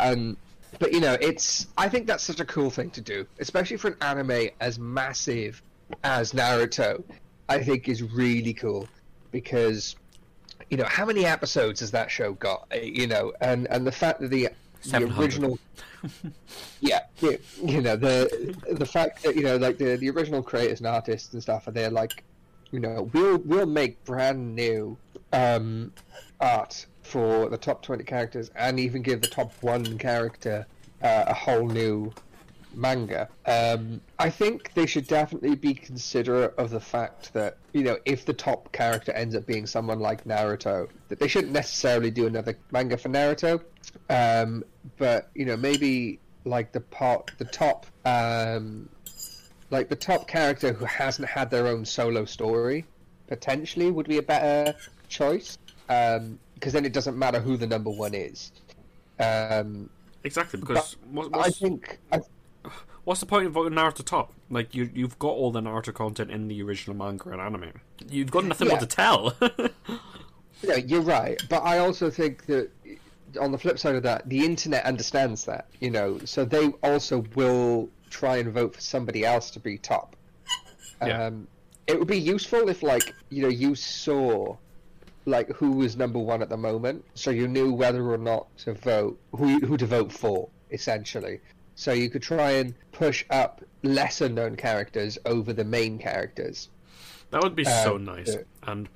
[0.00, 0.36] Um,
[0.80, 3.88] but you know, it's I think that's such a cool thing to do, especially for
[3.88, 5.62] an anime as massive
[6.02, 7.04] as Naruto.
[7.48, 8.88] I think is really cool
[9.30, 9.94] because
[10.68, 12.66] you know how many episodes has that show got?
[12.74, 14.48] Uh, You know, and and the fact that the
[14.84, 15.60] the original
[16.80, 20.80] yeah, yeah, you know the the fact that you know like the the original creators
[20.80, 22.24] and artists and stuff, and they're like,
[22.70, 24.96] you know, we'll we'll make brand new
[25.32, 25.92] um,
[26.40, 30.66] art for the top twenty characters, and even give the top one character
[31.02, 32.12] uh, a whole new
[32.74, 33.28] manga.
[33.46, 38.24] Um, I think they should definitely be considerate of the fact that you know if
[38.24, 42.56] the top character ends up being someone like Naruto, that they shouldn't necessarily do another
[42.70, 43.62] manga for Naruto.
[44.10, 44.64] Um,
[44.96, 48.88] but you know maybe like the part the top um,
[49.70, 52.84] like the top character who hasn't had their own solo story
[53.26, 54.74] potentially would be a better
[55.08, 58.52] choice because then it doesn't matter who the number one is.
[59.20, 59.90] Um,
[60.24, 62.20] Exactly, because what, I think I,
[63.04, 64.32] what's the point of voting Naruto top?
[64.50, 67.72] Like you, you've got all the Naruto content in the original manga and anime.
[68.10, 69.36] You've got nothing more to tell.
[70.60, 72.68] Yeah, you're right, but I also think that
[73.40, 77.24] on the flip side of that, the internet understands that, you know, so they also
[77.36, 80.16] will try and vote for somebody else to be top.
[81.06, 81.26] Yeah.
[81.26, 81.46] Um,
[81.86, 84.56] it would be useful if, like, you know, you saw
[85.26, 88.72] like who was number one at the moment, so you knew whether or not to
[88.74, 91.38] vote, who who to vote for, essentially.
[91.76, 96.68] So you could try and push up lesser known characters over the main characters.
[97.30, 98.28] That would be so Um, nice.
[98.34, 98.42] yeah.
[98.64, 98.88] And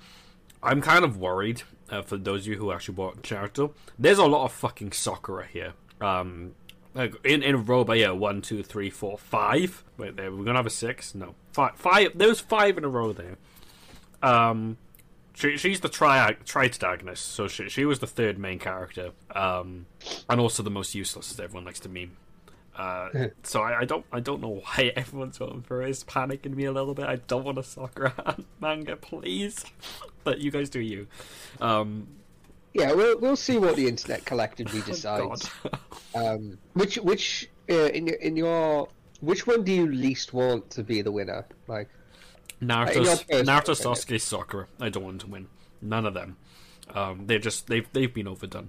[0.62, 3.74] I'm kind of worried uh, for those of you who actually watch Naruto.
[3.98, 5.74] There's a lot of fucking Sakura here.
[6.00, 6.56] Um,
[6.94, 9.84] in in a row, but yeah, one, two, three, four, five.
[9.96, 11.14] Wait, there we're gonna have a six.
[11.14, 11.76] No, five.
[11.76, 12.16] Five.
[12.16, 13.36] There was five in a row there.
[14.22, 14.76] Um,
[15.34, 19.12] she she's the tri triagonist, so she she was the third main character.
[19.34, 19.86] Um,
[20.28, 22.16] and also the most useless, as everyone likes to meme.
[22.76, 23.08] Uh,
[23.42, 25.90] so I, I don't I don't know why everyone's voting for it.
[25.90, 27.06] It's panicking me a little bit.
[27.06, 29.64] I don't want a Sakura manga, please.
[30.24, 31.06] but you guys do you.
[31.60, 32.08] Um,
[32.74, 35.48] Yeah, we'll we'll see what the internet collectively decides.
[36.14, 38.86] Um, which which uh, in your in your
[39.22, 41.46] which one do you least want to be the winner?
[41.66, 41.88] Like,
[42.60, 43.74] Naruto, Naruto.
[43.74, 44.66] Sasuke, Sakura.
[44.78, 45.48] I don't want to win.
[45.80, 46.36] None of them.
[46.94, 48.68] Um, they're just they've they've been overdone.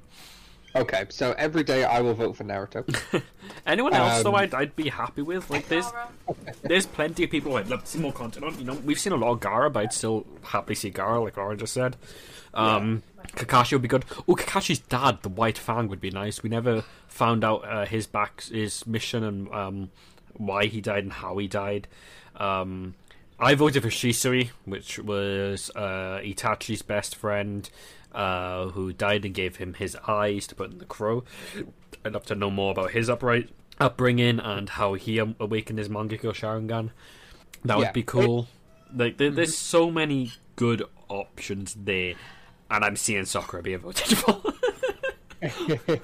[0.76, 2.84] Okay, so every day I will vote for Naruto.
[3.68, 5.50] Anyone else though, Um, I'd I'd be happy with.
[5.50, 5.86] Like there's
[6.64, 8.58] there's plenty of people I'd love to see more content on.
[8.58, 11.38] You know, we've seen a lot of Gaara, but I'd still happily see Gaara, like
[11.38, 11.96] Laura just said.
[12.56, 13.04] Um,
[13.36, 14.06] Kakashi would be good.
[14.28, 16.44] Oh, Kakashi's dad, the White Fang, would be nice.
[16.44, 19.90] We never found out uh, his back, his mission, and um,
[20.38, 21.88] why he died and how he died.
[22.36, 22.94] Um,
[23.40, 27.68] I voted for Shisui, which was uh, Itachi's best friend,
[28.14, 31.24] uh, who died and gave him his eyes to put in the crow.
[32.06, 33.50] I'd love to know more about his upright
[33.80, 36.90] upbringing and how he awakened his Mangekyo Sharingan.
[37.66, 37.92] That would Yeah.
[37.92, 38.48] be cool.
[38.96, 42.14] Like, there, there's so many good options there,
[42.70, 44.42] and I'm seeing Sakura being voted for.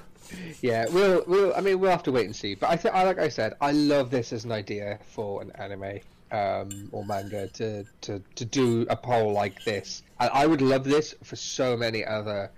[0.60, 2.54] yeah, we'll we'll I mean we'll have to wait and see.
[2.54, 5.50] But I think I like I said, I love this as an idea for an
[5.56, 6.00] anime
[6.32, 10.02] um, or manga to, to to do a poll like this.
[10.18, 12.50] And I would love this for so many other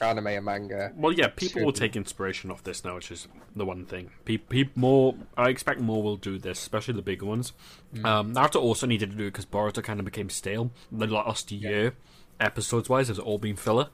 [0.00, 0.92] anime and manga.
[0.96, 4.10] Well, yeah, people will take inspiration off this now, which is the one thing.
[4.24, 7.52] Pe- pe- more, I expect more will do this, especially the bigger ones.
[7.94, 8.04] Mm.
[8.04, 10.70] Um, Naruto also needed to do it because Boruto kind of became stale.
[10.92, 11.94] The last year,
[12.40, 13.88] episodes wise, has all been filler.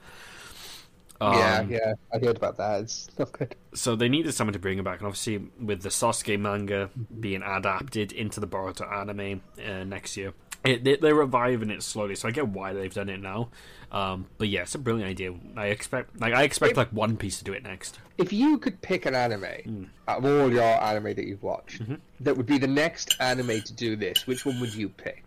[1.21, 2.81] Um, yeah, yeah, I heard about that.
[2.83, 3.55] It's not good.
[3.75, 7.21] So they needed someone to bring it back, and obviously with the Sasuke manga Mm-hmm.
[7.21, 10.33] being adapted into the Boruto anime uh, next year,
[10.65, 12.15] it, they, they're reviving it slowly.
[12.17, 13.51] So I get why they've done it now.
[13.93, 15.35] Um, but yeah, it's a brilliant idea.
[15.57, 17.99] I expect, like, I expect If- like One Piece to do it next.
[18.19, 19.85] If you could pick an anime Hmm.
[20.09, 21.95] out of all your anime that you've watched Mm-hmm.
[22.21, 25.25] that would be the next anime to do this, which one would you pick?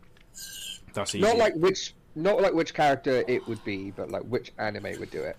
[0.94, 1.22] That's easy.
[1.26, 5.12] Not like which not like which character it would be, but like which anime would
[5.12, 5.36] do it.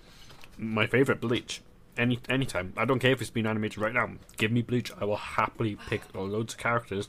[0.59, 1.61] My favorite, Bleach.
[1.97, 2.74] Any anytime.
[2.77, 4.11] I don't care if it's been animated right now.
[4.37, 4.93] Give me Bleach.
[5.01, 7.09] I will happily pick loads of characters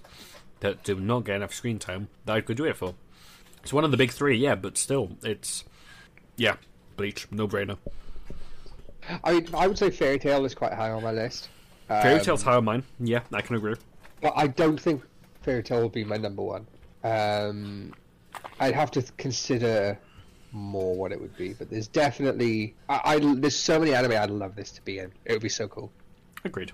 [0.61, 2.95] that do not get enough screen time that I could do it for.
[3.63, 5.65] It's one of the big three, yeah, but still, it's
[6.37, 6.55] yeah,
[6.95, 7.77] Bleach, no brainer.
[9.23, 11.49] I mean, I would say Fairy Tail is quite high on my list.
[11.87, 12.83] Fairy Um, Tail's high on mine.
[12.99, 13.75] Yeah, I can agree.
[14.21, 15.03] But I don't think
[15.41, 16.65] Fairy Tail will be my number one.
[17.03, 17.93] Um,
[18.59, 19.97] I'd have to consider
[20.51, 24.29] more what it would be, but there's definitely I, I there's so many anime I'd
[24.29, 25.11] love this to be in.
[25.25, 25.91] It would be so cool.
[26.43, 26.71] Agreed.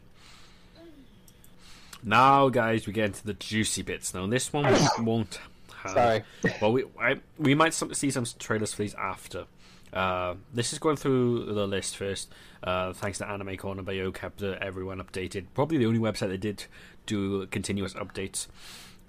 [2.03, 4.13] Now, guys, we get into the juicy bits.
[4.13, 4.65] Now, this one
[4.99, 5.39] won't.
[5.77, 6.23] Have, Sorry.
[6.61, 9.45] Well, we I, we might see some trailers for these after.
[9.91, 12.31] Uh, this is going through the list first.
[12.63, 15.45] Uh, thanks to Anime Corner by uh, everyone updated.
[15.53, 16.65] Probably the only website that did
[17.05, 18.47] do continuous updates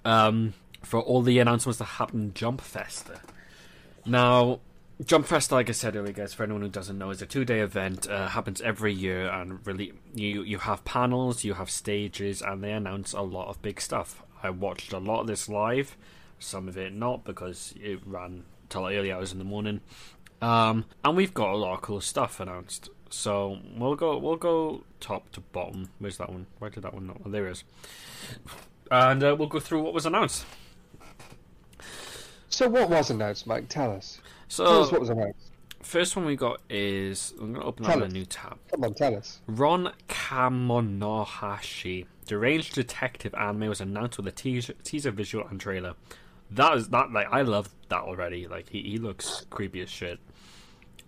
[0.03, 3.09] um, for all the announcements that happened Jump Fest.
[4.05, 4.59] Now,
[5.03, 7.59] Jump Fest, like I said earlier, guys, for anyone who doesn't know, is a two-day
[7.59, 8.09] event.
[8.09, 12.71] Uh, happens every year, and really, you you have panels, you have stages, and they
[12.71, 14.23] announce a lot of big stuff.
[14.41, 15.97] I watched a lot of this live,
[16.39, 19.81] some of it not because it ran till early hours in the morning.
[20.41, 22.89] Um, and we've got a lot of cool stuff announced.
[23.09, 25.89] So we'll go we'll go top to bottom.
[25.99, 26.47] Where's that one?
[26.59, 27.07] Where did that one?
[27.07, 27.21] Not?
[27.25, 27.63] Oh, there it is.
[28.91, 30.45] And uh, we'll go through what was announced.
[32.55, 33.67] So what was announced, Mike?
[33.67, 34.21] Tell us.
[34.47, 35.51] So Tell us what was announced.
[35.83, 38.57] First one we got is I'm going to open Tell up a new tab.
[38.71, 39.41] Come on, tell us.
[39.45, 45.95] Ron Kamonohashi, deranged detective anime, was announced with a teaser, teaser visual and trailer.
[46.49, 48.47] That is that like I love that already.
[48.47, 50.19] Like he, he looks creepy as shit.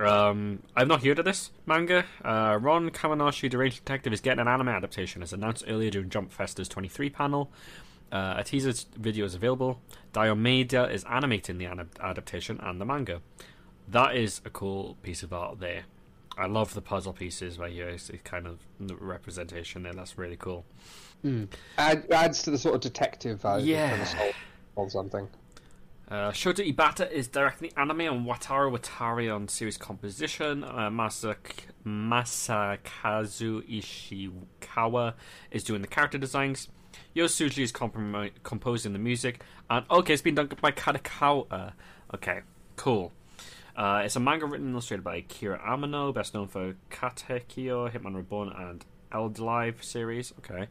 [0.02, 2.04] Um, I've not heard of this manga.
[2.26, 6.34] Uh, Ron Kamonohashi, deranged detective, is getting an anime adaptation, as announced earlier during Jump
[6.34, 7.50] Festa's 23 panel.
[8.12, 9.82] Uh, a teaser video is available.
[10.14, 11.66] Diomedéa is animating the
[12.00, 13.22] adaptation and the manga.
[13.88, 15.84] That is a cool piece of art there.
[16.38, 17.90] I love the puzzle pieces right here.
[17.90, 19.94] It's, kind of the representation there.
[19.94, 20.66] That's really cool.
[21.78, 23.66] Add, adds to the sort of detective vibe.
[23.66, 23.98] Yeah.
[24.06, 24.34] Kind
[24.78, 25.28] of something.
[26.10, 30.64] Uh, Shota Ibata is directing the anime and Wataru Watari on series composition.
[30.64, 31.36] Uh, Masa-
[31.86, 35.16] Masakazu Ishikawa
[35.52, 36.70] is doing the character designs.
[37.18, 39.42] Yosuji is comprom- composing the music.
[39.70, 41.74] And okay, it's been done by Kadokawa.
[42.14, 42.42] Okay,
[42.76, 43.12] cool.
[43.76, 48.16] Uh, it's a manga written and illustrated by Kira Amano, best known for Katekyo, Hitman
[48.16, 50.34] Reborn, and Eldlive series.
[50.40, 50.68] Okay.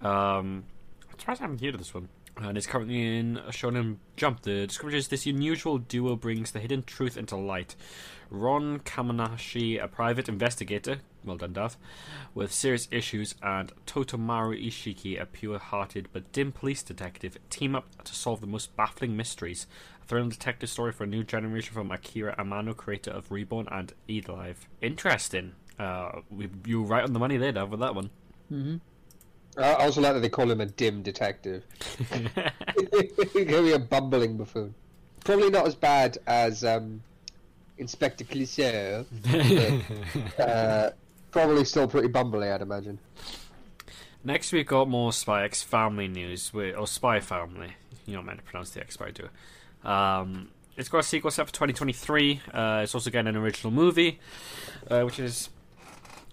[0.00, 0.64] Um,
[1.10, 2.08] I'm surprised I haven't heard of this one.
[2.38, 4.42] And it's currently in Shonen Jump.
[4.42, 7.76] The description is this unusual duo brings the hidden truth into light.
[8.28, 11.76] Ron Kamanashi, a private investigator, well done, Dav,
[12.34, 18.14] with serious issues, and Totomaru Ishiki, a pure-hearted but dim police detective, team up to
[18.14, 19.66] solve the most baffling mysteries.
[20.02, 23.92] A thrilling detective story for a new generation from Akira Amano, creator of Reborn and
[24.08, 24.68] Live.
[24.80, 25.52] Interesting.
[25.78, 28.10] Uh, we, you were right on the money there, Dav, with that one.
[28.50, 28.80] I
[29.58, 31.64] I also like that they call him a dim detective.
[32.10, 34.74] He could be a bumbling buffoon.
[35.24, 37.02] Probably not as bad as um,
[37.78, 39.04] Inspector Clouseau.
[40.38, 40.90] uh,
[41.30, 42.98] probably still pretty bumbly, I'd imagine.
[44.24, 47.74] Next, we've got more Spy X Family news, or Spy Family.
[48.06, 49.88] You're not meant to pronounce the X, but I do.
[49.88, 52.40] Um, it's got a sequel set for 2023.
[52.52, 54.18] Uh, it's also getting an original movie,
[54.90, 55.48] uh, which is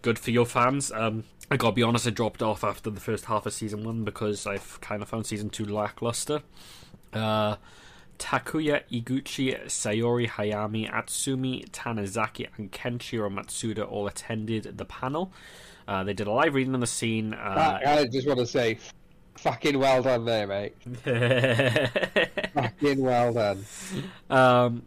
[0.01, 0.91] good for your fans.
[0.91, 4.03] Um, I gotta be honest, I dropped off after the first half of season one
[4.03, 6.41] because I've kind of found season two lackluster.
[7.13, 7.57] Uh,
[8.23, 15.33] Takuya Eguchi, Saori Hayami, Atsumi Tanezaki, and Kenshiro Matsuda all attended the panel.
[15.89, 17.33] Uh, they did a live reading on the scene.
[17.33, 18.79] Uh, I, I just want to say,
[19.35, 20.73] fucking well done there, mate.
[22.53, 23.65] Fucking well done.
[24.29, 24.83] um,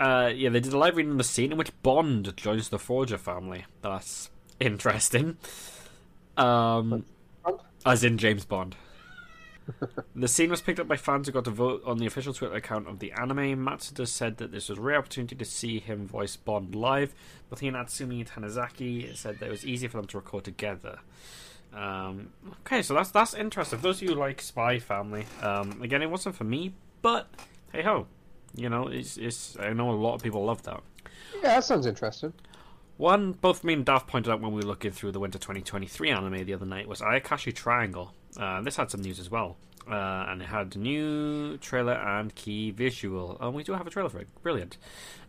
[0.00, 2.80] uh, yeah, they did a live reading on the scene in which Bond joins the
[2.80, 3.64] Forger family.
[3.82, 4.28] That's
[4.58, 5.36] interesting.
[6.36, 7.04] Um,
[7.86, 8.74] as in James Bond.
[10.14, 12.54] The scene was picked up by fans who got to vote on the official Twitter
[12.54, 13.64] account of the anime.
[13.64, 17.14] Matsuda said that this was a rare opportunity to see him voice Bond live.
[17.48, 20.98] but he and Atsumi Tanezaki said that it was easy for them to record together.
[21.74, 22.30] Um,
[22.60, 23.78] okay, so that's that's interesting.
[23.78, 27.28] For those of you who like Spy Family, um, again, it wasn't for me, but
[27.72, 28.06] hey ho,
[28.54, 30.82] you know, it's, it's I know a lot of people love that.
[31.36, 32.32] Yeah, that sounds interesting.
[32.98, 36.10] One, both me and Daft pointed out when we were looking through the Winter 2023
[36.10, 38.12] anime the other night was Ayakashi Triangle.
[38.38, 39.56] Uh, this had some news as well.
[39.90, 43.36] Uh, and it had new trailer and key visual.
[43.40, 44.28] And we do have a trailer for it.
[44.42, 44.78] Brilliant.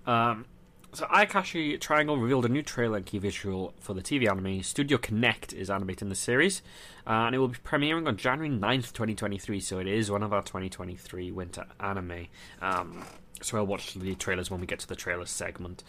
[0.05, 0.45] Um,
[0.93, 4.61] so Ayakashi Triangle revealed a new trailer and key visual for the TV anime.
[4.61, 6.61] Studio Connect is animating the series.
[7.07, 9.59] Uh, and it will be premiering on January 9th, 2023.
[9.59, 12.27] So it is one of our 2023 winter anime.
[12.61, 13.03] Um,
[13.41, 15.83] so I'll watch the trailers when we get to the trailer segment.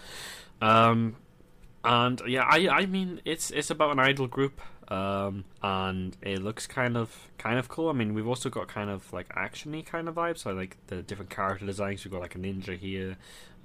[0.62, 1.16] Um,
[1.84, 6.66] and yeah, I I mean it's it's about an idol group, um, and it looks
[6.66, 7.88] kind of kind of cool.
[7.88, 10.38] I mean, we've also got kind of like actiony kind of vibes.
[10.38, 12.04] So like the different character designs.
[12.04, 13.16] We've got like a ninja here,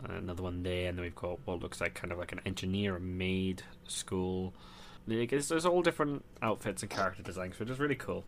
[0.04, 2.96] another one there, and then we've got what looks like kind of like an engineer,
[2.96, 4.54] a maid school.
[5.08, 8.26] Like, it's, there's all different outfits and character designs, which is really cool.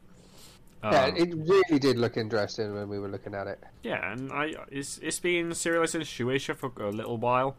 [0.83, 3.59] Yeah, Um, it really did look interesting when we were looking at it.
[3.83, 7.55] yeah, and I it's it's been serialized in Shueisha for a little while.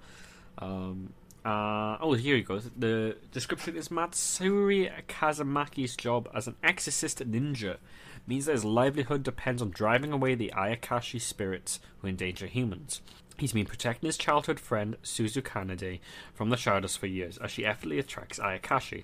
[0.58, 1.12] Um,
[1.44, 2.70] uh, oh, here he goes.
[2.76, 7.78] The description is Matsuri Kazamaki's job as an exorcist ninja
[8.26, 13.02] means that his livelihood depends on driving away the Ayakashi spirits who endanger humans.
[13.38, 15.98] He's been protecting his childhood friend Suzu Kanade
[16.32, 19.02] from the shadows for years as she effortlessly attracts Ayakashi.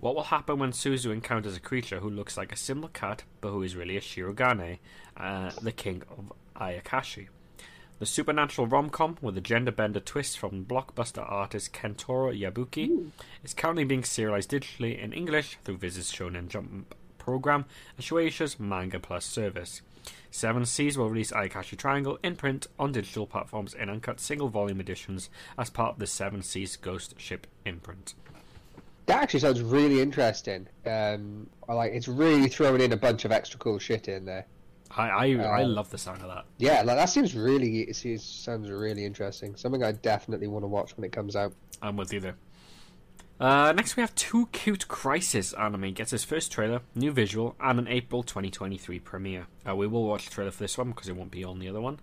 [0.00, 3.50] What will happen when Suzu encounters a creature who looks like a similar cat but
[3.50, 4.78] who is really a Shirogane,
[5.16, 7.28] uh, the king of Ayakashi?
[7.98, 13.10] The supernatural rom com with a gender bender twist from blockbuster artist Kentaro Yabuki
[13.42, 17.64] is currently being serialized digitally in English through Viz's Shonen Jump program
[17.96, 19.82] and Shueisha's Manga Plus service.
[20.30, 24.78] Seven Seas will release Ayakashi Triangle in print on digital platforms in uncut single volume
[24.78, 28.14] editions as part of the Seven Seas Ghost Ship imprint.
[29.06, 30.68] That actually sounds really interesting.
[30.86, 34.46] Um, I like it's really throwing in a bunch of extra cool shit in there.
[34.96, 36.44] I I, I Um, love the sound of that.
[36.58, 39.56] Yeah, like that seems really it seems, sounds really interesting.
[39.56, 41.52] Something I definitely want to watch when it comes out.
[41.82, 42.36] I'm with you there.
[43.40, 47.78] Uh, next, we have Too Cute Crisis anime gets its first trailer, new visual, and
[47.78, 49.46] an April 2023 premiere.
[49.68, 51.68] Uh, we will watch the trailer for this one because it won't be on the
[51.68, 52.00] other one.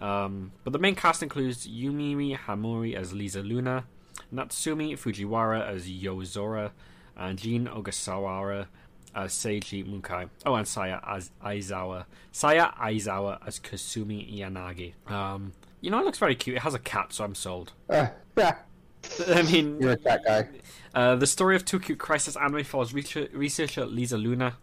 [0.00, 3.86] Um, but the main cast includes Yumiri Hamori as Lisa Luna,
[4.32, 6.70] Natsumi Fujiwara as Yozora,
[7.16, 8.66] and Jin Ogasawara
[9.14, 10.28] as Seiji Mukai.
[10.46, 12.04] Oh, and Saya as Aizawa.
[12.30, 14.94] Saya Aizawa as Kasumi Yanagi.
[15.10, 16.56] Um, you know, it looks very cute.
[16.56, 17.72] It has a cat, so I'm sold.
[17.90, 18.06] Uh,
[18.36, 18.56] yeah,
[19.28, 20.48] I mean, you're a cat guy.
[20.94, 24.54] uh, the story of Too Cute Crisis anime follows researcher, researcher Lisa Luna,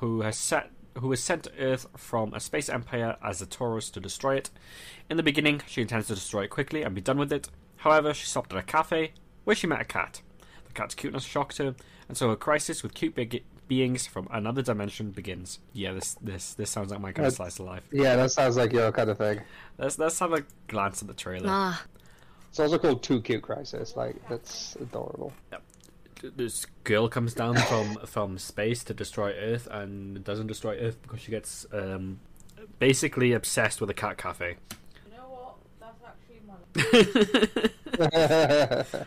[0.00, 3.90] who has set who was sent to Earth from a space empire as a Taurus
[3.90, 4.48] to destroy it.
[5.10, 7.50] In the beginning, she intends to destroy it quickly and be done with it.
[7.76, 9.12] However, she stopped at a cafe
[9.44, 10.22] where she met a cat.
[10.66, 11.74] The cat's cuteness shocked her,
[12.08, 15.58] and so her crisis with cute big beings from another dimension begins.
[15.72, 17.82] Yeah, this this this sounds like my kind of slice of life.
[17.92, 19.40] Yeah, that sounds like your kind of thing.
[19.78, 21.46] Let's let's have a glance at the trailer.
[21.48, 21.82] Ah,
[22.48, 23.96] It's also called Too Cute Crisis.
[23.96, 25.32] Like that's adorable.
[25.52, 25.62] Yep.
[26.36, 31.20] this girl comes down from from space to destroy Earth and doesn't destroy Earth because
[31.20, 32.20] she gets um,
[32.78, 34.56] basically obsessed with a cat cafe.
[35.10, 35.56] You know what?
[35.80, 36.56] That's actually my.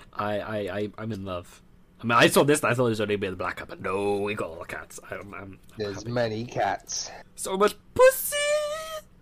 [0.14, 1.62] I, I, I I'm in love.
[2.02, 2.62] I mean, I saw this.
[2.62, 4.60] and I thought it was only be the black cat, but no, we got all
[4.60, 5.00] the cats.
[5.12, 6.12] I'm, I'm, I'm There's happy.
[6.12, 7.12] many cats.
[7.36, 8.36] so much pussy.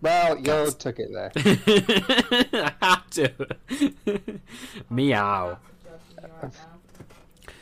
[0.00, 1.32] Well, you took it there.
[2.80, 3.32] I had to.
[4.90, 5.58] Meow.
[5.84, 6.50] Joking you right now.
[7.48, 7.54] You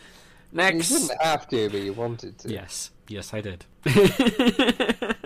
[0.52, 0.88] Next.
[0.90, 2.50] didn't have to, but you wanted to.
[2.52, 3.64] Yes, yes, I did.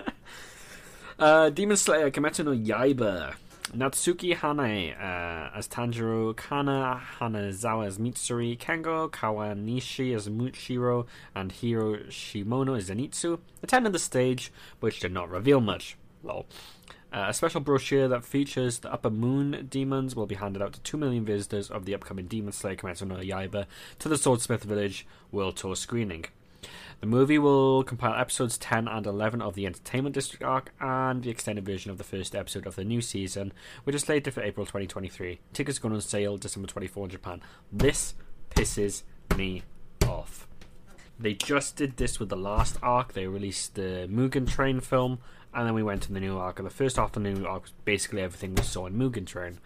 [1.19, 3.35] uh, Demon Slayer Kimetsu no Yaiba.
[3.73, 11.95] Natsuki Hanae uh, as Tanjiro, Kana Hanazawa as Mitsuri, Kengo Kawanishi as Muichiro, and Hiro
[12.09, 15.95] Shimono as Zenitsu attended the stage, which did not reveal much.
[16.21, 16.45] Lol.
[17.13, 20.81] Uh, a special brochure that features the Upper Moon demons will be handed out to
[20.81, 23.65] 2 million visitors of the upcoming Demon Slayer Kimetsu no Yaiba
[23.99, 26.25] to the Swordsmith Village World Tour screening.
[27.01, 31.31] The movie will compile episodes 10 and 11 of the Entertainment District arc and the
[31.31, 33.53] extended version of the first episode of the new season,
[33.85, 35.39] which is slated for April 2023.
[35.51, 37.41] Tickets go on sale December 24 in Japan.
[37.71, 38.13] This
[38.51, 39.01] pisses
[39.35, 39.63] me
[40.07, 40.47] off.
[41.19, 43.13] They just did this with the last arc.
[43.13, 45.17] They released the Mugen Train film,
[45.55, 46.59] and then we went to the new arc.
[46.59, 49.25] And the first half of the new arc was basically everything we saw in Mugen
[49.25, 49.57] Train.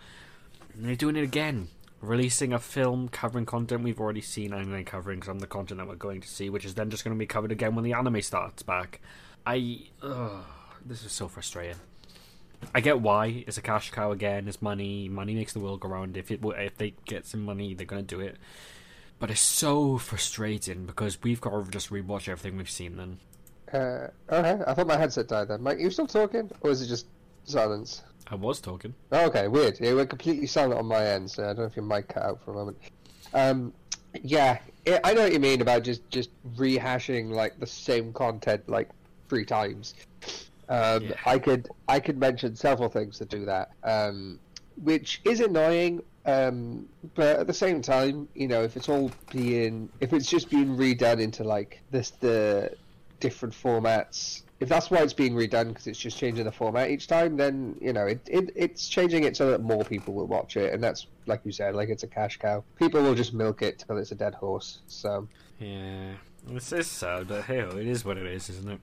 [0.74, 1.68] And they're doing it again.
[2.06, 5.80] Releasing a film covering content we've already seen and then covering some of the content
[5.80, 7.84] that we're going to see, which is then just going to be covered again when
[7.84, 9.02] the anime starts back.
[9.46, 9.88] I.
[10.04, 10.44] Ugh,
[10.86, 11.78] this is so frustrating.
[12.74, 14.48] I get why it's a cash cow again.
[14.48, 15.10] It's money.
[15.10, 16.16] Money makes the world go round.
[16.16, 18.38] If it if they get some money, they're gonna do it.
[19.18, 22.98] But it's so frustrating because we've got to just rewatch everything we've seen.
[22.98, 23.20] Then
[23.74, 25.64] Uh, okay, I thought my headset died then.
[25.64, 26.52] Mike, you still talking?
[26.62, 27.08] Or is it just
[27.46, 28.04] silence?
[28.28, 28.94] I was talking.
[29.12, 29.80] Oh, okay, weird.
[29.80, 32.24] It went completely silent on my end, so I don't know if your mic cut
[32.24, 32.78] out for a moment.
[33.34, 33.74] Um,
[34.24, 38.68] yeah, it, I know what you mean about just just rehashing like the same content
[38.68, 38.90] like
[39.30, 39.94] three times.
[40.70, 41.16] Um, Yeah.
[41.26, 44.40] I could I could mention several things that do that, um,
[44.82, 46.02] which is annoying.
[46.26, 50.50] Um, but at the same time, you know, if it's all being if it's just
[50.50, 52.76] being redone into like this the
[53.20, 57.08] different formats if that's why it's being redone because it's just changing the format each
[57.08, 60.56] time, then you know it, it it's changing it so that more people will watch
[60.58, 62.64] it, and that's like you said, like it's a cash cow.
[62.78, 64.80] People will just milk it till it's a dead horse.
[64.88, 65.28] So
[65.60, 66.14] Yeah,
[66.52, 68.80] it's, it's sad, but hey, it is what it is, isn't it?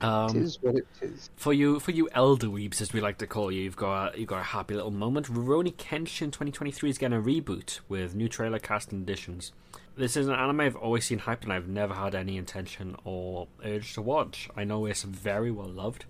[0.00, 1.30] it Um, is what it is.
[1.36, 4.18] for you, for you elder weeps, as we like to call you, you've got a,
[4.18, 5.26] you've got a happy little moment.
[5.26, 9.52] Rurouni Kenshin 2023 is getting a reboot with new trailer cast and additions.
[9.98, 13.48] This is an anime I've always seen hyped and I've never had any intention or
[13.64, 14.48] urge to watch.
[14.56, 16.04] I know it's very well loved.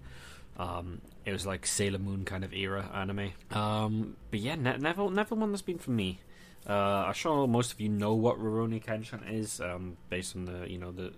[0.58, 3.30] Um, it was like Sailor Moon kind of era anime.
[3.50, 6.20] Um, but yeah, ne- never never one that's been for me.
[6.68, 10.70] Uh, I'm sure most of you know what Rurouni Kenshin is, um, based on the
[10.70, 11.14] you know the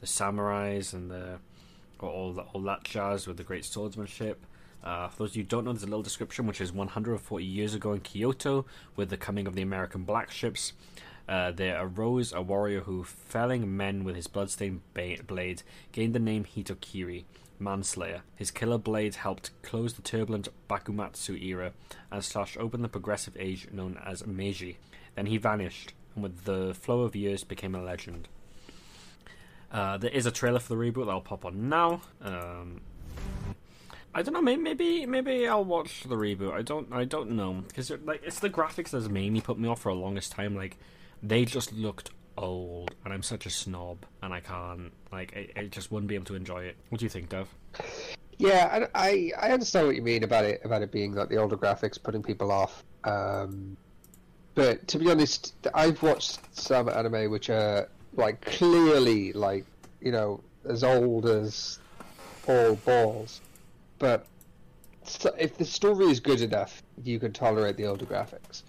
[0.00, 1.40] the samurais and the
[2.00, 4.46] all that all that jazz with the great swordsmanship.
[4.82, 7.44] Uh, for those of you who don't know, there's a little description, which is 140
[7.44, 8.64] years ago in Kyoto,
[8.96, 10.72] with the coming of the American black ships.
[11.28, 16.18] Uh, there arose a warrior who, felling men with his bloodstained ba- blade, gained the
[16.18, 17.24] name Hitokiri,
[17.58, 18.20] Manslayer.
[18.36, 21.72] His killer blade helped close the turbulent Bakumatsu era
[22.10, 24.76] and slash open the progressive age known as Meiji.
[25.14, 28.28] Then he vanished, and with the flow of years became a legend.
[29.72, 32.02] Uh, there is a trailer for the reboot that'll pop on now.
[32.22, 32.80] Um,
[34.14, 34.42] I don't know.
[34.42, 36.52] Maybe, maybe I'll watch the reboot.
[36.52, 39.80] I don't I don't know because like it's the graphics that's me put me off
[39.80, 40.54] for a longest time.
[40.54, 40.76] Like
[41.24, 45.64] they just looked old, and I'm such a snob, and I can't like I, I
[45.64, 46.76] just wouldn't be able to enjoy it.
[46.90, 47.48] What do you think, Dev?
[48.38, 51.56] Yeah, I, I understand what you mean about it about it being like the older
[51.56, 52.84] graphics putting people off.
[53.04, 53.76] Um,
[54.54, 59.64] but to be honest, I've watched some anime which are like clearly like
[60.00, 61.78] you know as old as
[62.46, 63.40] all balls.
[63.98, 64.26] But
[65.38, 68.62] if the story is good enough, you can tolerate the older graphics.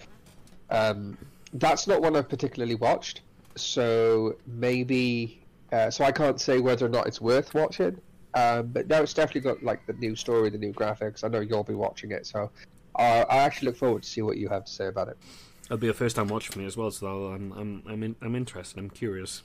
[0.70, 1.18] Um,
[1.56, 3.22] that's not one I've particularly watched,
[3.56, 5.42] so maybe.
[5.72, 8.00] Uh, so I can't say whether or not it's worth watching.
[8.34, 11.24] Um, but no, it's definitely got like the new story, the new graphics.
[11.24, 12.52] I know you'll be watching it, so
[12.96, 15.18] uh, I actually look forward to see what you have to say about it.
[15.66, 18.16] It'll be a first time watch for me as well, so I'm I'm I'm in,
[18.22, 18.78] I'm interested.
[18.78, 19.42] I'm curious.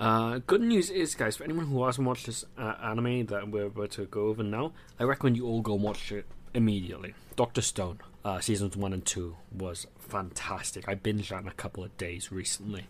[0.00, 3.66] Uh, good news is, guys, for anyone who hasn't watched this uh, anime that we're
[3.66, 6.24] about to go over now, I recommend you all go and watch it
[6.54, 7.12] immediately.
[7.36, 10.88] Doctor Stone, uh, seasons one and two was fantastic.
[10.88, 12.86] I binged that in a couple of days recently,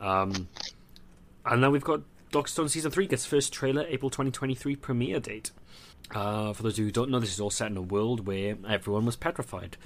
[0.00, 0.48] um,
[1.44, 5.50] and then we've got Doctor Stone season three gets first trailer April 2023 premiere date.
[6.14, 9.04] Uh, for those who don't know, this is all set in a world where everyone
[9.04, 9.76] was petrified,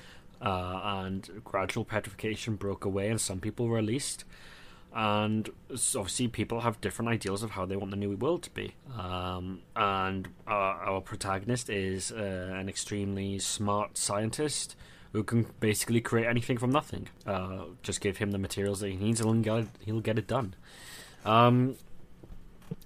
[0.40, 4.24] uh, and gradual petrification broke away, and some people were released.
[4.94, 8.74] And obviously, people have different ideals of how they want the new world to be.
[8.98, 14.76] Um, and our, our protagonist is uh, an extremely smart scientist
[15.12, 17.08] who can basically create anything from nothing.
[17.26, 20.18] Uh, just give him the materials that he needs, and he'll get it, he'll get
[20.18, 20.54] it done.
[21.24, 21.76] Um,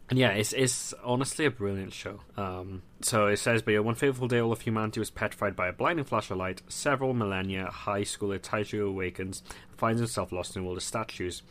[0.08, 2.20] and yeah, it's it's honestly a brilliant show.
[2.36, 5.72] Um, so it says, but one fateful day, all of humanity was petrified by a
[5.72, 6.62] blinding flash of light.
[6.68, 11.42] Several millennia, high schooler Taiju awakens, and finds himself lost in a world of statues.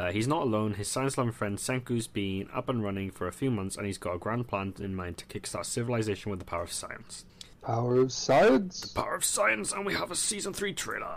[0.00, 0.72] Uh, he's not alone.
[0.72, 4.14] His science-loving friend Senku's been up and running for a few months, and he's got
[4.14, 7.26] a grand plan in mind to kickstart civilization with the power of science.
[7.60, 8.80] Power of science.
[8.80, 11.16] The power of science, and we have a season three trailer.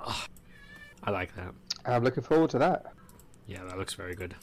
[1.02, 1.54] I like that.
[1.86, 2.88] I'm looking forward to that.
[3.48, 4.36] Yeah, that looks very good.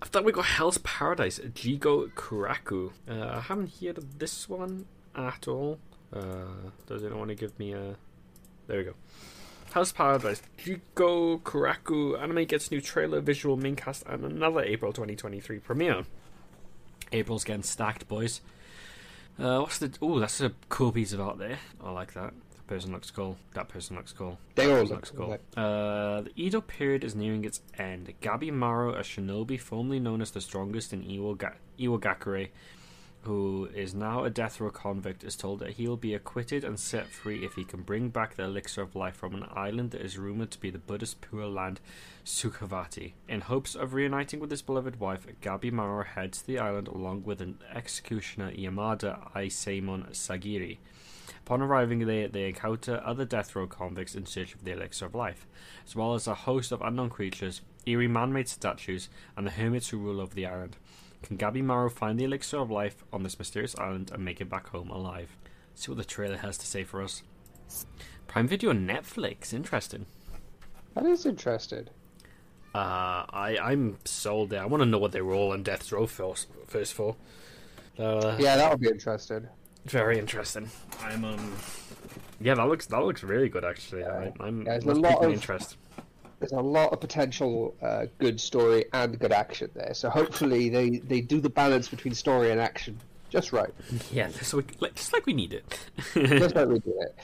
[0.00, 2.92] After that, we got Hell's Paradise, Jigokuraku.
[3.06, 5.78] Uh, I haven't heard of this one at all.
[6.14, 6.46] Uh,
[6.86, 7.96] does anyone want to give me a.
[8.68, 8.94] There we go.
[9.74, 12.16] Hell's Paradise, Jigokuraku.
[12.22, 16.04] Anime gets new trailer, visual main cast, and another April 2023 premiere.
[17.10, 18.40] April's getting stacked, boys.
[19.36, 19.92] Uh, what's the.
[20.00, 21.58] Oh, that's a cool piece of art there.
[21.82, 22.32] I like that.
[22.52, 23.36] That person looks cool.
[23.54, 24.38] That person looks cool.
[24.54, 25.64] They all look looks cool, cool.
[25.64, 28.14] Uh, the Edo period is nearing its end.
[28.22, 32.50] Gabimaru, a shinobi formerly known as the strongest in Iwaga- Iwagakure,
[33.24, 36.78] who is now a death row convict, is told that he will be acquitted and
[36.78, 40.02] set free if he can bring back the elixir of life from an island that
[40.02, 41.80] is rumored to be the Buddhist Pure Land,
[42.24, 43.12] Sukhavati.
[43.28, 47.40] In hopes of reuniting with his beloved wife, Gabimaru heads to the island along with
[47.40, 50.78] an executioner Yamada Asaemon Sagiri.
[51.46, 55.14] Upon arriving there, they encounter other death row convicts in search of the elixir of
[55.14, 55.46] life,
[55.86, 59.98] as well as a host of unknown creatures, eerie man-made statues, and the hermits who
[59.98, 60.76] rule over the island.
[61.24, 64.68] Can Gabimaru find the elixir of life on this mysterious island and make it back
[64.68, 65.36] home alive?
[65.76, 67.24] see what the trailer has to say for us.
[68.28, 70.06] Prime Video and Netflix, interesting.
[70.94, 71.88] That is interesting.
[72.72, 74.62] Uh, I I'm sold there.
[74.62, 77.16] I want to know what they were all on death row first, first for.
[77.98, 79.48] Uh, Yeah, that would be interesting.
[79.86, 80.70] Very interesting.
[81.02, 81.52] I'm um.
[82.40, 84.02] Yeah, that looks that looks really good actually.
[84.02, 84.30] Yeah.
[84.38, 85.76] I, I'm Yeah, there's a must lot pique my of- interest.
[86.50, 89.94] There's a lot of potential uh, good story and good action there.
[89.94, 92.98] So hopefully they, they do the balance between story and action
[93.30, 93.74] just right,
[94.12, 95.64] Yeah, just like, like- just like we need it.
[96.14, 97.16] just like we do it.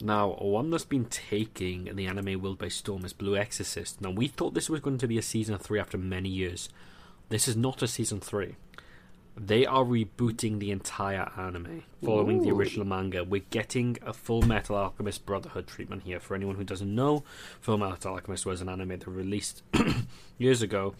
[0.00, 4.00] Now, one that's been taking the anime world by storm is Blue Exorcist.
[4.00, 6.68] Now, we thought this was going to be a season 3 after many years.
[7.28, 8.56] This is not a season 3.
[9.36, 13.24] They are rebooting the entire anime, following the original manga.
[13.24, 16.20] We're getting a Full Metal Alchemist Brotherhood treatment here.
[16.20, 17.24] For anyone who doesn't know,
[17.60, 19.62] Full Metal Alchemist was an anime that released
[20.38, 20.94] years ago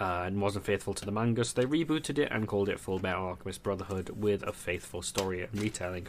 [0.00, 2.98] uh, and wasn't faithful to the manga, so they rebooted it and called it Full
[2.98, 6.06] Metal Alchemist Brotherhood with a faithful story and retelling.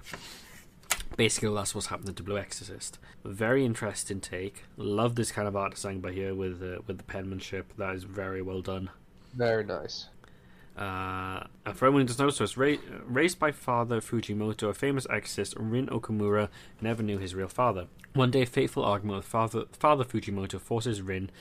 [1.18, 2.98] Basically, that's what's happening to Blue Exorcist.
[3.26, 4.64] Very interesting take.
[4.78, 7.74] Love this kind of art design by here with uh, with the penmanship.
[7.78, 8.90] That is very well done.
[9.36, 10.08] Very nice.
[10.78, 11.44] Uh,
[11.74, 12.76] for everyone who doesn't know, so it's ra-
[13.06, 16.50] raised by Father Fujimoto, a famous exorcist, Rin Okumura
[16.82, 17.88] never knew his real father.
[18.14, 21.32] One day, a fateful argument with Father, Father Fujimoto forces Rin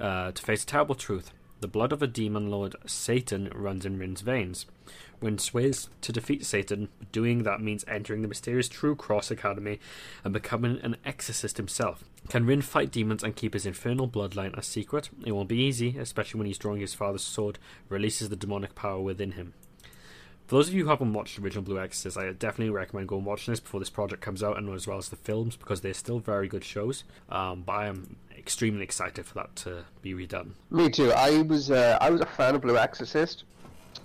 [0.00, 1.30] uh, to face a terrible truth.
[1.60, 4.66] The blood of a demon lord, Satan, runs in Rin's veins.
[5.22, 9.78] Rin swears to defeat Satan, but doing that means entering the mysterious True Cross Academy
[10.24, 12.04] and becoming an exorcist himself.
[12.28, 15.10] Can Rin fight demons and keep his infernal bloodline a secret?
[15.24, 17.58] It won't be easy, especially when he's drawing his father's sword,
[17.88, 19.54] releases the demonic power within him.
[20.46, 23.24] For those of you who haven't watched the original Blue Exorcist, I definitely recommend going
[23.24, 25.94] watching this before this project comes out, and as well as the films, because they're
[25.94, 27.04] still very good shows.
[27.30, 30.50] Um, but I am extremely excited for that to be redone.
[30.70, 31.12] Me too.
[31.12, 33.44] I was uh, I was a fan of Blue Exorcist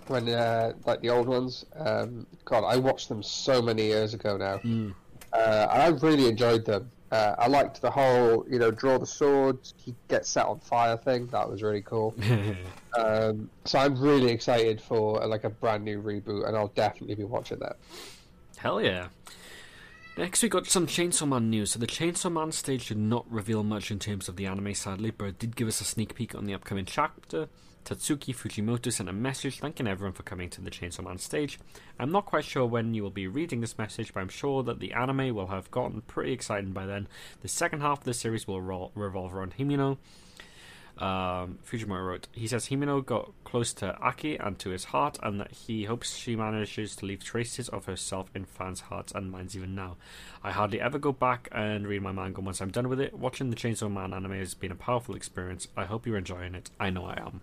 [0.09, 1.65] when uh, like the old ones.
[1.75, 4.59] Um, God, I watched them so many years ago now,
[5.34, 6.91] uh, and I really enjoyed them.
[7.11, 10.97] Uh, I liked the whole, you know, draw the sword, he gets set on fire
[10.97, 11.27] thing.
[11.27, 12.15] That was really cool.
[12.97, 17.13] Um, so I'm really excited for uh, like a brand new reboot, and I'll definitely
[17.13, 17.77] be watching that.
[18.57, 19.09] Hell yeah.
[20.17, 21.71] Next, we got some Chainsaw Man news.
[21.71, 25.11] So, the Chainsaw Man stage did not reveal much in terms of the anime, sadly,
[25.11, 27.49] but it did give us a sneak peek on the upcoming chapter.
[27.88, 31.57] Tatsuki Fujimoto sent a message thanking everyone for coming to the Chainsaw Man stage.
[31.97, 34.81] I'm not quite sure when you will be reading this message, but I'm sure that
[34.81, 37.07] the anime will have gotten pretty exciting by then.
[37.43, 39.99] The second half of the series will ro- revolve around Himeno.
[40.97, 45.39] Um, Fujimoto wrote, he says Himeno got close to Aki and to his heart, and
[45.39, 49.55] that he hopes she manages to leave traces of herself in fans' hearts and minds
[49.55, 49.95] even now.
[50.43, 53.14] I hardly ever go back and read my manga once I'm done with it.
[53.14, 55.69] Watching the Chainsaw Man anime has been a powerful experience.
[55.77, 56.69] I hope you're enjoying it.
[56.81, 57.39] I know I am.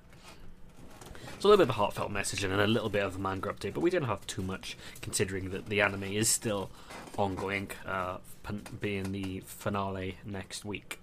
[1.45, 3.75] A little bit of a heartfelt message and a little bit of a manga update,
[3.75, 6.71] but we didn't have too much considering that the anime is still
[7.19, 8.16] ongoing, uh,
[8.81, 11.01] being the finale next week.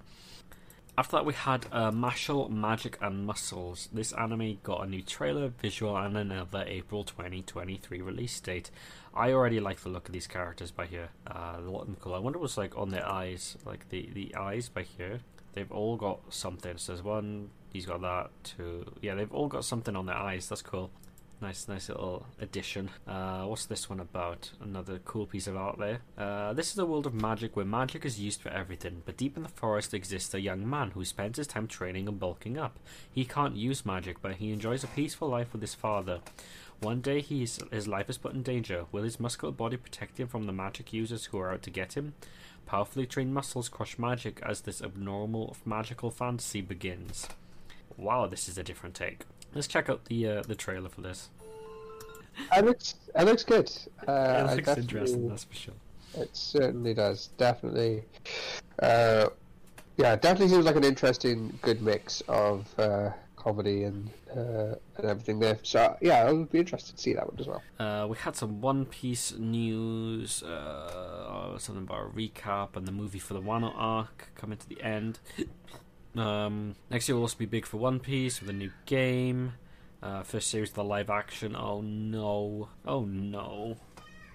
[0.97, 3.87] After that, we had uh, Magic and Muscles.
[3.93, 8.71] This anime got a new trailer, visual, and another April 2023 release date.
[9.13, 11.09] I already like the look of these characters by here.
[11.27, 12.15] Uh, they look them cool.
[12.15, 15.19] I wonder what's like on their eyes, like the, the eyes by here.
[15.53, 16.77] They've all got something.
[16.77, 18.85] So there's one, he's got that, two.
[19.01, 20.47] Yeah, they've all got something on their eyes.
[20.49, 20.91] That's cool.
[21.41, 22.91] Nice, nice little addition.
[23.07, 24.51] Uh, what's this one about?
[24.61, 26.01] Another cool piece of art there.
[26.15, 29.35] Uh, this is a world of magic where magic is used for everything, but deep
[29.35, 32.77] in the forest exists a young man who spends his time training and bulking up.
[33.11, 36.19] He can't use magic, but he enjoys a peaceful life with his father.
[36.79, 38.85] One day his life is put in danger.
[38.91, 41.93] Will his muscular body protect him from the magic users who are out to get
[41.93, 42.13] him?
[42.65, 47.27] Powerfully trained muscles crush magic as this abnormal magical fantasy begins.
[47.97, 49.25] Wow, this is a different take.
[49.53, 51.29] Let's check out the uh, the trailer for this.
[52.55, 53.71] It looks it looks good.
[54.07, 55.73] Uh, it looks interesting, that's for sure.
[56.15, 57.27] It certainly does.
[57.37, 58.03] Definitely.
[58.81, 59.27] Uh,
[59.97, 63.11] yeah, definitely seems like an interesting, good mix of uh,
[63.41, 65.57] comedy and uh, and everything there.
[65.63, 67.63] So yeah, I would be interested to see that one as well.
[67.79, 73.19] Uh, we had some One Piece news, uh, something about a recap and the movie
[73.19, 75.19] for the Wano arc coming to the end.
[76.15, 79.53] Um, next year will also be big for One Piece with a new game.
[80.03, 81.55] Uh, first series of the live action.
[81.55, 82.69] Oh no!
[82.85, 83.77] Oh no!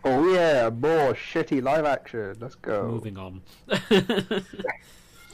[0.04, 2.36] Oh yeah, more shitty live action.
[2.40, 2.88] Let's go.
[2.88, 3.42] Moving on.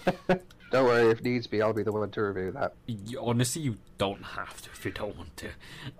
[0.72, 2.72] Don't worry, if needs be, I'll be the one to review that.
[2.86, 5.50] You- honestly, you don't have to if you don't want to.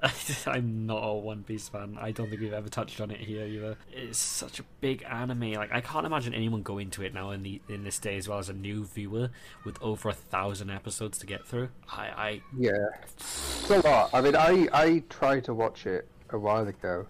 [0.51, 1.99] I'm not a One Piece fan.
[2.01, 3.77] I don't think we've ever touched on it here either.
[3.93, 5.53] It's such a big anime.
[5.53, 8.29] Like I can't imagine anyone going to it now in the in this day as
[8.29, 9.29] well as a new viewer
[9.63, 11.69] with over a thousand episodes to get through.
[11.91, 12.73] I, I Yeah,
[13.13, 14.09] it's a lot.
[14.15, 17.07] I mean, I I tried to watch it a while ago,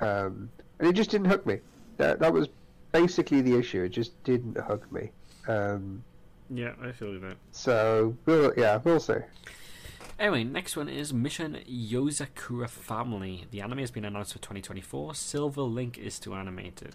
[0.00, 1.60] um, and it just didn't hook me.
[1.96, 2.50] That that was
[2.92, 3.82] basically the issue.
[3.82, 5.12] It just didn't hook me.
[5.48, 6.04] Um,
[6.50, 7.36] yeah, I feel you that.
[7.52, 9.14] so we'll yeah, we'll see.
[10.18, 13.44] Anyway, next one is Mission Yozakura Family.
[13.50, 15.14] The anime has been announced for 2024.
[15.14, 16.94] Silver Link is to animate it.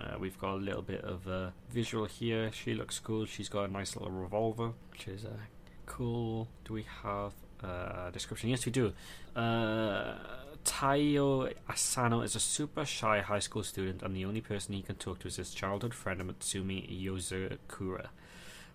[0.00, 2.50] Uh, we've got a little bit of uh, visual here.
[2.50, 3.26] She looks cool.
[3.26, 5.36] She's got a nice little revolver, which is uh,
[5.84, 6.48] cool.
[6.64, 8.48] Do we have uh, a description?
[8.48, 8.94] Yes, we do.
[9.36, 10.14] Uh,
[10.64, 14.94] Taiyo Asano is a super shy high school student, and the only person he can
[14.96, 18.06] talk to is his childhood friend Mutsumi Yozakura.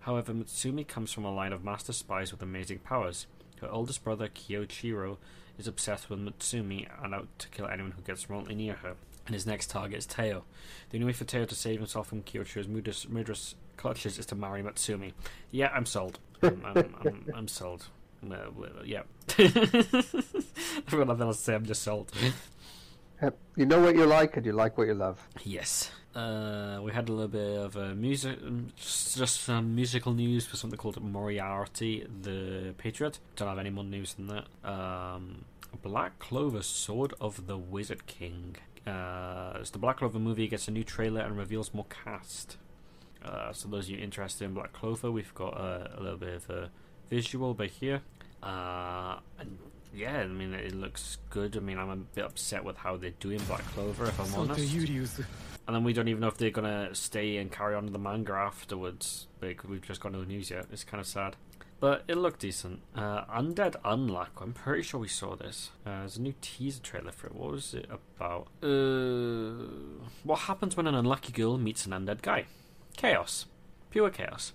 [0.08, 3.26] However, Mutsumi comes from a line of master spies with amazing powers.
[3.60, 5.18] Her oldest brother, Kyoichiro,
[5.58, 8.94] is obsessed with Mutsumi and out to kill anyone who gets remotely near her.
[9.26, 10.44] And his next target is Teo.
[10.88, 14.34] The only way for Teo to save himself from Kyoichiro's murderous, murderous clutches is to
[14.34, 15.12] marry Mutsumi.
[15.50, 16.20] Yeah, I'm sold.
[16.42, 17.88] I'm, I'm, I'm, I'm sold.
[18.24, 19.02] Uh, well, yeah.
[19.38, 21.54] I've got nothing else to say.
[21.54, 22.10] I'm just sold.
[23.56, 25.26] You know what you like, and you like what you love.
[25.42, 25.90] Yes.
[26.14, 28.38] Uh, we had a little bit of music,
[28.76, 33.18] just, some musical news for something called Moriarty the Patriot.
[33.36, 34.46] Don't have any more news than that.
[34.68, 35.44] Um,
[35.82, 38.56] Black Clover Sword of the Wizard King.
[38.86, 42.56] Uh, so the Black Clover movie gets a new trailer and reveals more cast.
[43.24, 46.34] Uh, so those of you interested in Black Clover, we've got uh, a little bit
[46.34, 46.70] of a
[47.10, 48.00] visual by here.
[48.42, 49.58] Uh, and
[49.94, 51.56] yeah, I mean it looks good.
[51.56, 54.60] I mean I'm a bit upset with how they're doing Black Clover, if I'm honest.
[55.66, 58.32] And then we don't even know if they're gonna stay and carry on the manga
[58.32, 59.26] afterwards.
[59.42, 60.66] Like we've just got no news yet.
[60.72, 61.36] It's kind of sad.
[61.80, 62.80] But it looked decent.
[62.96, 64.40] Uh, Undead Unluck.
[64.40, 65.70] I'm pretty sure we saw this.
[65.86, 67.34] Uh, there's a new teaser trailer for it.
[67.36, 68.48] What was it about?
[68.60, 69.66] Uh,
[70.24, 72.46] what happens when an unlucky girl meets an undead guy?
[72.96, 73.46] Chaos.
[73.90, 74.52] Pure chaos.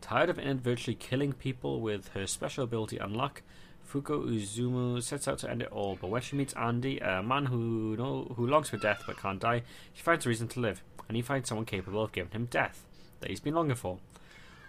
[0.00, 3.42] Tired of inadvertently killing people with her special ability Unluck,
[3.90, 7.46] Fuko Izumo sets out to end it all, but when she meets Andy, a man
[7.46, 9.62] who know, who longs for death but can't die,
[9.94, 12.84] she finds a reason to live, and he finds someone capable of giving him death
[13.20, 13.98] that he's been longing for.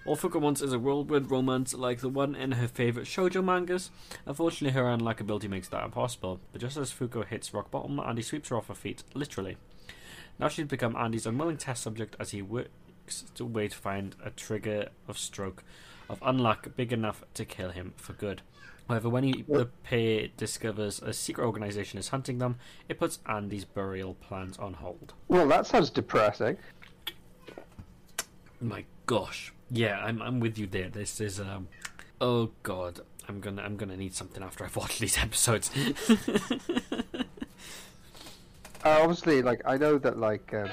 [0.06, 3.92] All Fuko wants is a whirlwind romance like the one in her favourite shoujo mangas.
[4.26, 8.50] Unfortunately, her unlikability makes that impossible, but just as Fuko hits rock bottom, Andy sweeps
[8.50, 9.58] her off her feet, literally.
[10.40, 14.30] Now she's become Andy's unwilling test subject as he works to way to find a
[14.30, 15.64] trigger of stroke
[16.10, 18.42] of unluck big enough to kill him for good.
[18.90, 22.58] However, when he, the pair discovers a secret organization is hunting them,
[22.90, 25.14] it puts Andy's burial plans on hold.
[25.28, 26.58] Well, that sounds depressing.
[28.60, 30.90] My gosh, yeah, I'm I'm with you there.
[30.90, 31.68] This is um,
[32.20, 35.70] oh god, I'm gonna I'm gonna need something after I've watched these episodes.
[38.84, 40.70] Uh, obviously, like I know that, like um,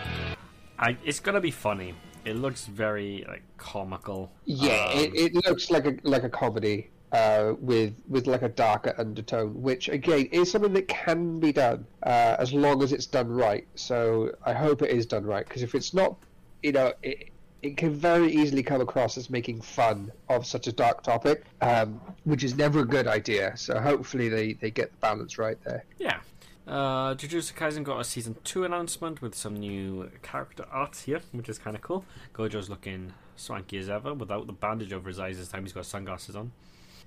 [0.78, 1.94] I it's gonna be funny.
[2.24, 4.32] It looks very like comical.
[4.46, 8.48] yeah, Um, it, it looks like a like a comedy uh, with with like a
[8.48, 13.06] darker undertone, which again is something that can be done uh, as long as it's
[13.06, 13.66] done right.
[13.74, 16.16] So I hope it is done right because if it's not,
[16.62, 17.30] you know, it
[17.62, 22.00] it can very easily come across as making fun of such a dark topic, um,
[22.24, 23.56] which is never a good idea.
[23.56, 25.84] So hopefully they they get the balance right there.
[25.98, 26.20] Yeah.
[26.66, 31.48] Uh, Jujutsu Kaisen got a season two announcement with some new character art here, which
[31.48, 32.04] is kind of cool.
[32.34, 35.62] Gojo's looking swanky as ever without the bandage over his eyes this time.
[35.62, 36.50] He's got sunglasses on.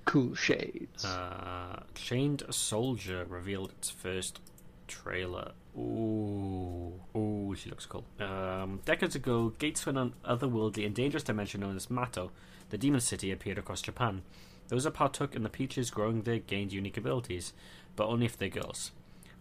[0.04, 1.04] Cool shades.
[1.04, 4.40] Uh, Chained Soldier revealed its first
[4.88, 5.52] trailer.
[5.76, 8.04] Ooh, ooh, she looks cool.
[8.18, 12.32] Um, decades ago, gates to an otherworldly and dangerous dimension known as Mato,
[12.70, 14.22] the demon city, appeared across Japan.
[14.68, 17.52] Those that partook in the peaches growing there gained unique abilities,
[17.96, 18.92] but only if they're girls.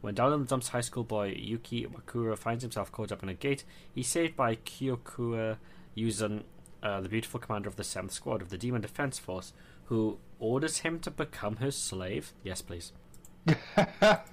[0.01, 3.33] When down the dumps, high school boy Yuki Wakura finds himself caught up in a
[3.33, 3.63] gate,
[3.93, 5.57] he's saved by Kyokura
[5.97, 6.43] Yuzan,
[6.81, 9.51] uh, the beautiful commander of the 7th Squad of the Demon Defense Force,
[9.85, 12.33] who orders him to become her slave.
[12.43, 12.91] Yes, please.
[13.75, 14.23] that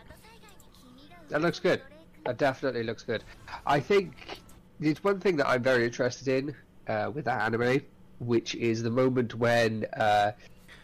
[1.31, 1.83] looks good.
[2.25, 3.25] That definitely looks good.
[3.67, 4.41] I think
[4.81, 6.55] there's one thing that I'm very interested in
[6.89, 7.83] uh, with that anime,
[8.19, 10.33] which is the moment when uh,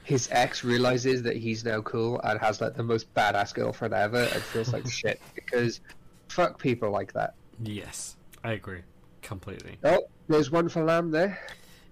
[0.04, 4.22] his ex realizes that he's now cool and has like the most badass girlfriend ever
[4.22, 5.80] and feels like shit because
[6.28, 7.34] fuck people like that.
[7.62, 8.80] Yes, I agree.
[9.22, 9.78] Completely.
[9.84, 11.38] Oh, there's one for Lamb there.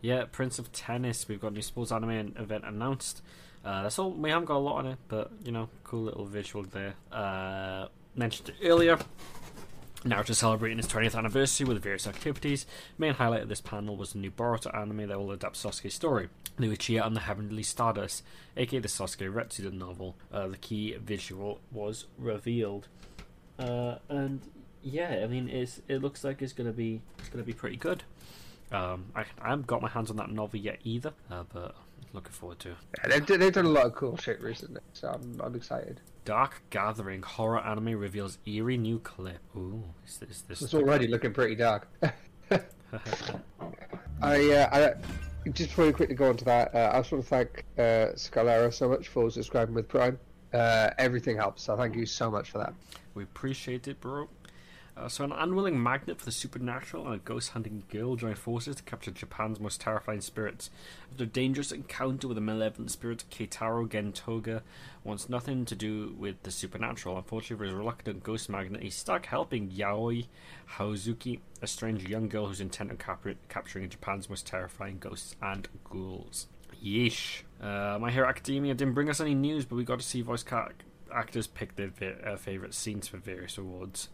[0.00, 1.28] Yeah, Prince of Tennis.
[1.28, 3.22] We've got a new sports anime event announced.
[3.64, 4.10] Uh, that's all.
[4.10, 6.94] We haven't got a lot on it, but you know, cool little visual there.
[7.12, 8.98] Uh, mentioned earlier.
[10.04, 12.64] Naruto celebrating its 20th anniversary with various activities.
[12.96, 16.30] Main highlight of this panel was the new Boruto anime that will adapt Sasuke's story.
[16.58, 18.22] The Uchiha and the Heavenly Stardust,
[18.56, 20.16] aka the Sasuke Retsuden novel.
[20.32, 22.88] Uh, the key visual was revealed,
[23.58, 24.40] uh, and
[24.82, 28.02] yeah, I mean, it's it looks like it's gonna be it's gonna be pretty good.
[28.72, 31.74] Um, I, I haven't got my hands on that novel yet either, uh, but
[32.12, 32.76] looking forward to it.
[32.98, 36.00] Yeah, they've, they've done a lot of cool shit recently, so I'm, I'm excited.
[36.24, 39.40] Dark Gathering horror anime reveals eerie new clip.
[39.56, 40.62] Ooh, is this this?
[40.62, 41.88] It's already looking pretty dark.
[44.22, 44.94] I, uh, I
[45.50, 48.14] just before we quickly go on to that, uh, I just want to thank uh,
[48.14, 50.18] Scalera so much for subscribing with Prime.
[50.52, 52.74] Uh, everything helps, so thank you so much for that.
[53.14, 54.28] we appreciate it, bro.
[55.00, 58.76] Uh, so, an unwilling magnet for the supernatural and a ghost hunting girl join forces
[58.76, 60.68] to capture Japan's most terrifying spirits.
[61.10, 64.60] After a dangerous encounter with a malevolent spirit, Keitaro Gentoga
[65.02, 67.16] wants nothing to do with the supernatural.
[67.16, 70.26] Unfortunately for his reluctant ghost magnet, he's stuck helping Yaoi
[70.76, 75.66] Haozuki, a strange young girl who's intent on cap- capturing Japan's most terrifying ghosts and
[75.82, 76.46] ghouls.
[76.84, 77.42] Yeesh.
[77.58, 80.44] Uh, My Hero Academia didn't bring us any news, but we got to see voice
[81.10, 84.08] actors pick their vi- uh, favorite scenes for various awards.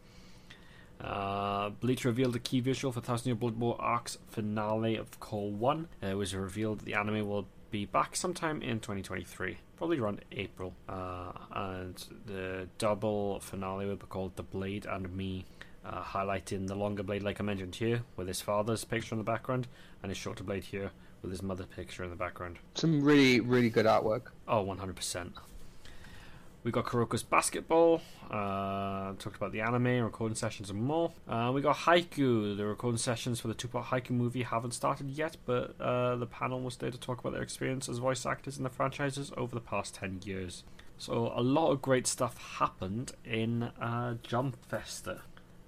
[1.01, 5.51] Uh, Bleach revealed a key visual for Thousand Year Blood War Arc's finale of Cour
[5.51, 5.89] 1.
[6.03, 10.25] Uh, it was revealed that the anime will be back sometime in 2023, probably around
[10.33, 10.73] April.
[10.89, 15.45] Uh, and the double finale will be called The Blade and Me,
[15.85, 19.25] uh, highlighting the longer blade, like I mentioned here, with his father's picture in the
[19.25, 19.69] background,
[20.03, 20.91] and his shorter blade here
[21.23, 22.59] with his mother's picture in the background.
[22.75, 24.29] Some really, really good artwork.
[24.49, 25.33] Oh, 100%.
[26.67, 28.01] We got Kuroko's basketball.
[28.29, 31.13] Uh, talked about the anime, recording sessions, and more.
[31.29, 32.57] Uh, we got Haikyu.
[32.57, 36.61] The recording sessions for the two-part Haikyu movie haven't started yet, but uh, the panel
[36.61, 39.61] was there to talk about their experience as voice actors in the franchises over the
[39.61, 40.65] past ten years.
[40.99, 45.21] So a lot of great stuff happened in uh, Jump Festa,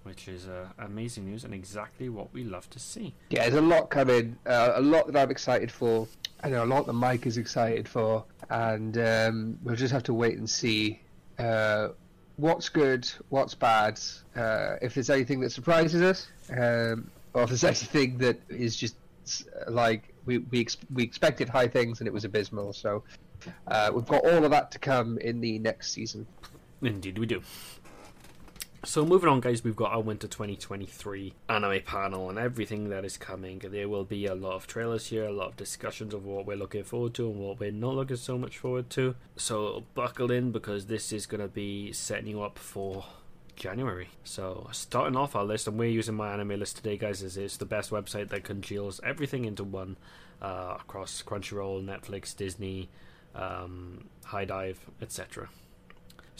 [0.09, 3.15] which is uh, amazing news and exactly what we love to see.
[3.29, 4.39] Yeah, there's a lot coming.
[4.47, 6.09] Uh, a lot that I'm excited for.
[6.43, 10.15] I know a lot that Mike is excited for, and um, we'll just have to
[10.15, 11.01] wait and see
[11.39, 11.89] uh,
[12.37, 14.01] what's good, what's bad,
[14.35, 18.97] uh, if there's anything that surprises us, um, or if there's anything that is just
[19.67, 22.73] uh, like we we, ex- we expected high things and it was abysmal.
[22.73, 23.05] So
[23.67, 26.27] uh, we've got all of that to come in the next season.
[26.81, 27.43] Indeed, we do.
[28.89, 33.19] So moving on, guys, we've got our winter 2023 anime panel and everything that is
[33.19, 33.59] coming.
[33.59, 36.57] There will be a lot of trailers here, a lot of discussions of what we're
[36.57, 39.15] looking forward to and what we're not looking so much forward to.
[39.37, 43.05] So buckle in because this is going to be setting you up for
[43.57, 44.09] January.
[44.25, 47.23] So starting off our list, and we're using my anime list today, guys.
[47.23, 49.99] Is it's the best website that congeals everything into one
[50.41, 52.89] uh, across Crunchyroll, Netflix, Disney,
[53.35, 55.51] um, HIDIVE, etc.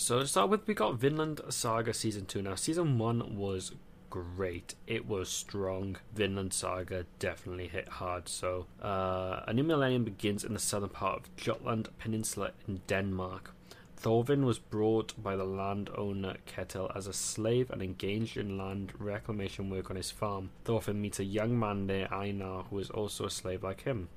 [0.01, 2.41] So to start with, we got Vinland Saga Season 2.
[2.41, 3.73] Now, Season 1 was
[4.11, 4.77] great.
[4.87, 5.97] It was strong.
[6.15, 8.29] Vinland Saga definitely hit hard.
[8.29, 13.53] So, uh, a new millennium begins in the southern part of Jutland Peninsula in Denmark.
[13.97, 19.69] Thorfinn was brought by the landowner Ketil as a slave and engaged in land reclamation
[19.69, 20.51] work on his farm.
[20.65, 24.11] Thorfinn meets a young man there, Einar, who is also a slave like him.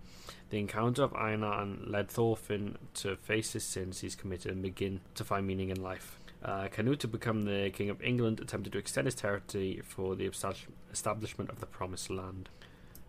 [0.49, 5.23] The encounter of Einar led Thorfinn to face his sins he's committed and begin to
[5.23, 6.19] find meaning in life.
[6.43, 10.25] Uh, Canute, to become the King of England, attempted to extend his territory for the
[10.91, 12.49] establishment of the Promised Land.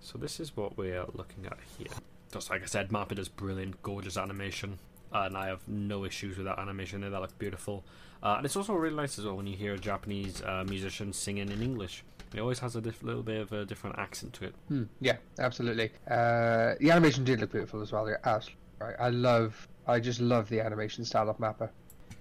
[0.00, 1.88] So this is what we're looking at here.
[2.32, 4.78] Just like I said, Mappa does brilliant, gorgeous animation,
[5.12, 7.00] and I have no issues with that animation.
[7.00, 7.84] There, that looks beautiful,
[8.22, 11.12] uh, and it's also really nice as well when you hear a Japanese uh, musician
[11.12, 12.04] singing in English.
[12.34, 14.54] It always has a diff- little bit of a different accent to it.
[14.68, 15.90] Hmm, yeah, absolutely.
[16.10, 18.06] Uh, the animation did look beautiful as well.
[18.06, 18.96] You're absolutely right.
[18.98, 21.70] I love, I just love the animation style of Mappa.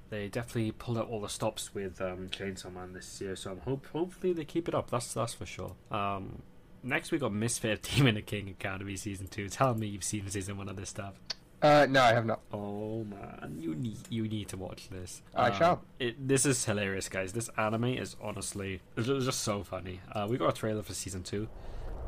[0.09, 3.59] They definitely pulled out all the stops with um, Chainsaw Man this year, so I'm
[3.61, 4.89] hope hopefully they keep it up.
[4.89, 5.73] That's that's for sure.
[5.89, 6.41] Um,
[6.83, 9.47] next we got Misfit Demon the King Academy season two.
[9.47, 11.13] Tell me you've seen season one of this stuff.
[11.61, 12.41] Uh, no, I have not.
[12.51, 15.21] Oh man, you need you need to watch this.
[15.35, 15.81] I um, shall.
[15.99, 17.33] It, this is hilarious, guys.
[17.33, 19.99] This anime is honestly it's just so funny.
[20.11, 21.47] Uh, we got a trailer for season two,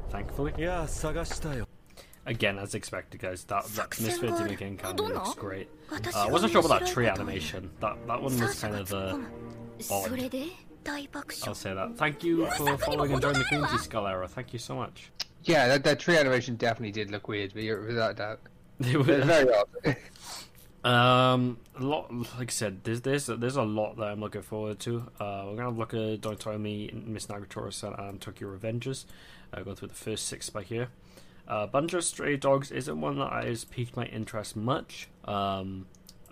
[0.09, 0.53] thankfully.
[0.57, 1.65] Yeah, sagashitayo.
[2.25, 3.43] Again, as expected, guys.
[3.43, 5.67] That, that Misfit Demon King kind of looks great.
[5.91, 7.69] Uh, I uh, wasn't sure about that tree animation.
[7.79, 9.25] That that one was kind of uh, the.
[9.91, 10.51] odd.
[11.47, 11.95] I'll say that.
[11.95, 14.27] Thank you for following and joining the community, Skull era.
[14.27, 15.11] Thank you so much.
[15.43, 18.39] Yeah, that, that tree animation definitely did look weird, without doubt.
[18.83, 19.95] They were- very odd.
[20.83, 22.11] Um, a lot.
[22.37, 25.09] Like I said, there's there's there's a lot that I'm looking forward to.
[25.17, 29.05] Uh, we're gonna look at Don't Tell Me, Miss Nagatoro-san, and Tokyo Revengers.
[29.53, 30.89] Uh, going through the first six by here.
[31.47, 35.07] Uh, Bungo Stray Dogs isn't one that has piqued my interest much.
[35.23, 35.85] Um,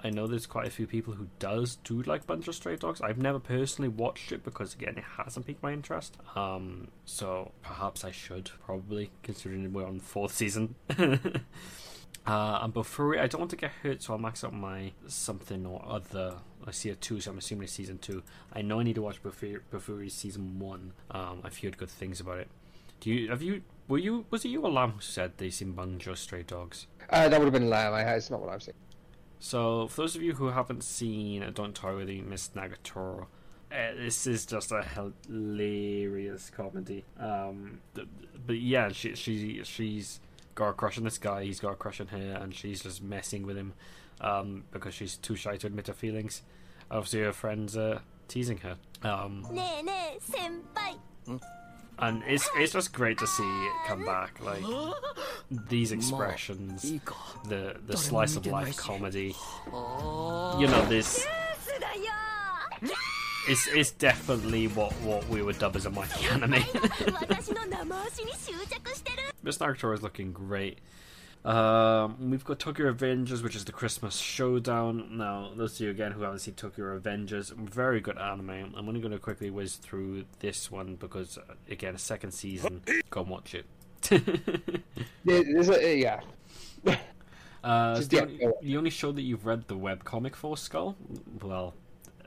[0.03, 2.99] I know there's quite a few people who does do like Bungo Stray Dogs.
[2.99, 6.17] I've never personally watched it because again it hasn't piqued my interest.
[6.35, 10.75] Um, so perhaps I should probably considering we're on fourth season.
[12.25, 15.65] Uh, and Bofuri, I don't want to get hurt, so I'll max out my something
[15.65, 16.35] or other.
[16.65, 18.21] I see a two, so I'm assuming it's season two.
[18.53, 20.93] I know I need to watch Bofuri season one.
[21.09, 22.47] Um, I've heard good things about it.
[22.99, 23.63] Do you have you?
[23.87, 24.25] Were you?
[24.29, 26.85] Was it you or Lam who said they seen Bungo Stray Dogs?
[27.09, 27.93] Uh, that would have been Lamb.
[27.93, 28.75] I, it's not what I've seen.
[29.39, 33.23] So, for those of you who haven't seen Don't Toy with the Miss Nagatoro,
[33.71, 37.05] uh, this is just a hilarious comedy.
[37.19, 38.07] Um, th-
[38.45, 40.19] but yeah, she she she's
[40.55, 43.01] got a crush on this guy, he's got a crush on her, and she's just
[43.01, 43.73] messing with him
[44.19, 46.41] um, because she's too shy to admit her feelings.
[46.89, 48.77] Obviously, her friends are teasing her.
[49.03, 49.47] Um,
[51.99, 54.43] and it's it's just great to see it come back.
[54.43, 54.63] Like
[55.69, 56.93] these expressions,
[57.47, 59.35] the the slice of life comedy.
[59.67, 61.25] You know this
[63.47, 66.51] it's it's definitely what what we would dub as a mighty anime.
[69.43, 70.79] this Naruto is looking great.
[71.43, 75.17] Um, we've got Tokyo Revengers, which is the Christmas showdown.
[75.17, 78.73] Now, those of you again who haven't seen Tokyo Revengers, very good anime.
[78.77, 82.83] I'm only going to quickly whiz through this one because, uh, again, second season.
[83.09, 83.65] Go and watch it.
[85.25, 85.41] yeah,
[85.73, 86.19] a, yeah.
[87.63, 90.95] Uh, the, only, the, only, show that you've read the web comic for, Skull?
[91.41, 91.75] Well,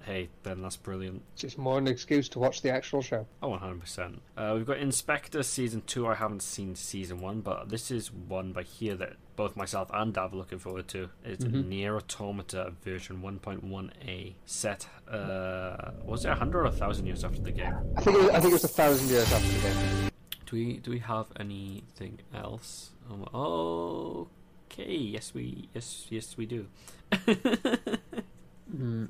[0.05, 1.23] hey, then that's brilliant.
[1.33, 3.27] It's just more an excuse to watch the actual show.
[3.43, 4.19] Oh, 100%.
[4.37, 6.07] Uh, we've got Inspector Season 2.
[6.07, 10.13] I haven't seen Season 1, but this is one by here that both myself and
[10.15, 11.11] Dav are looking forward to.
[11.25, 11.65] It's Mhm.
[11.69, 14.35] NieR:Automata version 1.1a.
[14.45, 17.75] Set, uh, was it 100 or 1,000 years after the game?
[17.97, 20.11] I think it was, I think it was a thousand years after the game.
[20.47, 22.91] Do we do we have anything else?
[23.11, 26.67] Um, okay, yes we yes yes we do.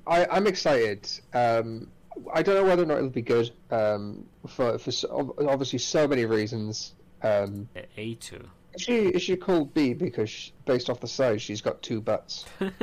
[0.07, 1.09] I, I'm excited.
[1.33, 1.89] Um,
[2.33, 3.51] I don't know whether or not it'll be good.
[3.71, 6.95] Um, for for so, obviously so many reasons.
[7.23, 8.49] Um, A two.
[8.75, 12.01] is she is she called B because she, based off the size she's got two
[12.01, 12.45] butts.
[12.61, 12.75] uh,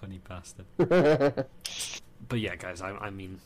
[0.00, 0.66] funny bastard.
[2.28, 3.40] But yeah, guys, I, I mean,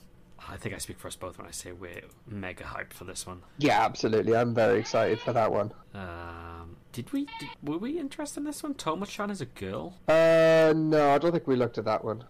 [0.51, 3.27] I think I speak for us both when I say we're mega hyped for this
[3.27, 3.43] one.
[3.59, 4.35] yeah, absolutely.
[4.35, 5.73] I'm very excited for that one.
[5.95, 7.27] Um, did we?
[7.39, 8.75] Did, were we interested in this one?
[8.75, 9.95] Tomo-chan is a girl.
[10.09, 12.25] Uh, no, I don't think we looked at that one.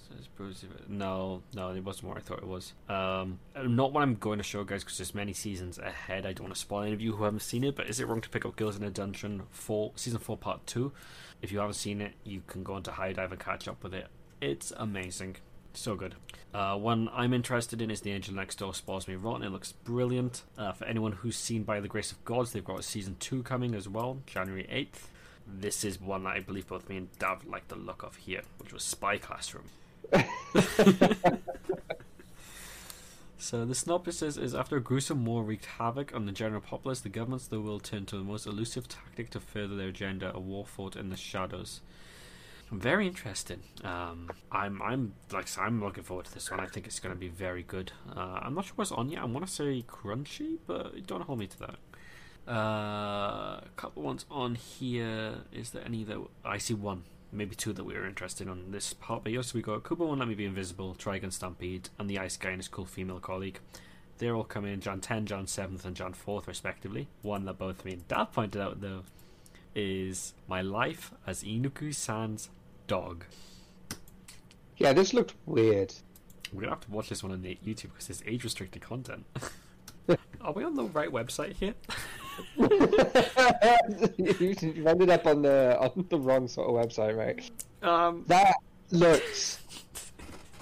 [0.89, 2.73] No, no, it wasn't what I thought it was.
[2.89, 6.27] Um, not what I'm going to show, guys, because there's many seasons ahead.
[6.27, 7.77] I don't want to spoil any of you who haven't seen it.
[7.77, 10.66] But is it wrong to pick up Girls in a Dungeon for season four, part
[10.66, 10.93] two?
[11.40, 14.09] If you haven't seen it, you can go onto HIDIVE and catch up with it.
[14.40, 15.36] It's amazing,
[15.79, 16.15] so good.
[16.53, 19.43] Uh, one I'm interested in is The Angel Next Door Spoils Me Rotten.
[19.43, 20.43] It looks brilliant.
[20.57, 23.43] Uh, for anyone who's seen By the Grace of Gods, they've got a season two
[23.43, 25.07] coming as well, January 8th.
[25.47, 28.43] This is one that I believe both me and Dav like the look of here,
[28.59, 29.65] which was Spy Classroom.
[33.41, 37.09] So the synopsis is after a gruesome war wreaked havoc on the general populace, the
[37.09, 40.41] governments of the world turned to the most elusive tactic to further their agenda, a
[40.41, 41.81] war fought in the shadows.
[42.70, 43.61] Very interesting.
[43.82, 46.61] Um, I'm I'm like I'm looking forward to this one.
[46.61, 47.93] I think it's going to be very good.
[48.15, 49.23] Uh, I'm not sure what's on yet.
[49.23, 51.77] I want to say Crunchy, but don't hold me to that.
[52.47, 55.36] Uh, a couple ones on here.
[55.53, 58.70] Is there any that I see one, maybe two that we are interested in on
[58.70, 59.23] this part?
[59.24, 62.36] But yes, we got Kubo won't let me be invisible, Trigun Stampede, and the Ice
[62.36, 63.61] Guy and his cool female colleague.
[64.19, 67.07] They're all coming in Jan 10, Jan 7th, and Jan 4th, respectively.
[67.23, 69.05] One that both me and Dad pointed out, though,
[69.77, 72.49] is My Life as Inukai San's
[72.89, 73.24] Dog.
[74.78, 75.94] Yeah, this looked weird.
[76.52, 79.24] We're gonna have to watch this one on the YouTube because it's age restricted content.
[80.40, 81.74] Are we on the right website here?
[82.56, 87.43] you you ended up on the on the wrong sort of website, right?
[87.82, 88.56] Um, That
[88.90, 89.60] looks.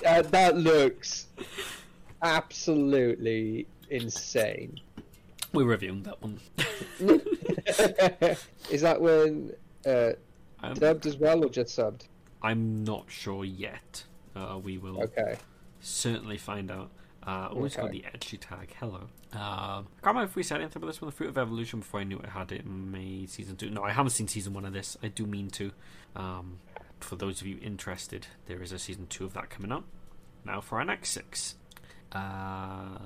[0.04, 1.26] Uh, that looks
[2.22, 4.80] absolutely insane.
[5.52, 6.38] we're reviewing that one.
[8.70, 9.52] Is that when
[9.86, 10.12] uh,
[10.62, 12.02] Um, dubbed as well or just subbed?
[12.46, 14.04] I'm not sure yet.
[14.34, 15.36] Uh, we will Okay.
[15.80, 16.90] certainly find out.
[17.26, 18.02] Uh, always got Okay.
[18.02, 18.72] the edgy tag.
[18.78, 19.00] Hello.
[19.00, 21.80] Um, I can't remember if we said anything about this one, the Fruit of Evolution,
[21.80, 23.68] before I knew I had it in May season two.
[23.70, 24.96] No, I haven't seen season one of this.
[25.02, 25.72] I do mean to.
[26.14, 26.60] Um,
[27.00, 29.84] for those of you interested, there is a season two of that coming up.
[30.44, 31.56] Now for our next six.
[32.12, 32.98] Uh,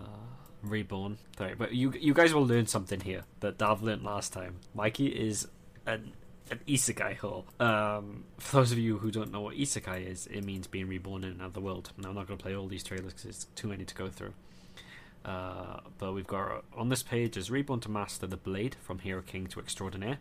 [0.63, 1.17] Reborn.
[1.39, 4.57] Sorry, but you you guys will learn something here that Dav learned last time.
[4.75, 5.49] Mikey is
[5.87, 6.13] an
[6.51, 7.45] an isekai whore.
[7.61, 11.25] Um, for those of you who don't know what isekai is, it means being reborn
[11.25, 11.93] in another world.
[11.97, 14.09] Now, I'm not going to play all these trailers because it's too many to go
[14.09, 14.35] through.
[15.25, 19.23] Uh, but we've got on this page is Reborn to Master the Blade from Hero
[19.23, 20.19] King to Extraordinaire,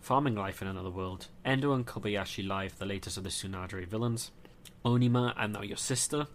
[0.00, 4.30] Farming Life in Another World, Endo and Kobayashi Live, the latest of the Tsunadori villains,
[4.84, 6.28] Onimai and Now Your Sister,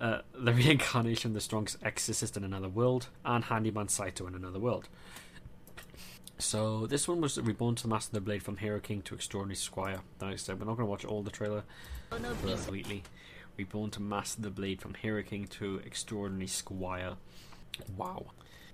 [0.00, 4.58] uh, the reincarnation of the strongest exorcist in another world, and Handyman Saito in another
[4.58, 4.88] world.
[6.38, 9.14] So this one was reborn to the Master of the Blade from Hero King to
[9.14, 10.00] Extraordinary Squire.
[10.20, 11.64] Like I said, we're not going to watch all the trailer
[12.12, 13.02] oh, completely.
[13.56, 17.14] Reborn to Master the Blade from Hero King to Extraordinary Squire.
[17.96, 18.26] Wow.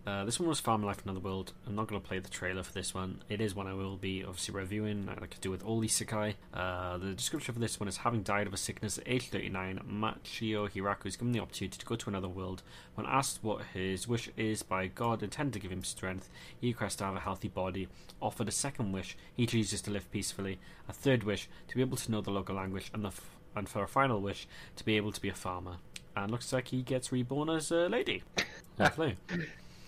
[0.04, 1.52] Uh, this one was Farm Life in Another World.
[1.64, 3.22] I'm not going to play the trailer for this one.
[3.28, 6.34] It is one I will be obviously reviewing, like I could do with all isekai.
[6.52, 9.80] Uh, the description for this one is having died of a sickness at age 39,
[9.88, 12.64] Machio Hiraku is given the opportunity to go to another world.
[12.96, 16.28] When asked what his wish is by God intended to give him strength,
[16.60, 17.86] he requests to have a healthy body.
[18.20, 20.58] Offered a second wish, he chooses to live peacefully.
[20.88, 22.90] A third wish, to be able to know the local language.
[22.92, 25.76] And the f- and for a final wish to be able to be a farmer.
[26.16, 28.24] And looks like he gets reborn as a lady.
[28.78, 29.16] Lovely.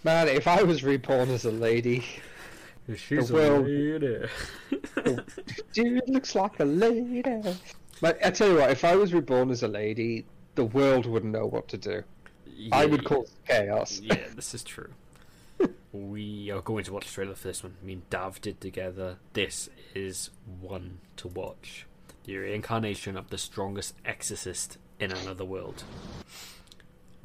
[0.05, 2.05] Man, if I was reborn as a lady,
[2.97, 4.27] She's a world- lady.
[5.73, 7.23] dude looks like a lady.
[8.01, 10.27] But I tell you what, if I was reborn as a lady,
[10.57, 12.03] the world wouldn't know what to do.
[12.71, 14.01] I would cause chaos.
[14.03, 14.91] Yeah, this is true.
[15.93, 17.77] we are going to watch the trailer for this one.
[17.83, 19.17] Me and Dav did together.
[19.33, 20.29] This is
[20.61, 21.87] one to watch.
[22.25, 25.85] The reincarnation of the strongest exorcist in another world.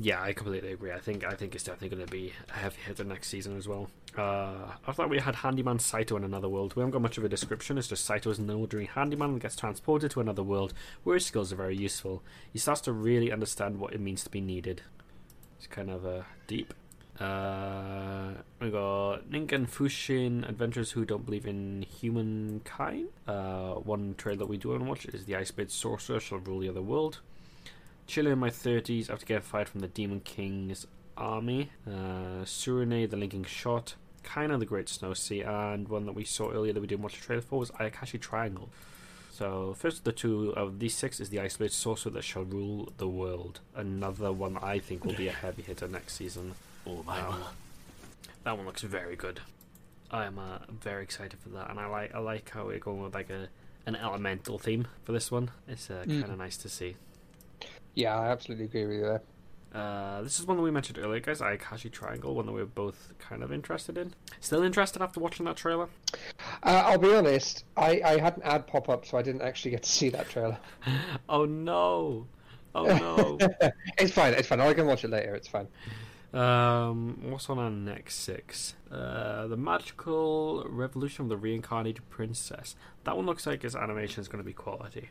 [0.02, 0.94] Yeah, I completely agree.
[0.94, 3.68] I think I think it's definitely going to be a heavy hitter next season as
[3.68, 3.90] well.
[4.18, 6.74] Uh, I thought we had Handyman Saito in another world.
[6.74, 7.78] We haven't got much of a description.
[7.78, 10.74] It's just Saito is an ordinary handyman that gets transported to another world
[11.04, 12.24] where his skills are very useful.
[12.52, 14.84] He starts to really understand what it means to be needed.
[15.58, 16.74] It's kind of uh, deep.
[17.20, 23.10] Uh, we got Ningen Fushin Adventures Who Don't Believe in Humankind.
[23.28, 26.38] Uh, one trailer that we do want to watch is The Ice Blade Sorcerer Shall
[26.38, 27.20] Rule the Other World.
[28.10, 31.70] Chilling in my 30s after getting fired from the Demon King's army.
[31.88, 33.94] Uh, Tsurune the Linking Shot.
[34.24, 35.42] Kaina of the Great Snow Sea.
[35.42, 38.20] And one that we saw earlier that we didn't watch the trailer for was Ayakashi
[38.20, 38.70] Triangle.
[39.32, 42.44] So, first of the two of these six is the Ice Blade Sorcerer that shall
[42.46, 43.60] rule the world.
[43.76, 46.56] Another one that I think will be a heavy hitter next season.
[46.88, 47.44] Oh my Um,
[48.44, 49.40] that one looks very good.
[50.10, 53.04] I am uh, very excited for that, and I like I like how we're going
[53.04, 53.50] with like a
[53.86, 55.52] an elemental theme for this one.
[55.68, 56.22] It's uh, Mm.
[56.22, 56.96] kind of nice to see.
[57.96, 59.22] Yeah, I absolutely agree with you there.
[59.74, 61.42] Uh, this is one that we mentioned earlier, guys.
[61.42, 64.14] Ayakashi Triangle, one that we are both kind of interested in.
[64.40, 65.90] Still interested after watching that trailer?
[66.64, 69.72] Uh, I'll be honest, I, I had an ad pop up, so I didn't actually
[69.72, 70.58] get to see that trailer.
[71.30, 72.26] Oh no!
[72.74, 73.38] Oh no!
[74.00, 74.60] it's fine, it's fine.
[74.60, 75.36] I can watch it later.
[75.36, 75.68] It's fine.
[76.34, 78.76] Um, what's on our next six?
[78.92, 82.76] Uh, the Magical Revolution of the Reincarnated Princess.
[83.04, 85.10] That one looks like its animation is going to be quality.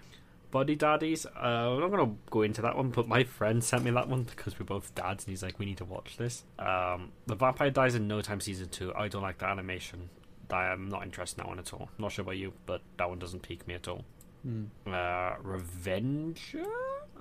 [0.51, 1.27] Buddy Daddies.
[1.27, 4.09] Uh, I'm not going to go into that one, but my friend sent me that
[4.09, 7.35] one because we're both dads, and he's like, "We need to watch this." Um, the
[7.35, 8.93] Vampire Dies in No Time season two.
[8.95, 10.09] I don't like the animation.
[10.51, 11.91] I am not interested in that one at all.
[11.99, 14.05] Not sure about you, but that one doesn't pique me at all.
[14.87, 16.57] Uh, Revenge.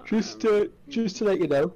[0.05, 1.73] Just to just to let you know,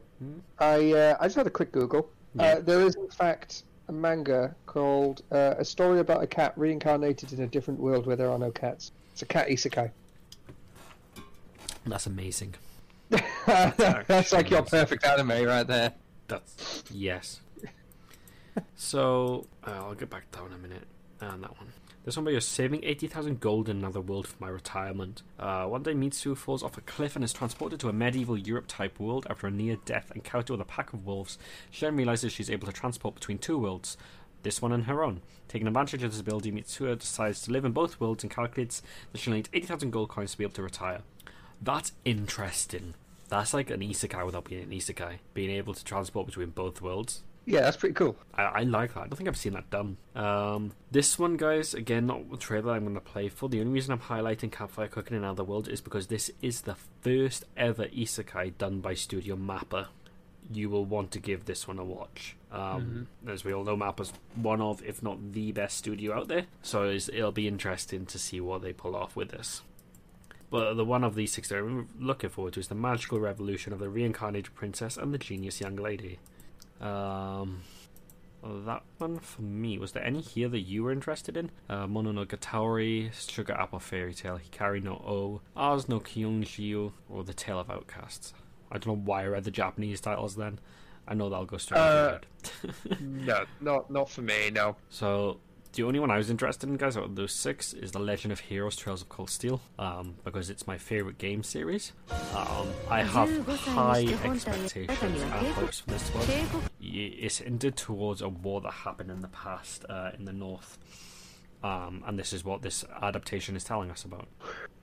[0.59, 2.09] I uh, I just had a quick Google.
[2.35, 2.43] Yeah.
[2.43, 7.33] Uh, there is in fact a manga called uh, "A Story About a Cat Reincarnated
[7.33, 9.91] in a Different World Where There Are No Cats." It's a cat isekai.
[11.85, 12.55] That's amazing.
[13.45, 15.93] That's like your perfect anime right there.
[16.27, 17.41] That's yes.
[18.75, 20.87] so uh, I'll get back to that one in a minute.
[21.19, 21.67] And that one.
[22.03, 25.21] This one where you're saving 80,000 gold in another world for my retirement.
[25.37, 28.65] Uh, one day Mitsu falls off a cliff and is transported to a medieval Europe
[28.67, 31.37] type world after a near death encounter with a pack of wolves.
[31.69, 33.97] She then realizes she's able to transport between two worlds,
[34.41, 35.21] this one and her own.
[35.47, 38.81] Taking advantage of this ability, Mitsuha decides to live in both worlds and calculates
[39.11, 41.01] that she'll need 80,000 gold coins to be able to retire.
[41.61, 42.95] That's interesting.
[43.29, 45.19] That's like an isekai without being an isekai.
[45.33, 47.23] Being able to transport between both worlds.
[47.45, 48.15] Yeah, that's pretty cool.
[48.35, 48.99] I, I like that.
[48.99, 49.97] I don't think I've seen that done.
[50.15, 53.49] Um, this one, guys, again, not the trailer I'm going to play for.
[53.49, 56.75] The only reason I'm highlighting Campfire Cooking in Another World is because this is the
[57.01, 59.87] first ever isekai done by Studio Mappa.
[60.53, 62.35] You will want to give this one a watch.
[62.51, 66.45] Um, As we all know, Mappa's one of, if not the best studio out there.
[66.61, 69.61] So it's, it'll be interesting to see what they pull off with this.
[70.51, 73.73] But the one of these six that I'm looking forward to is the magical revolution
[73.73, 76.19] of the reincarnated princess and the genius young lady.
[76.79, 77.61] Um,
[78.43, 79.77] that one for me.
[79.77, 81.51] Was there any here that you were interested in?
[81.69, 87.59] Uh, Mononogatari, Sugar Apple Fairy Tale, Hikari no O, Oz no Kyonjiu, or The Tale
[87.59, 88.33] of Outcasts?
[88.71, 90.59] I don't know why I read the Japanese titles then.
[91.07, 92.99] I know that'll go straight Uh, to your head.
[93.01, 94.49] No, not not for me.
[94.51, 94.75] No.
[94.89, 95.39] So
[95.73, 98.31] the only one I was interested in, guys, out of those six is The Legend
[98.31, 101.93] of Heroes: Trails of Cold Steel, um, because it's my favorite game series.
[102.35, 106.63] Um, I have high expectations and hopes for this one.
[106.81, 110.77] It's hinted towards a war that happened in the past uh, in the north,
[111.63, 114.27] um, and this is what this adaptation is telling us about.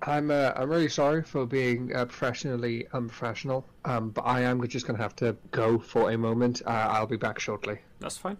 [0.03, 4.87] I'm uh, I'm really sorry for being uh, professionally unprofessional, um, but I am just
[4.87, 6.63] going to have to go for a moment.
[6.65, 7.79] Uh, I'll be back shortly.
[8.01, 8.39] That's fine.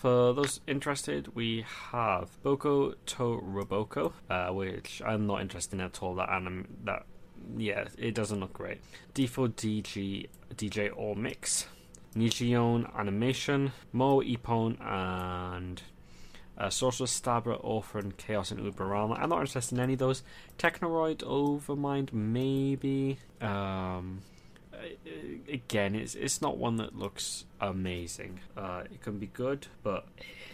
[0.00, 6.02] For those interested, we have Boko to Roboko, uh, which I'm not interested in at
[6.02, 6.14] all.
[6.14, 7.04] That anim, that
[7.54, 8.78] yeah, it doesn't look great.
[9.14, 11.66] D4 DG DJ All Mix,
[12.16, 15.82] Nijiyon Animation, Mo Ipon, and
[16.56, 19.20] uh, Sorceress Stabber, Orphen, Chaos, and Urbanrama.
[19.20, 20.22] I'm not interested in any of those.
[20.56, 23.18] Technoroid, Overmind, maybe.
[23.42, 24.22] Um,
[25.50, 28.40] again, it's it's not one that looks amazing.
[28.56, 30.06] Uh, it can be good, but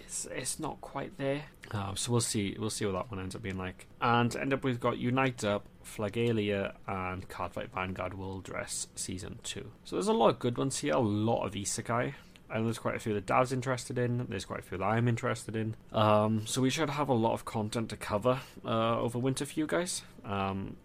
[0.04, 1.44] it's it's not quite there.
[1.70, 3.86] Uh, so we'll see we'll see what that one ends up being like.
[4.00, 9.70] And end up we've got Unite Up, Flagalia and Cardfight Vanguard World Dress Season 2.
[9.84, 12.14] So there's a lot of good ones here, a lot of isekai.
[12.48, 15.08] Know there's quite a few that Dav's interested in, there's quite a few that I'm
[15.08, 15.74] interested in.
[15.92, 19.58] Um, so we should have a lot of content to cover uh, over winter for
[19.58, 20.02] you guys.
[20.24, 20.76] Um,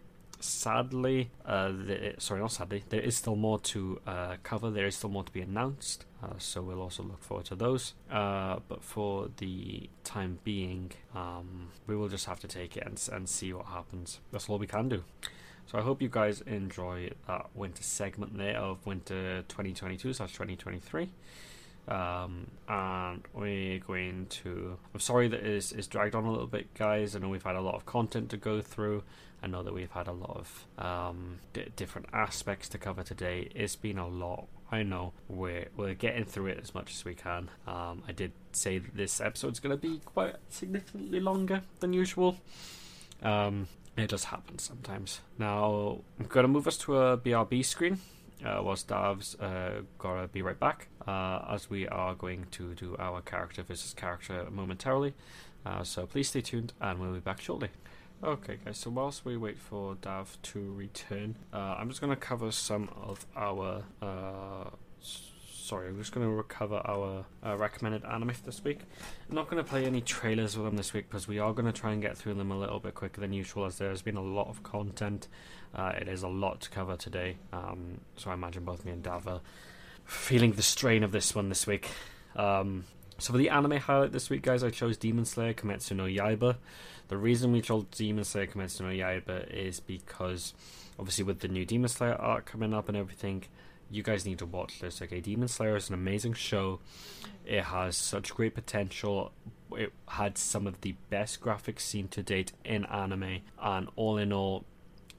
[0.44, 4.70] sadly, uh, the, sorry, not sadly, there is still more to uh, cover.
[4.70, 6.06] There is still more to be announced.
[6.24, 7.94] Uh, so we'll also look forward to those.
[8.12, 13.02] Uh, but for the time being, um, we will just have to take it and,
[13.12, 14.20] and see what happens.
[14.32, 15.04] That's all we can do.
[15.66, 21.10] So I hope you guys enjoy that winter segment there of winter 2022 slash 2023.
[21.88, 24.78] Um, and we're going to.
[24.94, 27.16] I'm sorry that it's, it's dragged on a little bit, guys.
[27.16, 29.04] I know we've had a lot of content to go through.
[29.44, 33.50] I know that we've had a lot of um, d- different aspects to cover today.
[33.56, 34.48] It's been a lot.
[34.72, 37.50] I know we're we're getting through it as much as we can.
[37.68, 42.38] Um, I did say that this episode's going to be quite significantly longer than usual.
[43.22, 45.22] Um, it just happens sometimes.
[45.38, 48.00] Now I'm going to move us to a BRB screen.
[48.44, 52.96] Uh, whilst Dav's uh, gotta be right back, uh, as we are going to do
[52.98, 55.14] our character versus character momentarily.
[55.64, 57.70] Uh, so please stay tuned, and we'll be back shortly.
[58.24, 58.78] Okay, guys.
[58.78, 62.88] So whilst we wait for Dav to return, uh, I'm just going to cover some
[62.96, 63.84] of our.
[64.00, 64.70] Uh,
[65.02, 68.82] sorry, I'm just going to recover our uh, recommended anime for this week.
[69.28, 71.66] I'm not going to play any trailers with them this week because we are going
[71.66, 74.18] to try and get through them a little bit quicker than usual, as there's been
[74.18, 75.28] a lot of content.
[75.74, 79.02] Uh, it is a lot to cover today, um, so I imagine both me and
[79.02, 79.42] Dav are
[80.06, 81.90] feeling the strain of this one this week.
[82.36, 82.84] Um,
[83.18, 86.58] so for the anime highlight this week, guys, I chose Demon Slayer Kimetsu no Yaiba.
[87.12, 90.54] The reason we told Demon Slayer Kimetsu no Yaiba is because,
[90.98, 93.44] obviously, with the new Demon Slayer arc coming up and everything,
[93.90, 95.02] you guys need to watch this.
[95.02, 96.80] Okay, Demon Slayer is an amazing show.
[97.46, 99.34] It has such great potential.
[99.74, 104.32] It had some of the best graphics seen to date in anime, and all in
[104.32, 104.64] all,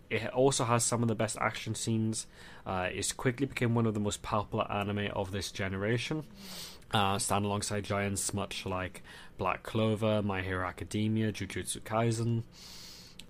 [0.08, 2.26] it also has some of the best action scenes.
[2.64, 6.24] Uh, it's quickly became one of the most popular anime of this generation.
[6.90, 9.02] Uh, stand alongside giants much like
[9.42, 12.44] Black Clover, My Hero Academia, Jujutsu Kaisen,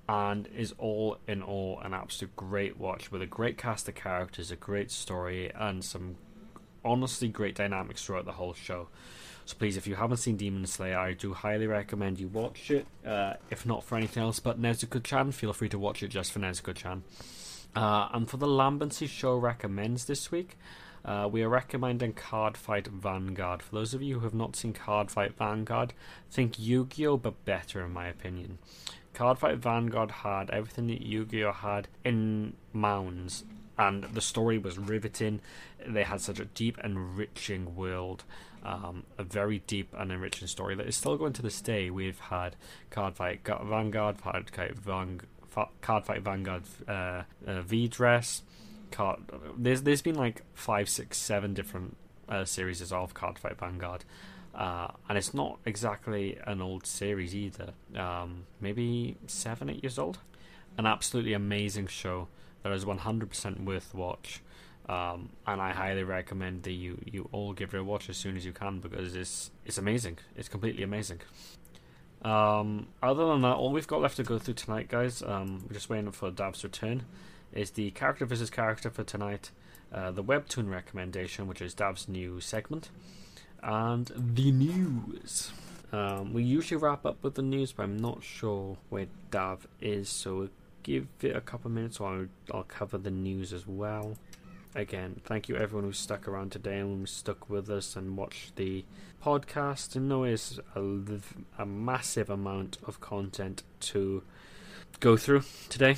[0.07, 4.51] and is all in all an absolute great watch with a great cast of characters,
[4.51, 6.17] a great story, and some
[6.85, 8.89] honestly great dynamics throughout the whole show.
[9.47, 12.87] So please, if you haven't seen Demon Slayer, I do highly recommend you watch it.
[13.07, 16.41] Uh, if not for anything else, but Nezuko-chan, feel free to watch it just for
[16.41, 17.05] Nezuko-chan.
[17.75, 20.59] Uh, and for the Lambency Show recommends this week,
[21.05, 23.63] uh, we are recommending Card Fight Vanguard.
[23.63, 25.93] For those of you who have not seen Card Fight Vanguard,
[26.31, 28.59] think Yu-Gi-Oh, but better in my opinion.
[29.15, 33.45] Card Fight Vanguard had everything that Yu-Gi-Oh had in Mounds,
[33.77, 35.41] and the story was riveting.
[35.87, 38.25] They had such a deep, enriching world,
[38.63, 41.91] um, a very deep and enriching story that is still going to this day.
[41.91, 42.55] We've had
[42.91, 45.21] Card Fight Vanguard, Card Fight, Vang-
[45.81, 48.43] Card Fight Vanguard uh, uh, V Dress.
[48.93, 49.21] Card.
[49.57, 51.97] There's there's been like five, six, seven different
[52.29, 54.05] uh, series of Card Fight Vanguard.
[54.55, 57.73] Uh, and it's not exactly an old series either.
[57.97, 60.19] Um, maybe seven, eight years old.
[60.77, 62.29] An absolutely amazing show
[62.63, 64.41] that is 100% worth watch.
[64.89, 68.37] Um, and I highly recommend that you, you all give it a watch as soon
[68.37, 70.19] as you can because it's it's amazing.
[70.37, 71.21] It's completely amazing.
[72.23, 75.75] Um, other than that, all we've got left to go through tonight, guys, um, we're
[75.75, 77.05] just waiting for Dav's return,
[77.53, 79.51] is the character versus character for tonight,
[79.93, 82.91] uh, the webtoon recommendation, which is Dav's new segment,
[83.63, 85.53] and the news.
[85.93, 90.09] Um, we usually wrap up with the news, but I'm not sure where Dav is,
[90.09, 90.49] so
[90.83, 94.17] give it a couple of minutes, or I'll, I'll cover the news as well.
[94.75, 98.87] Again, thank you everyone who stuck around today and stuck with us and watched the
[99.23, 99.95] podcast.
[99.95, 100.81] And know it's a,
[101.59, 104.23] a massive amount of content to
[105.01, 105.97] go through today.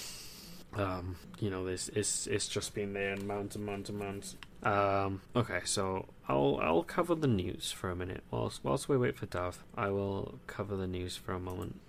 [0.77, 4.37] Um, you know, this it's it's just been there and mounds and mounds and mounds.
[4.63, 9.17] Um, okay, so I'll I'll cover the news for a minute whilst whilst we wait
[9.17, 9.63] for Dav.
[9.77, 11.81] I will cover the news for a moment.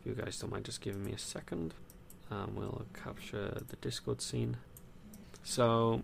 [0.00, 1.74] If you guys don't mind just giving me a second,
[2.30, 4.56] um, we'll capture the Discord scene.
[5.44, 6.02] So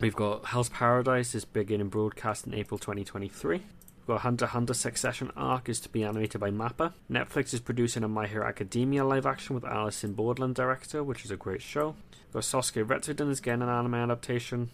[0.00, 3.62] we've got Hell's Paradise is beginning broadcast in April 2023.
[4.08, 6.94] Got Hunter Hunter Succession arc is to be animated by Mappa.
[7.10, 11.26] Netflix is producing a My Hero Academia live action with Alice in Borderland director, which
[11.26, 11.94] is a great show.
[12.32, 14.70] Got Sasuke Retsuden is getting an anime adaptation.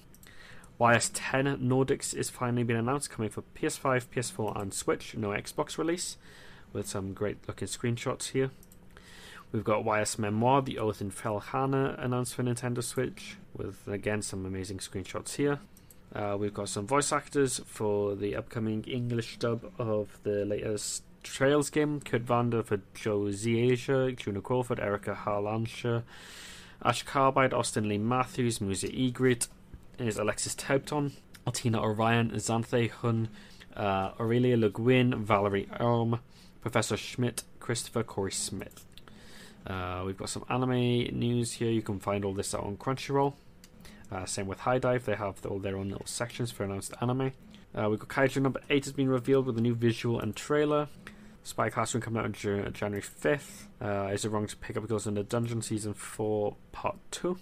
[0.81, 5.17] YS10 Nordics is finally been announced, coming for PS5, PS4, and Switch.
[5.17, 6.17] No Xbox release,
[6.73, 8.53] with some great looking screenshots here.
[9.51, 14.47] We've got YS Memoir, The Oath in Felghana announced for Nintendo Switch, with again some
[14.47, 15.59] amazing screenshots here.
[16.15, 21.71] Uh, we've got some voice actors for the upcoming English dub of the latest Trails
[21.71, 22.01] game.
[22.01, 26.05] Kurt Vander for Joe Zieja, Juno Crawford, Erika Harlacher,
[26.85, 29.49] Ash Carbide, Austin Lee Matthews, Musa Egrid,
[29.99, 31.13] is Alexis Tipton,
[31.47, 33.29] Altina Orion, Xanthe Huynh,
[33.77, 36.21] uh, Aurelia Le Guin, Valerie Elm,
[36.61, 38.85] Professor Schmidt, Christopher Corey Smith.
[39.67, 41.71] Uh, we've got some anime news here.
[41.71, 43.35] You can find all this out on Crunchyroll.
[44.15, 47.33] Uh, same with HIDIVE, they have all their own little sections for announced anime.
[47.77, 50.89] Uh, we've got Kaiju number 8 has been revealed with a new visual and trailer.
[51.43, 53.67] Spy Classroom coming out on Jan- January 5th.
[53.83, 57.37] Uh, is it wrong to pick up Girls in the Dungeon Season 4 Part 2?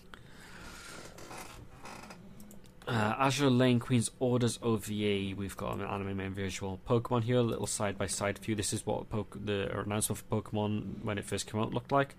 [2.88, 5.34] Uh, Azur Lane Queen's Orders OVA.
[5.36, 6.80] We've got an anime main visual.
[6.88, 8.54] Pokemon here, a little side by side view.
[8.54, 12.16] This is what the announcement for Pokemon when it first came out looked like.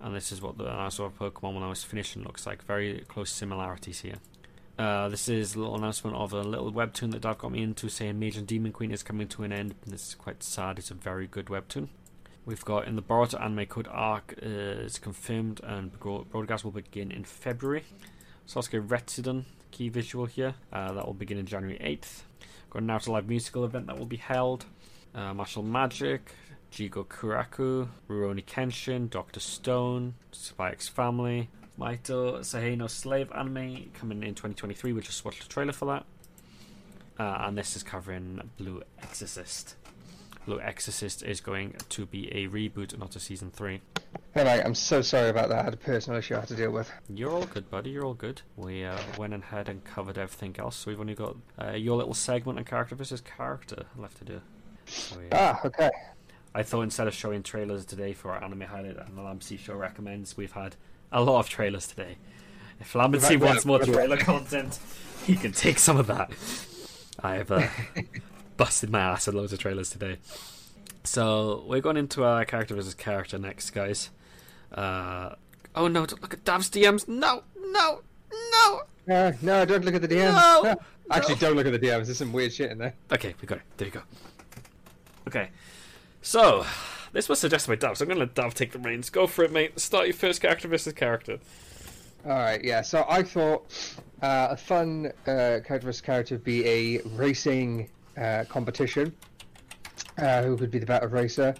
[0.00, 2.64] And this is what the announcement of Pokemon when I was finishing looks like.
[2.64, 4.16] Very close similarities here.
[4.78, 7.88] Uh, this is a little announcement of a little webtoon that Dave got me into
[7.88, 9.74] saying Mage and Demon Queen is coming to an end.
[9.86, 10.78] This is quite sad.
[10.78, 11.88] It's a very good webtoon.
[12.44, 17.10] We've got in the Boruto anime code arc uh, is confirmed and broadcast will begin
[17.10, 17.84] in February.
[18.46, 22.22] Sasuke Retsuden key visual here uh, that will begin in January 8th.
[22.70, 24.66] Got an Naruto live musical event that will be held.
[25.14, 26.32] Uh, Martial Magic,
[26.72, 34.34] Jigokuraku, Rurouni Kenshin, Doctor Stone, Spy X Family, Mato Seihei no Slave anime coming in
[34.34, 34.92] 2023.
[34.92, 36.04] We just watched the trailer for that.
[37.18, 39.76] Uh, and this is covering Blue Exorcist.
[40.44, 43.80] Blue Exorcist is going to be a reboot, not a season 3.
[44.32, 45.58] Hey, mate, I'm so sorry about that.
[45.58, 46.90] I had a personal issue I had to deal with.
[47.08, 47.90] You're all good, buddy.
[47.90, 48.42] You're all good.
[48.56, 52.14] We uh, went ahead and covered everything else, so we've only got uh, your little
[52.14, 54.40] segment on character versus character left to do.
[55.32, 55.90] Ah, okay.
[56.56, 59.74] I thought instead of showing trailers today for our anime highlight and the Lamb show
[59.74, 60.74] recommends, we've had
[61.12, 62.16] a lot of trailers today.
[62.80, 64.78] If Lambency Right, wants more trailer content,
[65.26, 66.30] he can take some of that.
[67.22, 67.68] I've uh,
[68.56, 70.16] busted my ass with loads of trailers today.
[71.04, 74.08] So we're going into our character versus character next, guys.
[74.72, 75.34] Uh,
[75.74, 76.06] oh no!
[76.06, 77.06] Don't look at Dav's DMs.
[77.06, 78.00] No, no,
[78.32, 78.82] no.
[79.06, 80.62] No, no, don't look at the DMs.
[80.64, 80.74] No,
[81.10, 81.40] Actually, no.
[81.40, 82.06] don't look at the DMs.
[82.06, 82.94] There's some weird shit in there.
[83.12, 83.64] Okay, we got it.
[83.76, 84.02] There you go.
[85.28, 85.50] Okay,
[86.26, 86.66] so
[87.12, 89.10] this was suggested by Dav, so I'm going to let Dav take the reins.
[89.10, 89.78] Go for it, mate.
[89.78, 91.38] Start your first character versus character.
[92.24, 92.82] All right, yeah.
[92.82, 97.88] So I thought uh, a fun uh, character versus character would be a racing
[98.20, 99.14] uh, competition.
[100.18, 101.54] Uh, who would be the better racer?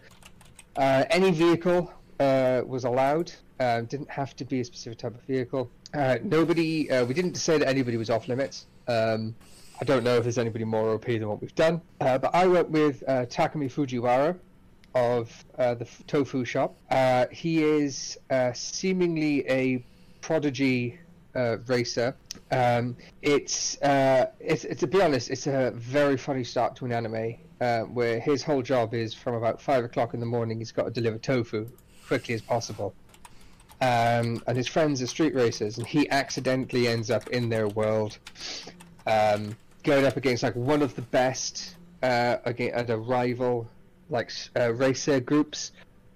[0.75, 3.31] Uh, any vehicle uh, was allowed.
[3.61, 5.71] Didn't have to be a specific type of vehicle.
[5.95, 6.89] Nobody.
[6.91, 8.67] We didn't say that anybody was off limits.
[8.89, 9.37] Um,
[9.81, 11.81] I don't know if there's anybody more OP than what we've done.
[12.01, 14.37] But I went with Takumi Fujiwara
[14.97, 16.75] of uh, the Tofu Shop.
[16.91, 19.85] Uh, he is uh, seemingly a
[20.23, 20.99] prodigy
[21.35, 22.17] uh, racer.
[22.51, 26.93] Um, it's, uh, it's, it's to be honest, it's a very funny start to an
[26.93, 30.59] anime uh, where his whole job is from about five o'clock in the morning.
[30.59, 31.69] He's got to deliver tofu
[32.07, 32.95] quickly as possible.
[33.83, 38.17] Um, and his friends are street racers, and he accidentally ends up in their world,
[39.07, 43.69] um, going up against like one of the best uh, against a rival
[44.11, 45.73] like uh, racer groups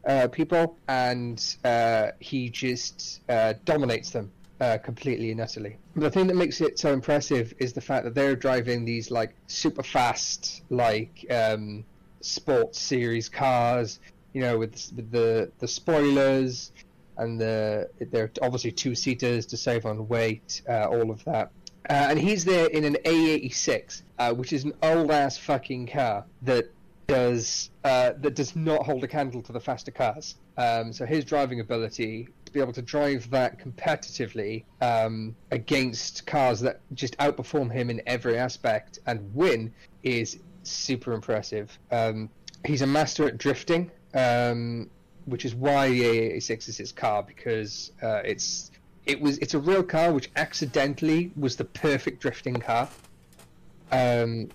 [0.07, 5.77] uh, people, and uh, he just uh, dominates them uh, completely and utterly.
[5.97, 9.35] The thing that makes it so impressive is the fact that they're driving these like
[9.47, 11.85] super fast, like um,
[12.21, 14.01] sports series cars,
[14.33, 16.73] you know, with, with the the spoilers
[17.17, 21.51] and the they're obviously two seaters to save on weight, uh, all of that.
[21.89, 26.25] Uh, and he's there in an A86, uh, which is an old ass fucking car
[26.43, 26.71] that
[27.11, 30.37] does uh, that does not hold a candle to the faster cars.
[30.57, 36.61] Um, so his driving ability to be able to drive that competitively um, against cars
[36.61, 39.73] that just outperform him in every aspect and win
[40.03, 41.77] is super impressive.
[41.91, 42.31] Um,
[42.65, 44.89] he's a master at drifting, um,
[45.25, 48.71] which is why the A86 is his car because uh, it's
[49.07, 52.89] it was it's a real car which accidentally was the perfect drifting car.
[53.91, 54.51] Um,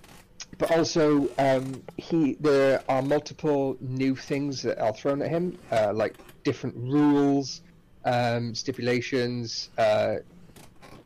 [0.58, 5.92] but also, um, he there are multiple new things that are thrown at him, uh,
[5.94, 7.62] like different rules,
[8.04, 10.16] um, stipulations, uh,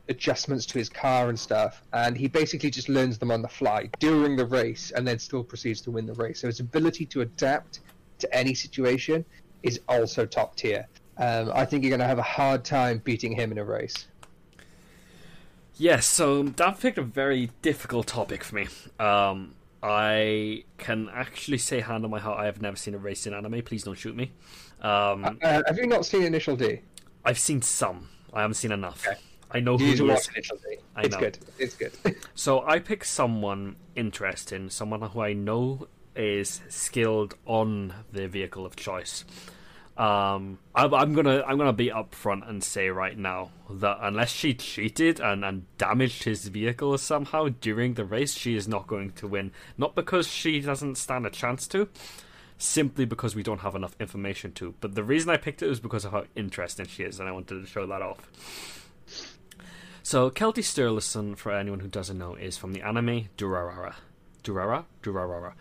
[0.07, 3.89] adjustments to his car and stuff, and he basically just learns them on the fly
[3.99, 6.41] during the race, and then still proceeds to win the race.
[6.41, 7.81] So his ability to adapt
[8.19, 9.25] to any situation
[9.63, 10.87] is also top tier.
[11.17, 14.07] Um, I think you're going to have a hard time beating him in a race.
[15.77, 18.67] Yes, so Dav picked a very difficult topic for me.
[18.99, 23.33] Um, I can actually say hand on my heart, I have never seen a racing
[23.33, 23.61] anime.
[23.63, 24.31] Please don't shoot me.
[24.81, 26.81] Um, Uh, have you not seen Initial D?
[27.25, 28.09] I've seen some.
[28.33, 29.07] I haven't seen enough.
[29.07, 29.17] Okay.
[29.51, 30.27] I know You who is.
[30.29, 30.77] Initial D.
[30.95, 31.19] I it's know.
[31.19, 31.39] good.
[31.57, 31.91] It's good.
[32.35, 38.75] So I pick someone interesting, someone who I know is skilled on their vehicle of
[38.75, 39.25] choice.
[39.97, 44.53] Um, I, I'm gonna I'm gonna be upfront and say right now that unless she
[44.53, 49.27] cheated and, and damaged his vehicle somehow during the race, she is not going to
[49.27, 49.51] win.
[49.77, 51.89] Not because she doesn't stand a chance to,
[52.57, 54.73] simply because we don't have enough information to.
[54.79, 57.33] But the reason I picked it was because of how interesting she is, and I
[57.33, 58.29] wanted to show that off.
[60.03, 63.95] So Celty Sturluson, for anyone who doesn't know, is from the anime Durarara.
[64.43, 64.85] Durara?
[65.03, 65.53] Durarara.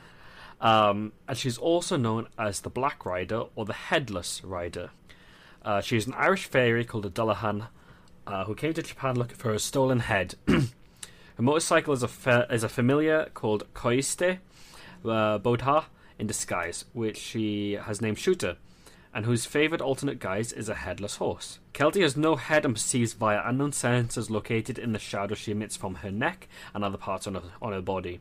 [0.60, 4.90] Um, and she's also known as the Black Rider or the Headless Rider.
[5.62, 7.68] Uh, she's an Irish fairy called a Dullahan
[8.26, 10.34] uh, who came to Japan looking for her stolen head.
[10.46, 14.40] Her motorcycle is a, fa- is a familiar called Koiste
[15.06, 15.86] uh, Bodha
[16.18, 18.58] in disguise, which she has named Shooter,
[19.14, 21.58] and whose favourite alternate guise is a headless horse.
[21.72, 25.76] Celty has no head and perceives via unknown sensors located in the shadow she emits
[25.76, 28.20] from her neck and other parts on her, on her body.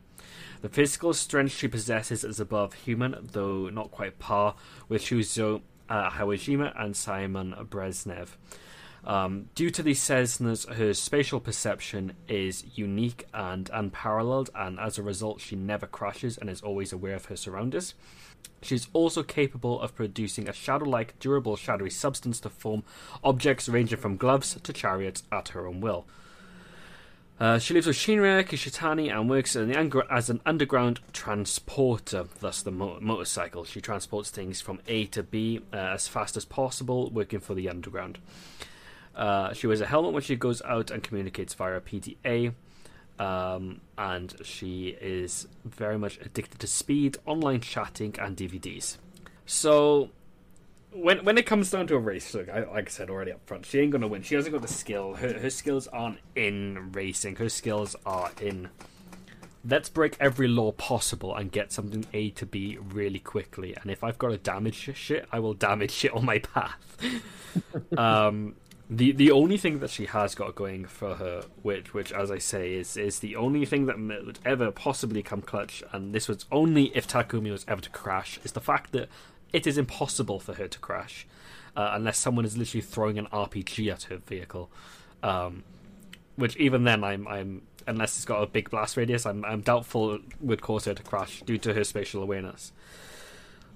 [0.60, 4.56] The physical strength she possesses is above human, though not quite par,
[4.88, 8.28] with Shizuo uh, Heiwajima and Simon Brezhnev.
[9.04, 15.02] Um, due to these Cessnas, her spatial perception is unique and unparalleled, and as a
[15.02, 17.94] result, she never crashes and is always aware of her surroundings.
[18.60, 22.82] She's also capable of producing a shadow like, durable, shadowy substance to form
[23.24, 26.06] objects ranging from gloves to chariots at her own will.
[27.40, 32.70] Uh, she lives with Shinra Kishitani and works the as an underground transporter, thus the
[32.70, 33.64] mo- motorcycle.
[33.64, 37.70] She transports things from A to B uh, as fast as possible, working for the
[37.70, 38.18] underground.
[39.16, 42.52] Uh, she wears a helmet when she goes out and communicates via PDA.
[43.18, 48.98] Um, and she is very much addicted to speed, online chatting, and DVDs.
[49.46, 50.10] So,
[50.92, 53.46] when when it comes down to a race, look, I, like I said already up
[53.46, 54.22] front, she ain't gonna win.
[54.22, 55.14] She hasn't got the skill.
[55.14, 57.36] Her her skills aren't in racing.
[57.36, 58.68] Her skills are in
[59.64, 63.76] let's break every law possible and get something A to B really quickly.
[63.80, 66.96] And if I've got to damage shit, I will damage shit on my path.
[67.98, 68.54] um,
[68.88, 72.38] the the only thing that she has got going for her, which which as I
[72.38, 76.46] say is is the only thing that would ever possibly come clutch, and this was
[76.50, 79.08] only if Takumi was ever to crash, is the fact that
[79.52, 81.26] it is impossible for her to crash
[81.76, 84.70] uh, unless someone is literally throwing an RPG at her vehicle.
[85.22, 85.64] Um,
[86.36, 90.14] which even then, I'm I'm unless it's got a big blast radius, I'm I'm doubtful
[90.14, 92.72] it would cause her to crash due to her spatial awareness.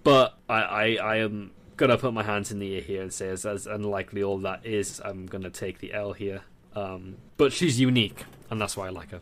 [0.02, 3.28] But I I, I am gonna put my hands in the air here and say
[3.28, 6.42] as, as unlikely all that is, I'm gonna take the L here.
[6.74, 9.20] Um, but she's unique, and that's why I like her.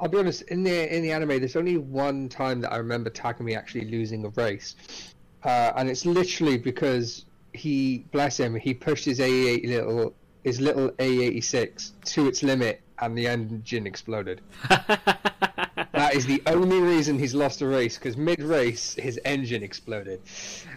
[0.00, 0.42] I'll be honest.
[0.42, 4.24] In the in the anime, there's only one time that I remember Takumi actually losing
[4.24, 5.13] a race,
[5.44, 10.14] uh, and it's literally because he, bless him, he pushed his A little
[10.44, 14.42] his little A86 to its limit, and the engine exploded.
[14.68, 20.20] that is the only reason he's lost a race because mid race his engine exploded.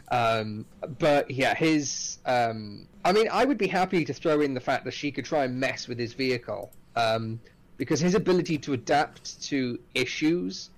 [0.09, 0.65] Um,
[0.99, 2.19] but yeah, his.
[2.25, 5.25] Um, I mean, I would be happy to throw in the fact that she could
[5.25, 7.39] try and mess with his vehicle um,
[7.77, 10.69] because his ability to adapt to issues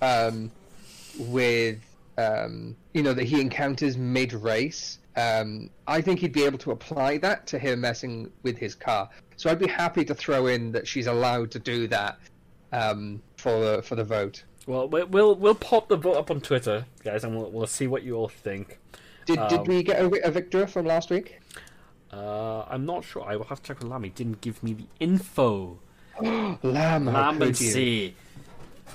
[0.00, 0.50] um,
[1.18, 1.78] with
[2.18, 4.98] um, you know that he encounters mid race.
[5.16, 9.08] Um, I think he'd be able to apply that to him messing with his car.
[9.36, 12.18] So I'd be happy to throw in that she's allowed to do that
[12.72, 14.44] um, for the for the vote.
[14.66, 17.86] Well, we- we'll we'll pop the vote up on Twitter, guys, and we'll we'll see
[17.86, 18.78] what you all think.
[19.26, 21.40] Did Um, did we get a, a victor from last week?
[22.12, 23.22] Uh, I'm not sure.
[23.24, 24.02] I will have to check with Lamb.
[24.02, 25.78] He didn't give me the info.
[26.22, 28.14] Lamb, Lamb and see.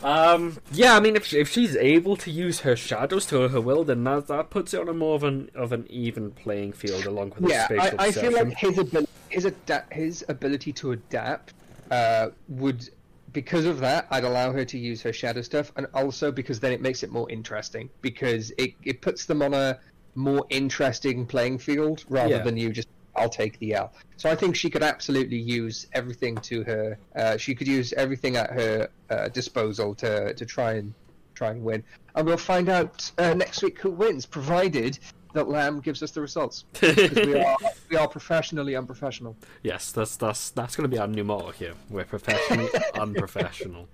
[0.04, 3.84] Um, yeah, I mean, if if she's able to use her shadows to her will,
[3.84, 7.06] then that that puts it on a more of an of an even playing field,
[7.08, 9.48] along with Yeah, the I, spatial I feel like his ability, his
[9.92, 11.54] his ability to adapt
[11.92, 12.88] uh, would,
[13.32, 16.72] because of that, I'd allow her to use her shadow stuff, and also because then
[16.72, 19.80] it makes it more interesting because it it puts them on a
[20.16, 22.44] more interesting playing field rather Yeah.
[22.44, 23.94] than you just I'll take the L.
[24.18, 26.98] So I think she could absolutely use everything to her.
[27.16, 30.94] Uh, she could use everything at her uh, disposal to to try and
[31.34, 31.84] try and win.
[32.16, 34.98] And we'll find out uh, next week who wins, provided
[35.34, 36.64] that Lamb gives us the results.
[36.80, 37.58] Because we are
[37.90, 39.36] we are professionally unprofessional.
[39.62, 41.74] Yes, that's that's that's going to be our new motto here.
[41.90, 43.88] We're professionally unprofessional.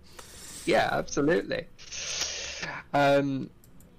[0.66, 1.66] Yeah, absolutely.
[2.94, 3.50] Um,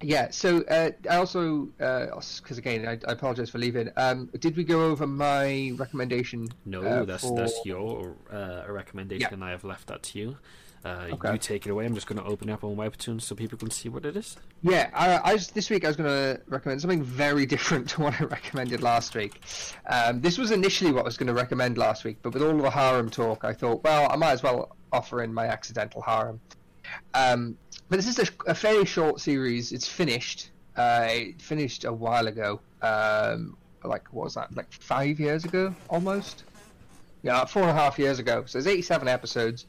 [0.03, 0.31] yeah.
[0.31, 3.91] So uh, I also because again I, I apologize for leaving.
[3.97, 6.49] Um, did we go over my recommendation?
[6.67, 9.35] No, uh, that's for- that's your uh, recommendation, Yeah.
[9.35, 10.37] and I have left that to you.
[10.85, 11.31] Uh, Okay.
[11.33, 11.87] You take it away.
[11.87, 14.17] I'm just going to open it up on Webtoon so people can see what it
[14.17, 14.37] is.
[14.63, 18.01] Yeah, I, I just, this week I was going to recommend something very different to
[18.01, 19.41] what I recommended last week.
[19.89, 22.57] Um, this was initially what I was going to recommend last week, but with all
[22.57, 26.41] the harem talk, I thought, well, I might as well offer in my accidental harem.
[27.15, 27.57] Um,
[27.89, 29.73] but this is a, a fairly short series.
[29.73, 30.51] It's finished.
[30.77, 32.61] Uh, it finished a while ago.
[32.81, 34.55] Um, like what was that?
[34.55, 36.45] Like five years ago, almost.
[37.23, 38.45] Yeah, four and a half years ago.
[38.47, 39.67] So there's 87 episodes,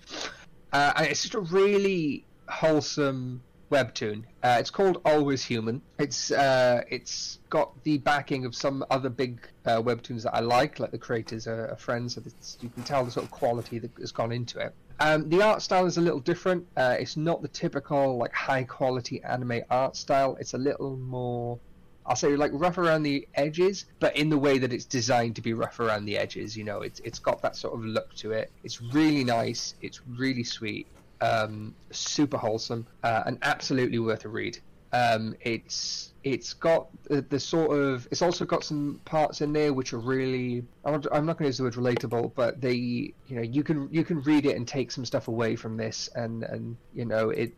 [0.72, 3.42] uh, and it's just a really wholesome
[3.74, 4.24] webtoon.
[4.44, 5.82] Uh, it's called Always Human.
[5.98, 10.80] It's uh, it's got the backing of some other big uh, webtoons that I like,
[10.80, 12.22] like the creators are, are friends, so
[12.62, 14.74] you can tell the sort of quality that has gone into it.
[15.00, 16.68] Um, the art style is a little different.
[16.78, 20.38] Uh, it's not the typical like high quality anime art style.
[20.40, 21.60] It's a little more,
[22.06, 25.42] I'll say like rough around the edges, but in the way that it's designed to
[25.42, 26.56] be rough around the edges.
[26.56, 28.52] You know, it's it's got that sort of look to it.
[28.64, 29.74] It's really nice.
[29.82, 30.86] It's really sweet.
[31.22, 34.60] Um, super wholesome uh, and absolutely worth a read.
[34.94, 39.74] Um, it's it's got the, the sort of it's also got some parts in there
[39.74, 43.42] which are really I'm not, going to use the word relatable, but they you know
[43.42, 46.78] you can you can read it and take some stuff away from this, and and
[46.94, 47.54] you know it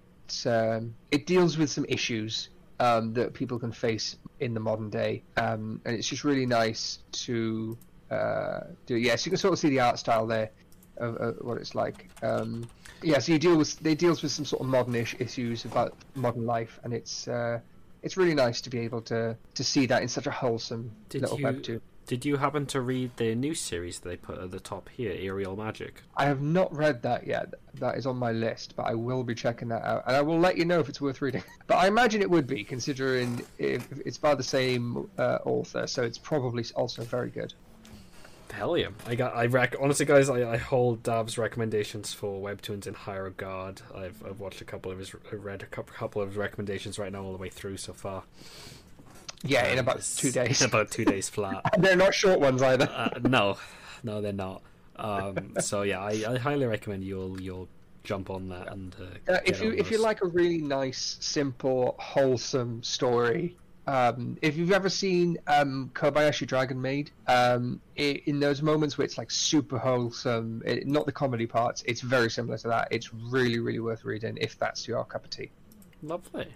[0.45, 5.21] um, it deals with some issues um, that people can face in the modern day,
[5.35, 7.77] um, and it's just really nice to
[8.09, 8.95] uh, do.
[8.95, 10.51] Yes, yeah, so you can sort of see the art style there
[10.97, 12.09] of, of what it's like.
[12.21, 12.67] Um,
[13.01, 16.45] yeah, so you deal with they deals with some sort of modernish issues about modern
[16.45, 17.59] life, and it's uh,
[18.03, 21.21] it's really nice to be able to to see that in such a wholesome Did
[21.21, 21.81] little you- webtoon.
[22.07, 25.55] Did you happen to read the new series they put at the top here, Aerial
[25.55, 26.03] Magic?
[26.15, 27.55] I have not read that yet.
[27.79, 30.37] That is on my list, but I will be checking that out, and I will
[30.37, 31.43] let you know if it's worth reading.
[31.67, 36.03] But I imagine it would be, considering if it's by the same uh, author, so
[36.03, 37.55] it's probably also very good.
[38.55, 38.87] Hell yeah!
[39.05, 39.35] I got.
[39.35, 43.81] I rec- honestly, guys, I, I hold Dav's recommendations for webtoons in high regard.
[43.93, 46.97] I've, I've watched a couple of his, I've read a couple, couple of his recommendations
[46.97, 48.23] right now, all the way through so far.
[49.43, 50.61] Yeah, in about two days.
[50.63, 51.63] about two days flat.
[51.79, 52.89] They're not short ones either.
[52.89, 53.57] uh, no,
[54.03, 54.61] no, they're not.
[54.95, 57.67] Um, so yeah, I, I highly recommend you'll you'll
[58.05, 58.95] jump on that and
[59.27, 64.57] uh, Uh, if you if you like a really nice, simple, wholesome story, um, if
[64.57, 69.29] you've ever seen um, Kobayashi Dragon Maid, um, i in those moments where it's like
[69.29, 72.87] super wholesome, it, not the comedy parts, it's very similar to that.
[72.91, 75.51] It's really really worth reading if that's your cup of tea.
[76.01, 76.47] Lovely.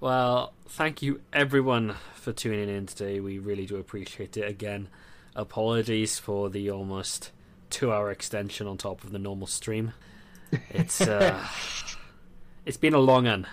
[0.00, 3.18] Well, thank you everyone for tuning in today.
[3.18, 4.48] We really do appreciate it.
[4.48, 4.88] Again,
[5.34, 7.32] apologies for the almost
[7.70, 9.94] two-hour extension on top of the normal stream.
[10.70, 11.44] It's uh,
[12.64, 13.48] it's been a long one.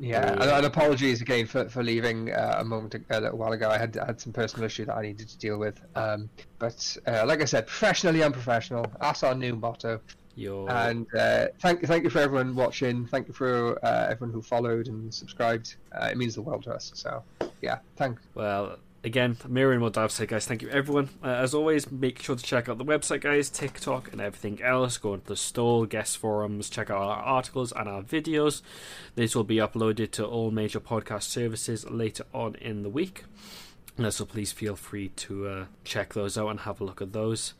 [0.00, 3.68] Yeah, and, and apologies again for, for leaving uh, a moment a little while ago.
[3.70, 5.80] I had I had some personal issue that I needed to deal with.
[5.94, 8.86] Um, but uh, like I said, professionally unprofessional.
[9.00, 10.00] That's our new motto.
[10.34, 13.06] Your And uh, thank thank you for everyone watching.
[13.06, 15.74] Thank you for uh, everyone who followed and subscribed.
[15.92, 16.92] Uh, it means the world to us.
[16.94, 17.24] So
[17.60, 18.22] yeah, thanks.
[18.34, 21.08] Well, again, mirroring what Dav said, guys, thank you everyone.
[21.22, 24.98] Uh, as always, make sure to check out the website, guys, TikTok, and everything else.
[24.98, 28.62] Go into the store, guest forums, check out our articles and our videos.
[29.14, 33.24] These will be uploaded to all major podcast services later on in the week.
[33.98, 37.12] Uh, so please feel free to uh, check those out and have a look at
[37.12, 37.54] those.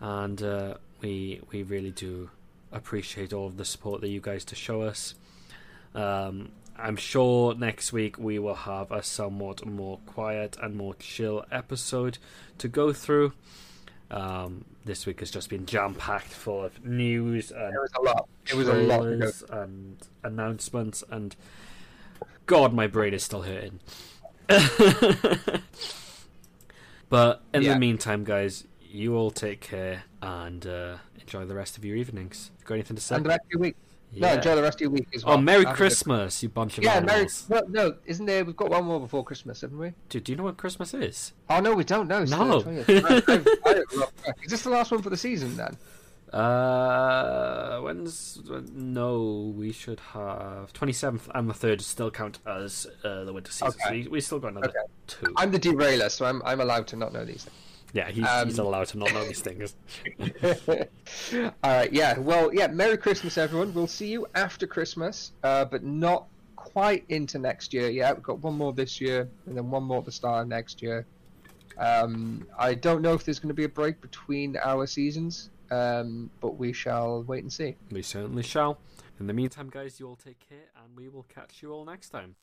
[0.00, 2.30] And uh, we we really do
[2.72, 5.14] appreciate all of the support that you guys to show us.
[5.94, 11.44] Um, I'm sure next week we will have a somewhat more quiet and more chill
[11.50, 12.18] episode
[12.58, 13.32] to go through.
[14.10, 18.00] Um, this week has just been jam packed full of news and It was a
[18.02, 18.28] lot.
[18.46, 18.98] It was a lot.
[18.98, 19.16] To go.
[19.16, 21.36] trailers and announcements, and
[22.46, 23.80] God, my brain is still hurting.
[27.08, 27.74] but in Yeah.
[27.74, 32.50] the meantime, guys, you all take care and uh, enjoy the rest of your evenings.
[32.56, 33.16] you've Got anything to say?
[33.16, 33.76] And the rest of your week.
[34.14, 35.34] No, enjoy the rest of your week as well.
[35.36, 35.40] Oh.
[35.40, 37.10] Merry Have a good- Christmas, you bunch of Yeah, Merry.
[37.20, 37.46] animals.
[37.48, 38.44] No, no, isn't there?
[38.44, 39.92] We've got one more before Christmas, haven't we?
[40.08, 41.32] Dude, do you know what Christmas is?
[41.50, 42.08] Oh no, we don't.
[42.08, 42.60] No, it's No.
[42.60, 43.22] the 20th.
[43.66, 43.74] I- I-
[44.26, 45.76] I- Is this the last one for the season then?
[46.32, 48.40] Uh, when's
[48.74, 49.52] no?
[49.56, 53.72] We should have twenty seventh and the third still count as uh, the winter season.
[53.72, 54.02] So Okay.
[54.02, 54.78] we, we still got another Okay.
[55.06, 55.32] two.
[55.36, 57.46] I'm the derailer, so I'm I'm allowed to not know these
[57.92, 59.74] yeah, he's, um, he's allowed to not know these things.
[61.32, 62.18] All right, yeah.
[62.18, 62.66] Well, yeah.
[62.66, 63.72] Merry Christmas, everyone.
[63.72, 66.26] We'll see you after Christmas, uh, but not
[66.56, 67.88] quite into next year.
[67.88, 70.48] Yeah, we've got one more this year, and then one more at the start of
[70.48, 71.06] next year.
[71.78, 76.30] Um, I don't know if there's going to be a break between our seasons, um,
[76.40, 77.76] but we shall wait and see.
[77.90, 78.78] We certainly shall.
[79.20, 82.10] In the meantime, guys, you all take care, and we will catch you all next
[82.10, 82.36] time.